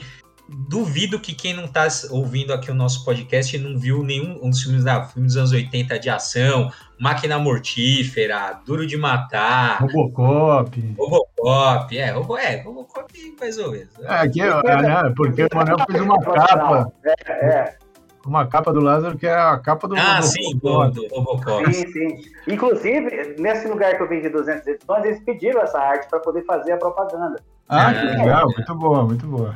Duvido 0.56 1.20
que 1.20 1.34
quem 1.34 1.54
não 1.54 1.68
tá 1.68 1.88
ouvindo 2.10 2.54
aqui 2.54 2.70
o 2.70 2.76
nosso 2.76 3.04
podcast 3.04 3.58
não 3.58 3.78
viu 3.78 4.04
nenhum 4.04 4.40
um 4.42 4.50
dos 4.50 4.62
filmes, 4.62 4.84
da, 4.84 5.04
filmes 5.04 5.34
dos 5.34 5.38
anos 5.38 5.52
80 5.52 6.00
de 6.00 6.10
ação, 6.10 6.72
Máquina 7.00 7.40
Mortífera, 7.40 8.60
Duro 8.66 8.86
de 8.86 8.96
Matar. 8.96 9.82
Robocop. 9.82 10.96
Robocop, 10.98 11.98
é, 11.98 12.12
Robo, 12.12 12.38
é 12.38 12.62
Robocop 12.62 13.36
mais 13.40 13.58
ou 13.58 13.72
menos. 13.72 13.90
É, 14.00 14.14
aqui, 14.14 14.42
é, 14.42 14.82
né, 14.82 15.14
porque 15.16 15.44
o 15.44 15.56
Manel 15.56 15.78
fez 15.90 16.02
uma 16.02 16.20
capa. 16.20 16.92
É, 17.04 17.46
é. 17.46 17.78
Uma 18.26 18.48
capa 18.48 18.72
do 18.72 18.80
Lázaro 18.80 19.18
que 19.18 19.28
é 19.28 19.36
a 19.36 19.58
capa 19.58 19.86
do 19.86 19.98
Ah, 19.98 20.20
do 20.20 20.26
sim, 20.26 20.58
do, 20.58 20.90
do 20.92 21.08
Robocop. 21.10 21.74
Sim, 21.74 21.92
sim. 21.92 22.22
Inclusive, 22.48 23.36
nesse 23.38 23.68
lugar 23.68 23.98
que 23.98 24.04
eu 24.04 24.08
vendi 24.08 24.30
200 24.30 24.66
edições, 24.66 25.04
eles 25.04 25.20
pediram 25.26 25.62
essa 25.62 25.78
arte 25.78 26.08
para 26.10 26.20
poder 26.20 26.46
fazer 26.46 26.72
a 26.72 26.78
propaganda. 26.78 27.42
Ah, 27.68 27.94
que 27.94 28.00
é. 28.00 28.18
legal, 28.18 28.46
muito 28.46 28.76
boa, 28.76 29.06
muito 29.06 29.28
boa. 29.28 29.56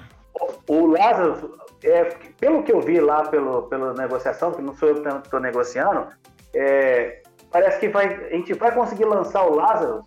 O, 0.67 0.85
Lázaro, 0.87 1.57
é, 1.83 2.05
pelo 2.39 2.63
que 2.63 2.71
eu 2.71 2.81
vi 2.81 2.99
lá 2.99 3.23
pelo, 3.29 3.63
pela 3.63 3.93
negociação, 3.93 4.51
que 4.51 4.61
não 4.61 4.73
sou 4.73 4.89
eu 4.89 5.01
que 5.01 5.07
estou 5.07 5.39
negociando, 5.39 6.07
é, 6.53 7.21
parece 7.51 7.79
que 7.79 7.89
vai, 7.89 8.05
a 8.05 8.35
gente 8.35 8.53
vai 8.53 8.73
conseguir 8.73 9.05
lançar 9.05 9.43
o 9.43 9.55
Lázaro, 9.55 10.05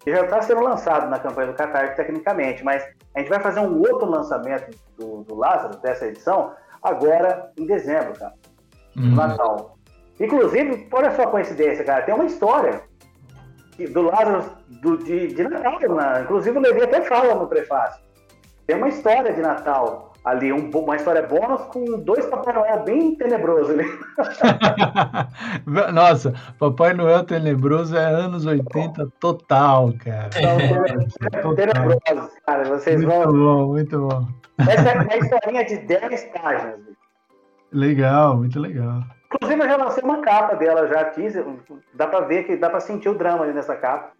que 0.00 0.10
já 0.10 0.24
está 0.24 0.40
sendo 0.42 0.60
lançado 0.60 1.08
na 1.08 1.18
campanha 1.18 1.48
do 1.48 1.54
Qatar 1.56 1.94
tecnicamente, 1.94 2.64
mas 2.64 2.84
a 3.14 3.18
gente 3.18 3.28
vai 3.28 3.40
fazer 3.40 3.60
um 3.60 3.78
outro 3.78 4.08
lançamento 4.08 4.76
do, 4.96 5.22
do 5.24 5.34
Lázaro, 5.34 5.78
dessa 5.78 6.06
edição, 6.06 6.52
agora 6.82 7.50
em 7.56 7.66
dezembro, 7.66 8.12
cara. 8.18 8.34
Uhum. 8.96 9.14
Natal. 9.14 9.76
Inclusive, 10.18 10.88
olha 10.90 11.10
só 11.14 11.24
a 11.24 11.30
coincidência, 11.30 11.84
cara, 11.84 12.02
tem 12.02 12.14
uma 12.14 12.24
história 12.24 12.82
do 13.90 14.02
Lázaro 14.02 14.44
do, 14.80 14.96
de, 14.98 15.28
de 15.28 15.42
Natal, 15.42 15.78
né? 15.80 16.22
inclusive 16.22 16.56
o 16.56 16.60
Levi 16.60 16.82
até 16.82 17.02
fala 17.02 17.34
no 17.34 17.46
prefácio. 17.46 18.02
Tem 18.66 18.76
uma 18.76 18.88
história 18.88 19.32
de 19.32 19.40
Natal 19.40 20.12
ali, 20.26 20.52
um, 20.52 20.70
uma 20.70 20.96
história 20.96 21.22
bônus 21.22 21.62
com 21.66 22.00
dois 22.00 22.26
Papai 22.26 22.52
Noel 22.52 22.82
bem 22.82 23.14
tenebroso 23.14 23.70
ali. 23.70 23.84
Nossa, 25.94 26.34
Papai 26.58 26.92
Noel 26.92 27.22
tenebroso 27.22 27.96
é 27.96 28.04
anos 28.04 28.44
80 28.44 29.08
total, 29.20 29.92
cara. 30.04 30.30
Não, 30.42 31.54
tenebroso, 31.54 32.32
cara. 32.44 32.64
Vocês 32.64 32.96
muito 32.96 33.08
vão. 33.08 33.32
Muito 33.32 33.38
bom, 33.38 33.66
muito 33.68 34.08
bom. 34.08 34.28
Essa 34.58 34.88
é 34.88 35.00
uma 35.00 35.16
historinha 35.16 35.64
de 35.64 35.76
10 35.78 36.24
páginas. 36.42 36.80
Legal, 37.72 38.36
muito 38.36 38.58
legal. 38.58 39.02
Inclusive, 39.32 39.62
eu 39.62 39.68
já 39.68 39.76
lancei 39.76 40.02
uma 40.02 40.22
capa 40.22 40.56
dela, 40.56 40.88
já 40.88 41.04
quis. 41.04 41.34
Dá 41.94 42.08
pra 42.08 42.20
ver 42.20 42.44
que 42.44 42.56
dá 42.56 42.68
pra 42.68 42.80
sentir 42.80 43.10
o 43.10 43.14
drama 43.14 43.44
ali 43.44 43.52
nessa 43.52 43.76
capa. 43.76 44.10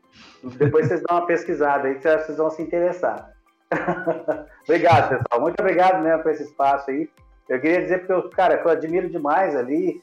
Depois 0.56 0.86
vocês 0.86 1.02
dão 1.08 1.18
uma 1.18 1.26
pesquisada 1.26 1.88
aí 1.88 1.96
que 1.96 2.02
vocês 2.02 2.38
vão 2.38 2.50
se 2.50 2.62
interessar. 2.62 3.35
obrigado, 4.64 5.08
pessoal. 5.08 5.40
Muito 5.40 5.60
obrigado 5.60 6.02
mesmo 6.02 6.22
por 6.22 6.32
esse 6.32 6.44
espaço 6.44 6.90
aí. 6.90 7.08
Eu 7.48 7.60
queria 7.60 7.82
dizer 7.82 7.98
porque 7.98 8.12
eu, 8.12 8.30
cara, 8.30 8.60
eu 8.62 8.70
admiro 8.70 9.08
demais 9.08 9.54
ali 9.54 10.00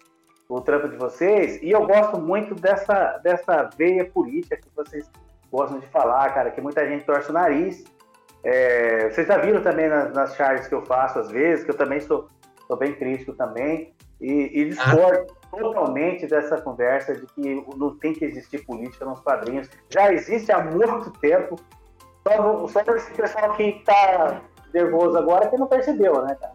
o 0.47 0.62
trampo 0.62 0.88
de 0.88 0.97
vocês 0.97 1.62
e 1.62 1.71
eu 1.71 1.86
gosto 1.86 2.19
muito 2.19 2.56
dessa, 2.56 3.17
dessa 3.23 3.69
veia 3.78 4.06
política 4.06 4.58
que 4.58 4.69
vocês 4.76 5.10
gostam 5.52 5.80
de 5.80 5.88
falar, 5.88 6.34
cara, 6.34 6.52
que 6.52 6.62
muita 6.62 6.88
gente 6.88 7.06
torce 7.06 7.30
o 7.30 7.34
nariz. 7.34 7.84
É, 8.43 9.10
vocês 9.10 9.28
já 9.28 9.38
viram 9.38 9.62
também 9.62 9.88
nas, 9.88 10.12
nas 10.13 10.36
charges 10.36 10.67
que 10.67 10.76
eu 10.76 10.86
faço 10.86 11.19
às 11.19 11.32
vezes, 11.32 11.63
que 11.63 11.71
eu 11.71 11.78
também 11.78 11.99
sou, 12.02 12.28
sou 12.67 12.76
bem 12.76 12.93
crítico 12.93 13.34
também, 13.34 13.93
e, 14.19 14.62
e 14.62 14.69
discordo 14.69 15.28
ah. 15.30 15.58
totalmente 15.58 16.28
dessa 16.28 16.60
conversa 16.62 17.13
de 17.13 17.26
que 17.28 17.65
não 17.78 17.97
tem 17.97 18.13
que 18.13 18.26
existir 18.26 18.65
política 18.65 19.06
nos 19.06 19.19
quadrinhos. 19.19 19.69
Já 19.89 20.12
existe 20.12 20.52
há 20.52 20.63
muito 20.63 21.12
tempo, 21.19 21.56
só, 22.27 22.67
só 22.67 22.79
esse 22.95 23.12
pessoal 23.12 23.55
que 23.55 23.83
tá 23.86 24.41
nervoso 24.73 25.17
agora 25.17 25.49
que 25.49 25.57
não 25.57 25.67
percebeu, 25.67 26.21
né, 26.23 26.36
cara? 26.36 26.53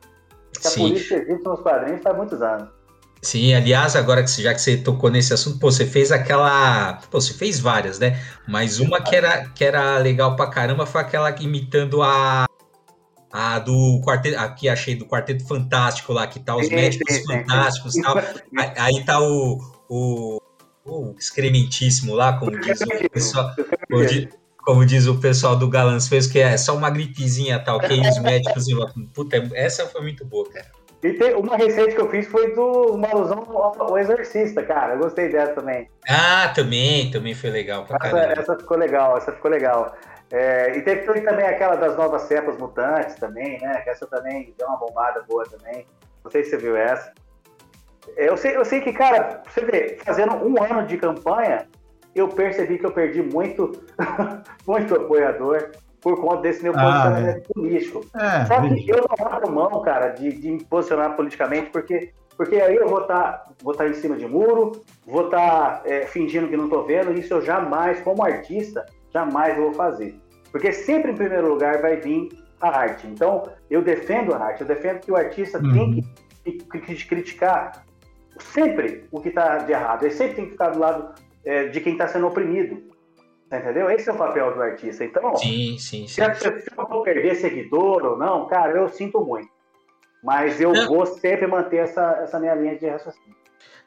Que 0.60 0.66
a 0.66 0.70
política 0.70 1.14
existe 1.16 1.44
nos 1.44 1.60
quadrinhos 1.60 2.02
faz 2.02 2.16
muitos 2.16 2.42
anos. 2.42 2.68
Sim, 3.20 3.52
aliás, 3.52 3.96
agora 3.96 4.22
que 4.22 4.30
já 4.42 4.54
que 4.54 4.60
você 4.60 4.76
tocou 4.76 5.10
nesse 5.10 5.34
assunto, 5.34 5.58
pô, 5.58 5.70
você 5.70 5.84
fez 5.84 6.12
aquela. 6.12 7.00
Pô, 7.10 7.20
você 7.20 7.34
fez 7.34 7.58
várias, 7.58 7.98
né? 7.98 8.20
Mas 8.46 8.78
uma 8.78 9.00
que 9.02 9.14
era, 9.14 9.48
que 9.48 9.64
era 9.64 9.98
legal 9.98 10.36
pra 10.36 10.48
caramba 10.48 10.86
foi 10.86 11.00
aquela 11.00 11.30
imitando 11.42 12.02
a. 12.02 12.46
A 13.30 13.58
do 13.58 14.00
quarteto. 14.02 14.38
Aqui 14.38 14.70
achei 14.70 14.94
do 14.94 15.04
Quarteto 15.04 15.46
Fantástico 15.46 16.14
lá, 16.14 16.26
que 16.26 16.40
tá 16.40 16.56
os 16.56 16.70
médicos 16.70 17.18
fantásticos 17.26 17.94
e 17.94 18.00
tal. 18.00 18.16
Aí, 18.56 18.72
aí 18.76 19.04
tá 19.04 19.20
o. 19.20 19.58
o 19.88 20.38
o 20.90 21.14
excrementíssimo 21.18 22.14
lá, 22.14 22.38
como 22.38 22.58
diz 22.58 22.80
o 22.80 23.10
pessoal, 23.10 23.54
como 24.68 24.84
diz 24.84 25.06
o 25.06 25.18
pessoal 25.18 25.56
do 25.56 25.66
Galãs 25.66 26.08
fez, 26.08 26.26
que 26.26 26.38
é 26.38 26.54
só 26.58 26.76
uma 26.76 26.90
gripezinha 26.90 27.58
tal, 27.58 27.80
que 27.80 27.90
os 27.90 28.18
médicos 28.18 28.66
Puta, 29.14 29.42
essa 29.54 29.86
foi 29.86 30.02
muito 30.02 30.26
boa, 30.26 30.46
cara. 30.52 30.66
E 31.02 31.14
tem 31.14 31.34
uma 31.34 31.56
receita 31.56 31.94
que 31.94 32.00
eu 32.02 32.10
fiz 32.10 32.26
foi 32.26 32.54
do 32.54 32.92
uma 32.92 33.08
alusão 33.08 33.46
ao 33.50 33.96
Exorcista, 33.96 34.62
cara. 34.62 34.92
Eu 34.92 34.98
gostei 34.98 35.30
dessa 35.30 35.54
também. 35.54 35.88
Ah, 36.06 36.52
também, 36.54 37.10
também 37.10 37.34
foi 37.34 37.48
legal 37.48 37.86
pra 37.86 37.96
essa, 38.02 38.18
essa 38.18 38.56
ficou 38.58 38.76
legal, 38.76 39.16
essa 39.16 39.32
ficou 39.32 39.50
legal. 39.50 39.96
É, 40.30 40.76
e 40.76 40.82
teve 40.82 41.00
também 41.22 41.46
aquela 41.46 41.76
das 41.76 41.96
novas 41.96 42.20
cepas 42.24 42.58
mutantes 42.58 43.14
também, 43.14 43.58
né? 43.62 43.82
Essa 43.86 44.06
também 44.06 44.52
deu 44.58 44.68
uma 44.68 44.76
bombada 44.76 45.24
boa 45.26 45.46
também. 45.46 45.86
Não 46.22 46.30
sei 46.30 46.44
se 46.44 46.50
você 46.50 46.58
viu 46.58 46.76
essa. 46.76 47.10
Eu 48.18 48.36
sei, 48.36 48.54
eu 48.54 48.66
sei 48.66 48.82
que, 48.82 48.92
cara, 48.92 49.42
você 49.48 49.64
vê, 49.64 49.98
fazendo 50.04 50.34
um 50.34 50.62
ano 50.62 50.86
de 50.86 50.98
campanha, 50.98 51.66
eu 52.20 52.28
percebi 52.28 52.78
que 52.78 52.86
eu 52.86 52.92
perdi 52.92 53.22
muito, 53.22 53.72
muito 54.66 54.94
apoiador 54.94 55.70
por 56.00 56.20
conta 56.20 56.42
desse 56.42 56.62
meu 56.62 56.72
ah, 56.76 56.82
posicionamento 56.82 57.50
é. 57.50 57.54
político. 57.54 58.06
É, 58.14 58.46
Só 58.46 58.60
que 58.60 58.88
eu 58.88 58.96
não 58.96 59.26
abro 59.26 59.52
mão, 59.52 59.82
cara, 59.82 60.08
de, 60.10 60.32
de 60.32 60.50
me 60.50 60.64
posicionar 60.64 61.16
politicamente, 61.16 61.70
porque, 61.70 62.12
porque 62.36 62.56
aí 62.56 62.76
eu 62.76 62.88
vou 62.88 63.02
estar 63.02 63.32
tá, 63.32 63.44
vou 63.62 63.74
tá 63.74 63.88
em 63.88 63.94
cima 63.94 64.16
de 64.16 64.26
muro, 64.26 64.72
vou 65.06 65.26
estar 65.26 65.82
tá, 65.82 65.82
é, 65.84 66.06
fingindo 66.06 66.48
que 66.48 66.56
não 66.56 66.64
estou 66.64 66.86
vendo, 66.86 67.12
isso 67.12 67.34
eu 67.34 67.42
jamais, 67.42 68.00
como 68.00 68.24
artista, 68.24 68.84
jamais 69.12 69.56
vou 69.56 69.72
fazer. 69.72 70.16
Porque 70.50 70.72
sempre, 70.72 71.12
em 71.12 71.16
primeiro 71.16 71.48
lugar, 71.48 71.80
vai 71.80 71.96
vir 71.96 72.28
a 72.60 72.68
arte. 72.68 73.06
Então, 73.06 73.48
eu 73.70 73.82
defendo 73.82 74.34
a 74.34 74.38
arte, 74.38 74.62
eu 74.62 74.66
defendo 74.66 75.00
que 75.00 75.12
o 75.12 75.16
artista 75.16 75.58
uhum. 75.58 75.72
tem 75.72 76.04
que, 76.44 76.52
que, 76.52 76.78
que, 76.80 77.06
criticar 77.06 77.84
sempre 78.38 79.06
o 79.10 79.20
que 79.20 79.28
está 79.28 79.58
de 79.58 79.72
errado. 79.72 80.04
Ele 80.04 80.14
sempre 80.14 80.36
tem 80.36 80.44
que 80.46 80.52
ficar 80.52 80.70
do 80.70 80.78
lado 80.78 81.14
é, 81.44 81.68
de 81.68 81.80
quem 81.80 81.92
está 81.92 82.08
sendo 82.08 82.26
oprimido. 82.26 82.82
Entendeu? 83.50 83.90
Esse 83.90 84.10
é 84.10 84.12
o 84.12 84.16
papel 84.16 84.54
do 84.54 84.62
artista. 84.62 85.04
Então, 85.04 85.34
sim, 85.36 85.78
sim, 85.78 86.06
sim. 86.06 86.22
Se, 86.34 86.60
se 86.60 86.70
eu 86.76 86.86
vou 86.86 87.02
perder 87.02 87.34
seguidor 87.34 88.04
ou 88.04 88.18
não, 88.18 88.46
cara, 88.46 88.78
eu 88.78 88.88
sinto 88.88 89.24
muito. 89.24 89.48
Mas 90.22 90.60
eu 90.60 90.72
não. 90.72 90.86
vou 90.86 91.06
sempre 91.06 91.46
manter 91.46 91.78
essa, 91.78 92.20
essa 92.22 92.38
minha 92.38 92.54
linha 92.54 92.76
de 92.76 92.86
raciocínio. 92.86 93.38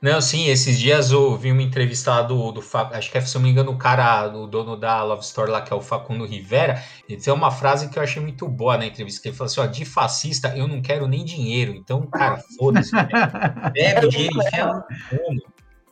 Não, 0.02 0.20
sim, 0.20 0.48
esses 0.48 0.80
dias 0.80 1.12
eu 1.12 1.38
vi 1.38 1.52
uma 1.52 1.62
entrevista 1.62 2.24
do, 2.24 2.52
do 2.52 2.64
acho 2.92 3.12
que 3.12 3.20
é, 3.20 3.22
se 3.22 3.36
não 3.36 3.44
me 3.44 3.52
engano, 3.52 3.72
o 3.72 3.78
cara, 3.78 4.36
o 4.36 4.48
dono 4.48 4.76
da 4.76 5.04
Love 5.04 5.22
Store 5.22 5.52
lá, 5.52 5.62
que 5.62 5.72
é 5.72 5.76
o 5.76 5.82
Facundo 5.82 6.26
Rivera, 6.26 6.82
ele 7.08 7.22
tem 7.22 7.32
uma 7.32 7.52
frase 7.52 7.88
que 7.88 8.00
eu 8.00 8.02
achei 8.02 8.20
muito 8.20 8.48
boa 8.48 8.80
na 8.80 8.88
entrevista, 8.88 9.22
que 9.22 9.28
ele 9.28 9.38
falou 9.38 9.52
assim, 9.52 9.62
ó, 9.62 9.68
de 9.68 9.86
fascista 9.86 10.58
eu 10.58 10.68
não 10.68 10.82
quero 10.82 11.08
nem 11.08 11.24
dinheiro, 11.24 11.76
então, 11.76 12.02
cara, 12.08 12.42
foda-se, 12.58 12.90
pega 13.76 14.08
o 14.08 14.10
dinheiro 14.10 14.34
e 14.42 14.48
enfia 14.48 14.66
no 14.66 14.74
mundo. 14.74 15.44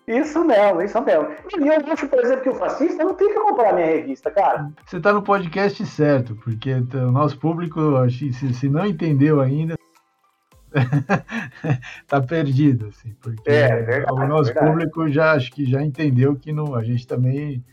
Isso 0.09 0.43
mesmo, 0.43 0.81
isso 0.81 0.99
mesmo. 1.03 1.27
E 1.59 1.67
eu 1.67 1.93
acho, 1.93 2.07
por 2.07 2.19
exemplo, 2.19 2.41
que 2.41 2.49
o 2.49 2.55
fascista 2.55 3.03
não 3.03 3.13
tem 3.13 3.27
que 3.27 3.39
comprar 3.39 3.73
minha 3.73 3.85
revista, 3.85 4.31
cara. 4.31 4.71
Você 4.83 4.97
está 4.97 5.13
no 5.13 5.21
podcast 5.21 5.85
certo, 5.85 6.35
porque 6.35 6.73
o 6.73 7.11
nosso 7.11 7.37
público, 7.37 7.79
se 8.09 8.67
não 8.67 8.87
entendeu 8.87 9.39
ainda, 9.39 9.75
tá 12.07 12.19
perdido, 12.21 12.87
assim, 12.87 13.15
porque 13.21 13.51
é, 13.51 13.83
verdade, 13.83 14.11
o 14.11 14.27
nosso 14.27 14.45
verdade. 14.45 14.67
público 14.67 15.09
já 15.09 15.33
acho 15.33 15.51
que 15.51 15.65
já 15.65 15.83
entendeu 15.83 16.35
que 16.35 16.51
não, 16.51 16.73
a 16.73 16.83
gente 16.83 17.05
também 17.05 17.63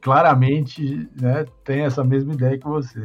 claramente 0.00 1.08
né, 1.20 1.44
tem 1.64 1.82
essa 1.82 2.04
mesma 2.04 2.32
ideia 2.34 2.56
que 2.56 2.66
você. 2.66 3.02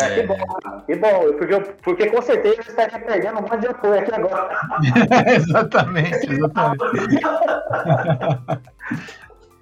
É, 0.00 0.14
que 0.14 0.26
bom, 0.26 0.38
que 0.86 0.96
bom, 0.96 1.32
porque, 1.36 1.60
porque 1.82 2.10
com 2.10 2.22
certeza 2.22 2.62
você 2.62 2.70
estaria 2.70 2.98
perdendo 2.98 3.38
um 3.38 3.42
monte 3.42 3.58
de 3.58 3.66
apoio 3.66 4.00
aqui 4.00 4.14
agora. 4.14 4.58
exatamente, 5.36 6.32
exatamente. 6.32 7.20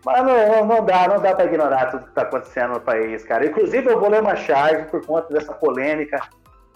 Mas 0.05 0.25
não, 0.25 0.67
não 0.67 0.85
dá, 0.85 1.09
não 1.09 1.21
dá 1.21 1.35
para 1.35 1.45
ignorar 1.45 1.91
tudo 1.91 2.05
que 2.05 2.11
está 2.11 2.23
acontecendo 2.23 2.75
no 2.75 2.81
país, 2.81 3.25
cara. 3.25 3.47
Inclusive, 3.47 3.91
eu 3.91 4.01
vou 4.01 4.09
ler 4.09 4.23
uma 4.23 4.37
charge 4.37 4.85
por 4.85 5.05
conta 5.05 5.33
dessa 5.33 5.53
polêmica 5.53 6.21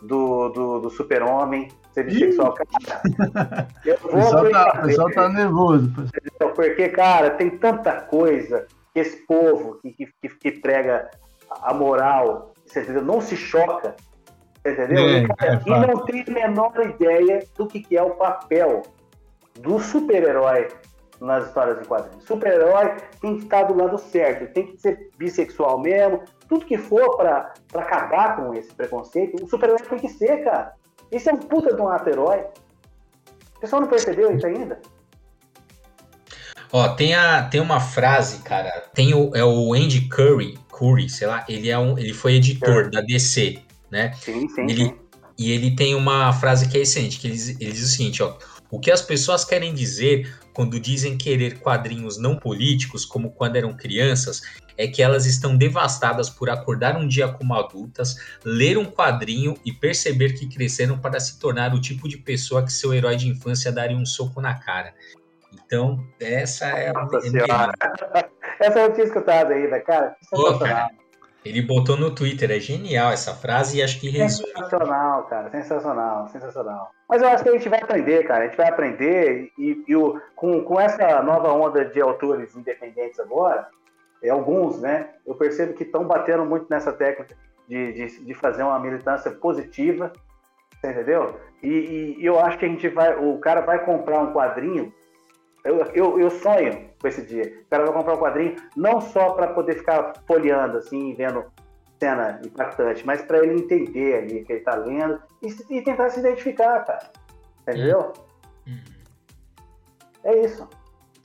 do, 0.02 0.50
do, 0.50 0.80
do 0.80 0.90
super-homem 0.90 1.68
ser 1.92 2.04
bissexual. 2.04 2.54
Cara, 2.54 3.68
eu 3.84 3.96
vou 3.98 4.10
o 4.10 4.14
pessoal, 4.16 4.50
tá, 4.50 4.78
o 4.78 4.86
pessoal 4.86 5.10
tá 5.12 5.28
nervoso. 5.28 5.92
Porque, 6.54 6.88
cara, 6.90 7.30
tem 7.30 7.50
tanta 7.50 7.92
coisa 8.02 8.66
que 8.92 9.00
esse 9.00 9.16
povo 9.26 9.78
que, 9.80 9.92
que, 9.92 10.28
que 10.28 10.60
prega 10.60 11.10
a 11.62 11.72
moral 11.72 12.53
você 12.66 12.80
entendeu? 12.80 13.04
Não 13.04 13.20
se 13.20 13.36
choca, 13.36 13.94
entendeu? 14.66 15.08
É, 15.08 15.18
e, 15.18 15.28
cara, 15.28 15.62
é 15.66 15.68
e 15.68 15.86
não 15.86 16.04
tem 16.04 16.24
a 16.26 16.30
menor 16.30 16.72
ideia 16.80 17.44
do 17.56 17.66
que, 17.66 17.80
que 17.80 17.96
é 17.96 18.02
o 18.02 18.10
papel 18.10 18.82
do 19.60 19.78
super-herói 19.78 20.68
nas 21.20 21.46
histórias 21.46 21.78
de 21.78 21.86
quadrinhos. 21.86 22.24
Super-herói 22.24 22.96
tem 23.20 23.38
que 23.38 23.44
estar 23.44 23.64
do 23.64 23.74
lado 23.74 23.98
certo, 23.98 24.52
tem 24.52 24.66
que 24.66 24.80
ser 24.80 25.10
bissexual 25.16 25.80
mesmo, 25.80 26.22
tudo 26.48 26.66
que 26.66 26.76
for 26.76 27.16
para 27.16 27.54
acabar 27.74 28.36
com 28.36 28.54
esse 28.54 28.72
preconceito, 28.74 29.42
o 29.42 29.48
super-herói 29.48 29.78
tem 29.88 29.98
que 29.98 30.08
ser, 30.08 30.44
cara. 30.44 30.74
Isso 31.10 31.30
é 31.30 31.32
um 31.32 31.38
puta 31.38 31.74
de 31.74 31.80
um 31.80 31.88
ato-herói. 31.88 32.44
O 33.56 33.60
pessoal 33.60 33.82
não 33.82 33.88
percebeu 33.88 34.34
isso 34.34 34.46
ainda? 34.46 34.80
Ó, 36.72 36.88
tem, 36.88 37.14
a, 37.14 37.44
tem 37.44 37.60
uma 37.60 37.78
frase, 37.78 38.42
cara. 38.42 38.84
Tem 38.92 39.14
o, 39.14 39.30
é 39.34 39.44
o 39.44 39.72
Andy 39.72 40.08
Curry, 40.08 40.58
Curry, 40.76 41.08
sei 41.08 41.26
lá, 41.26 41.44
ele 41.48 41.70
é 41.70 41.78
um, 41.78 41.98
ele 41.98 42.12
foi 42.12 42.34
editor 42.34 42.86
é. 42.86 42.90
da 42.90 43.00
DC, 43.00 43.58
né? 43.90 44.12
Sim, 44.14 44.48
sim, 44.48 44.62
ele, 44.62 44.84
sim. 44.86 44.98
E 45.36 45.50
ele 45.50 45.74
tem 45.74 45.94
uma 45.94 46.32
frase 46.32 46.68
que 46.68 46.78
é 46.78 46.82
excelente, 46.82 47.18
que 47.18 47.26
ele, 47.26 47.36
ele 47.60 47.72
diz 47.72 47.84
o 47.84 47.88
seguinte, 47.88 48.22
ó. 48.22 48.36
O 48.70 48.80
que 48.80 48.90
as 48.90 49.02
pessoas 49.02 49.44
querem 49.44 49.72
dizer 49.72 50.34
quando 50.52 50.80
dizem 50.80 51.16
querer 51.16 51.58
quadrinhos 51.58 52.18
não 52.18 52.36
políticos, 52.36 53.04
como 53.04 53.30
quando 53.30 53.56
eram 53.56 53.72
crianças, 53.76 54.42
é 54.76 54.86
que 54.86 55.02
elas 55.02 55.26
estão 55.26 55.56
devastadas 55.56 56.30
por 56.30 56.48
acordar 56.48 56.96
um 56.96 57.06
dia 57.06 57.28
como 57.28 57.54
adultas, 57.54 58.16
ler 58.44 58.78
um 58.78 58.84
quadrinho 58.84 59.54
e 59.64 59.72
perceber 59.72 60.32
que 60.32 60.48
cresceram 60.48 60.98
para 60.98 61.20
se 61.20 61.38
tornar 61.38 61.74
o 61.74 61.80
tipo 61.80 62.08
de 62.08 62.16
pessoa 62.16 62.64
que 62.64 62.72
seu 62.72 62.92
herói 62.94 63.16
de 63.16 63.28
infância 63.28 63.70
daria 63.70 63.96
um 63.96 64.06
soco 64.06 64.40
na 64.40 64.54
cara. 64.54 64.94
Então, 65.52 66.04
essa 66.20 66.66
é 66.66 66.90
a. 66.90 66.92
Nossa. 66.92 68.30
Essa 68.60 68.78
eu 68.78 68.88
não 68.88 68.94
tinha 68.94 69.06
escutado 69.06 69.52
ainda, 69.52 69.80
cara. 69.80 70.16
Pô, 70.30 70.58
cara. 70.58 70.90
Ele 71.44 71.60
botou 71.60 71.96
no 71.96 72.14
Twitter, 72.14 72.50
é 72.50 72.58
genial 72.58 73.12
essa 73.12 73.34
frase 73.34 73.78
e 73.78 73.82
acho 73.82 74.00
que 74.00 74.08
resume. 74.08 74.48
Sensacional, 74.48 75.24
cara, 75.24 75.50
sensacional, 75.50 76.28
sensacional. 76.28 76.90
Mas 77.06 77.20
eu 77.20 77.28
acho 77.28 77.42
que 77.42 77.50
a 77.50 77.52
gente 77.52 77.68
vai 77.68 77.80
aprender, 77.82 78.26
cara, 78.26 78.44
a 78.44 78.46
gente 78.46 78.56
vai 78.56 78.68
aprender 78.68 79.52
e, 79.58 79.84
e 79.86 79.94
o, 79.94 80.18
com, 80.34 80.64
com 80.64 80.80
essa 80.80 81.22
nova 81.22 81.52
onda 81.52 81.84
de 81.84 82.00
autores 82.00 82.56
independentes 82.56 83.20
agora, 83.20 83.68
é, 84.22 84.30
alguns, 84.30 84.80
né, 84.80 85.10
eu 85.26 85.34
percebo 85.34 85.74
que 85.74 85.82
estão 85.82 86.06
batendo 86.06 86.46
muito 86.46 86.66
nessa 86.70 86.94
técnica 86.94 87.36
de, 87.68 87.92
de, 87.92 88.24
de, 88.24 88.34
fazer 88.34 88.62
uma 88.62 88.78
militância 88.78 89.30
positiva, 89.30 90.10
entendeu? 90.82 91.38
E, 91.62 92.16
e, 92.18 92.24
eu 92.24 92.40
acho 92.40 92.56
que 92.56 92.64
a 92.64 92.68
gente 92.68 92.88
vai, 92.88 93.16
o 93.16 93.38
cara 93.38 93.60
vai 93.60 93.84
comprar 93.84 94.18
um 94.20 94.32
quadrinho 94.32 94.90
eu, 95.64 95.78
eu, 95.94 96.20
eu, 96.20 96.30
sonho 96.30 96.90
com 97.04 97.08
esse 97.08 97.22
dia. 97.22 97.60
O 97.66 97.68
cara 97.68 97.84
vai 97.84 97.92
comprar 97.92 98.14
um 98.14 98.18
quadrinho 98.18 98.56
não 98.74 98.98
só 98.98 99.34
para 99.34 99.48
poder 99.48 99.74
ficar 99.74 100.14
folheando 100.26 100.78
assim, 100.78 101.14
vendo 101.14 101.44
cena 102.00 102.40
impactante, 102.42 103.04
mas 103.04 103.20
para 103.20 103.44
ele 103.44 103.60
entender 103.60 104.16
ali 104.16 104.42
que 104.42 104.52
ele 104.52 104.60
está 104.60 104.74
lendo 104.74 105.20
e, 105.42 105.76
e, 105.76 105.82
tentar 105.82 106.08
se 106.08 106.20
identificar, 106.20 106.82
cara. 106.82 107.10
Entendeu? 107.60 108.14
Uhum. 108.66 108.78
É 110.24 110.44
isso. 110.46 110.66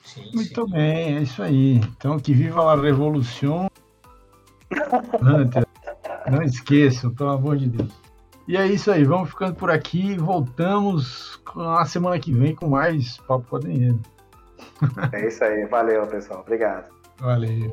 Sim, 0.04 0.30
Muito 0.34 0.66
sim. 0.66 0.72
bem, 0.72 1.18
é 1.18 1.22
isso 1.22 1.42
aí. 1.42 1.78
Então, 1.78 2.20
que 2.20 2.34
viva 2.34 2.62
a 2.62 2.76
revolução. 2.76 3.70
Não 6.30 6.44
esqueçam, 6.44 7.14
pelo 7.16 7.30
amor 7.30 7.56
de 7.56 7.70
Deus. 7.70 7.94
E 8.46 8.58
é 8.58 8.68
isso 8.68 8.92
aí, 8.92 9.06
vamos 9.06 9.30
ficando 9.30 9.56
por 9.56 9.72
aqui. 9.72 10.18
Voltamos 10.18 11.42
na 11.56 11.86
semana 11.86 12.20
que 12.20 12.34
vem 12.34 12.54
com 12.54 12.68
mais 12.68 13.18
Papo 13.20 13.48
Quadrinheiro. 13.50 14.00
É 15.14 15.28
isso 15.28 15.44
aí. 15.44 15.66
Valeu, 15.66 16.06
pessoal. 16.08 16.42
Obrigado. 16.42 16.90
Valeu. 17.18 17.72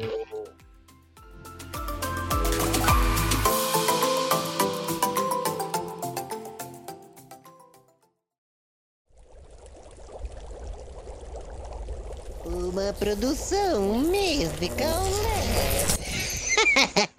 Uma 12.45 12.93
produção 12.93 13.83
musical. 13.99 15.03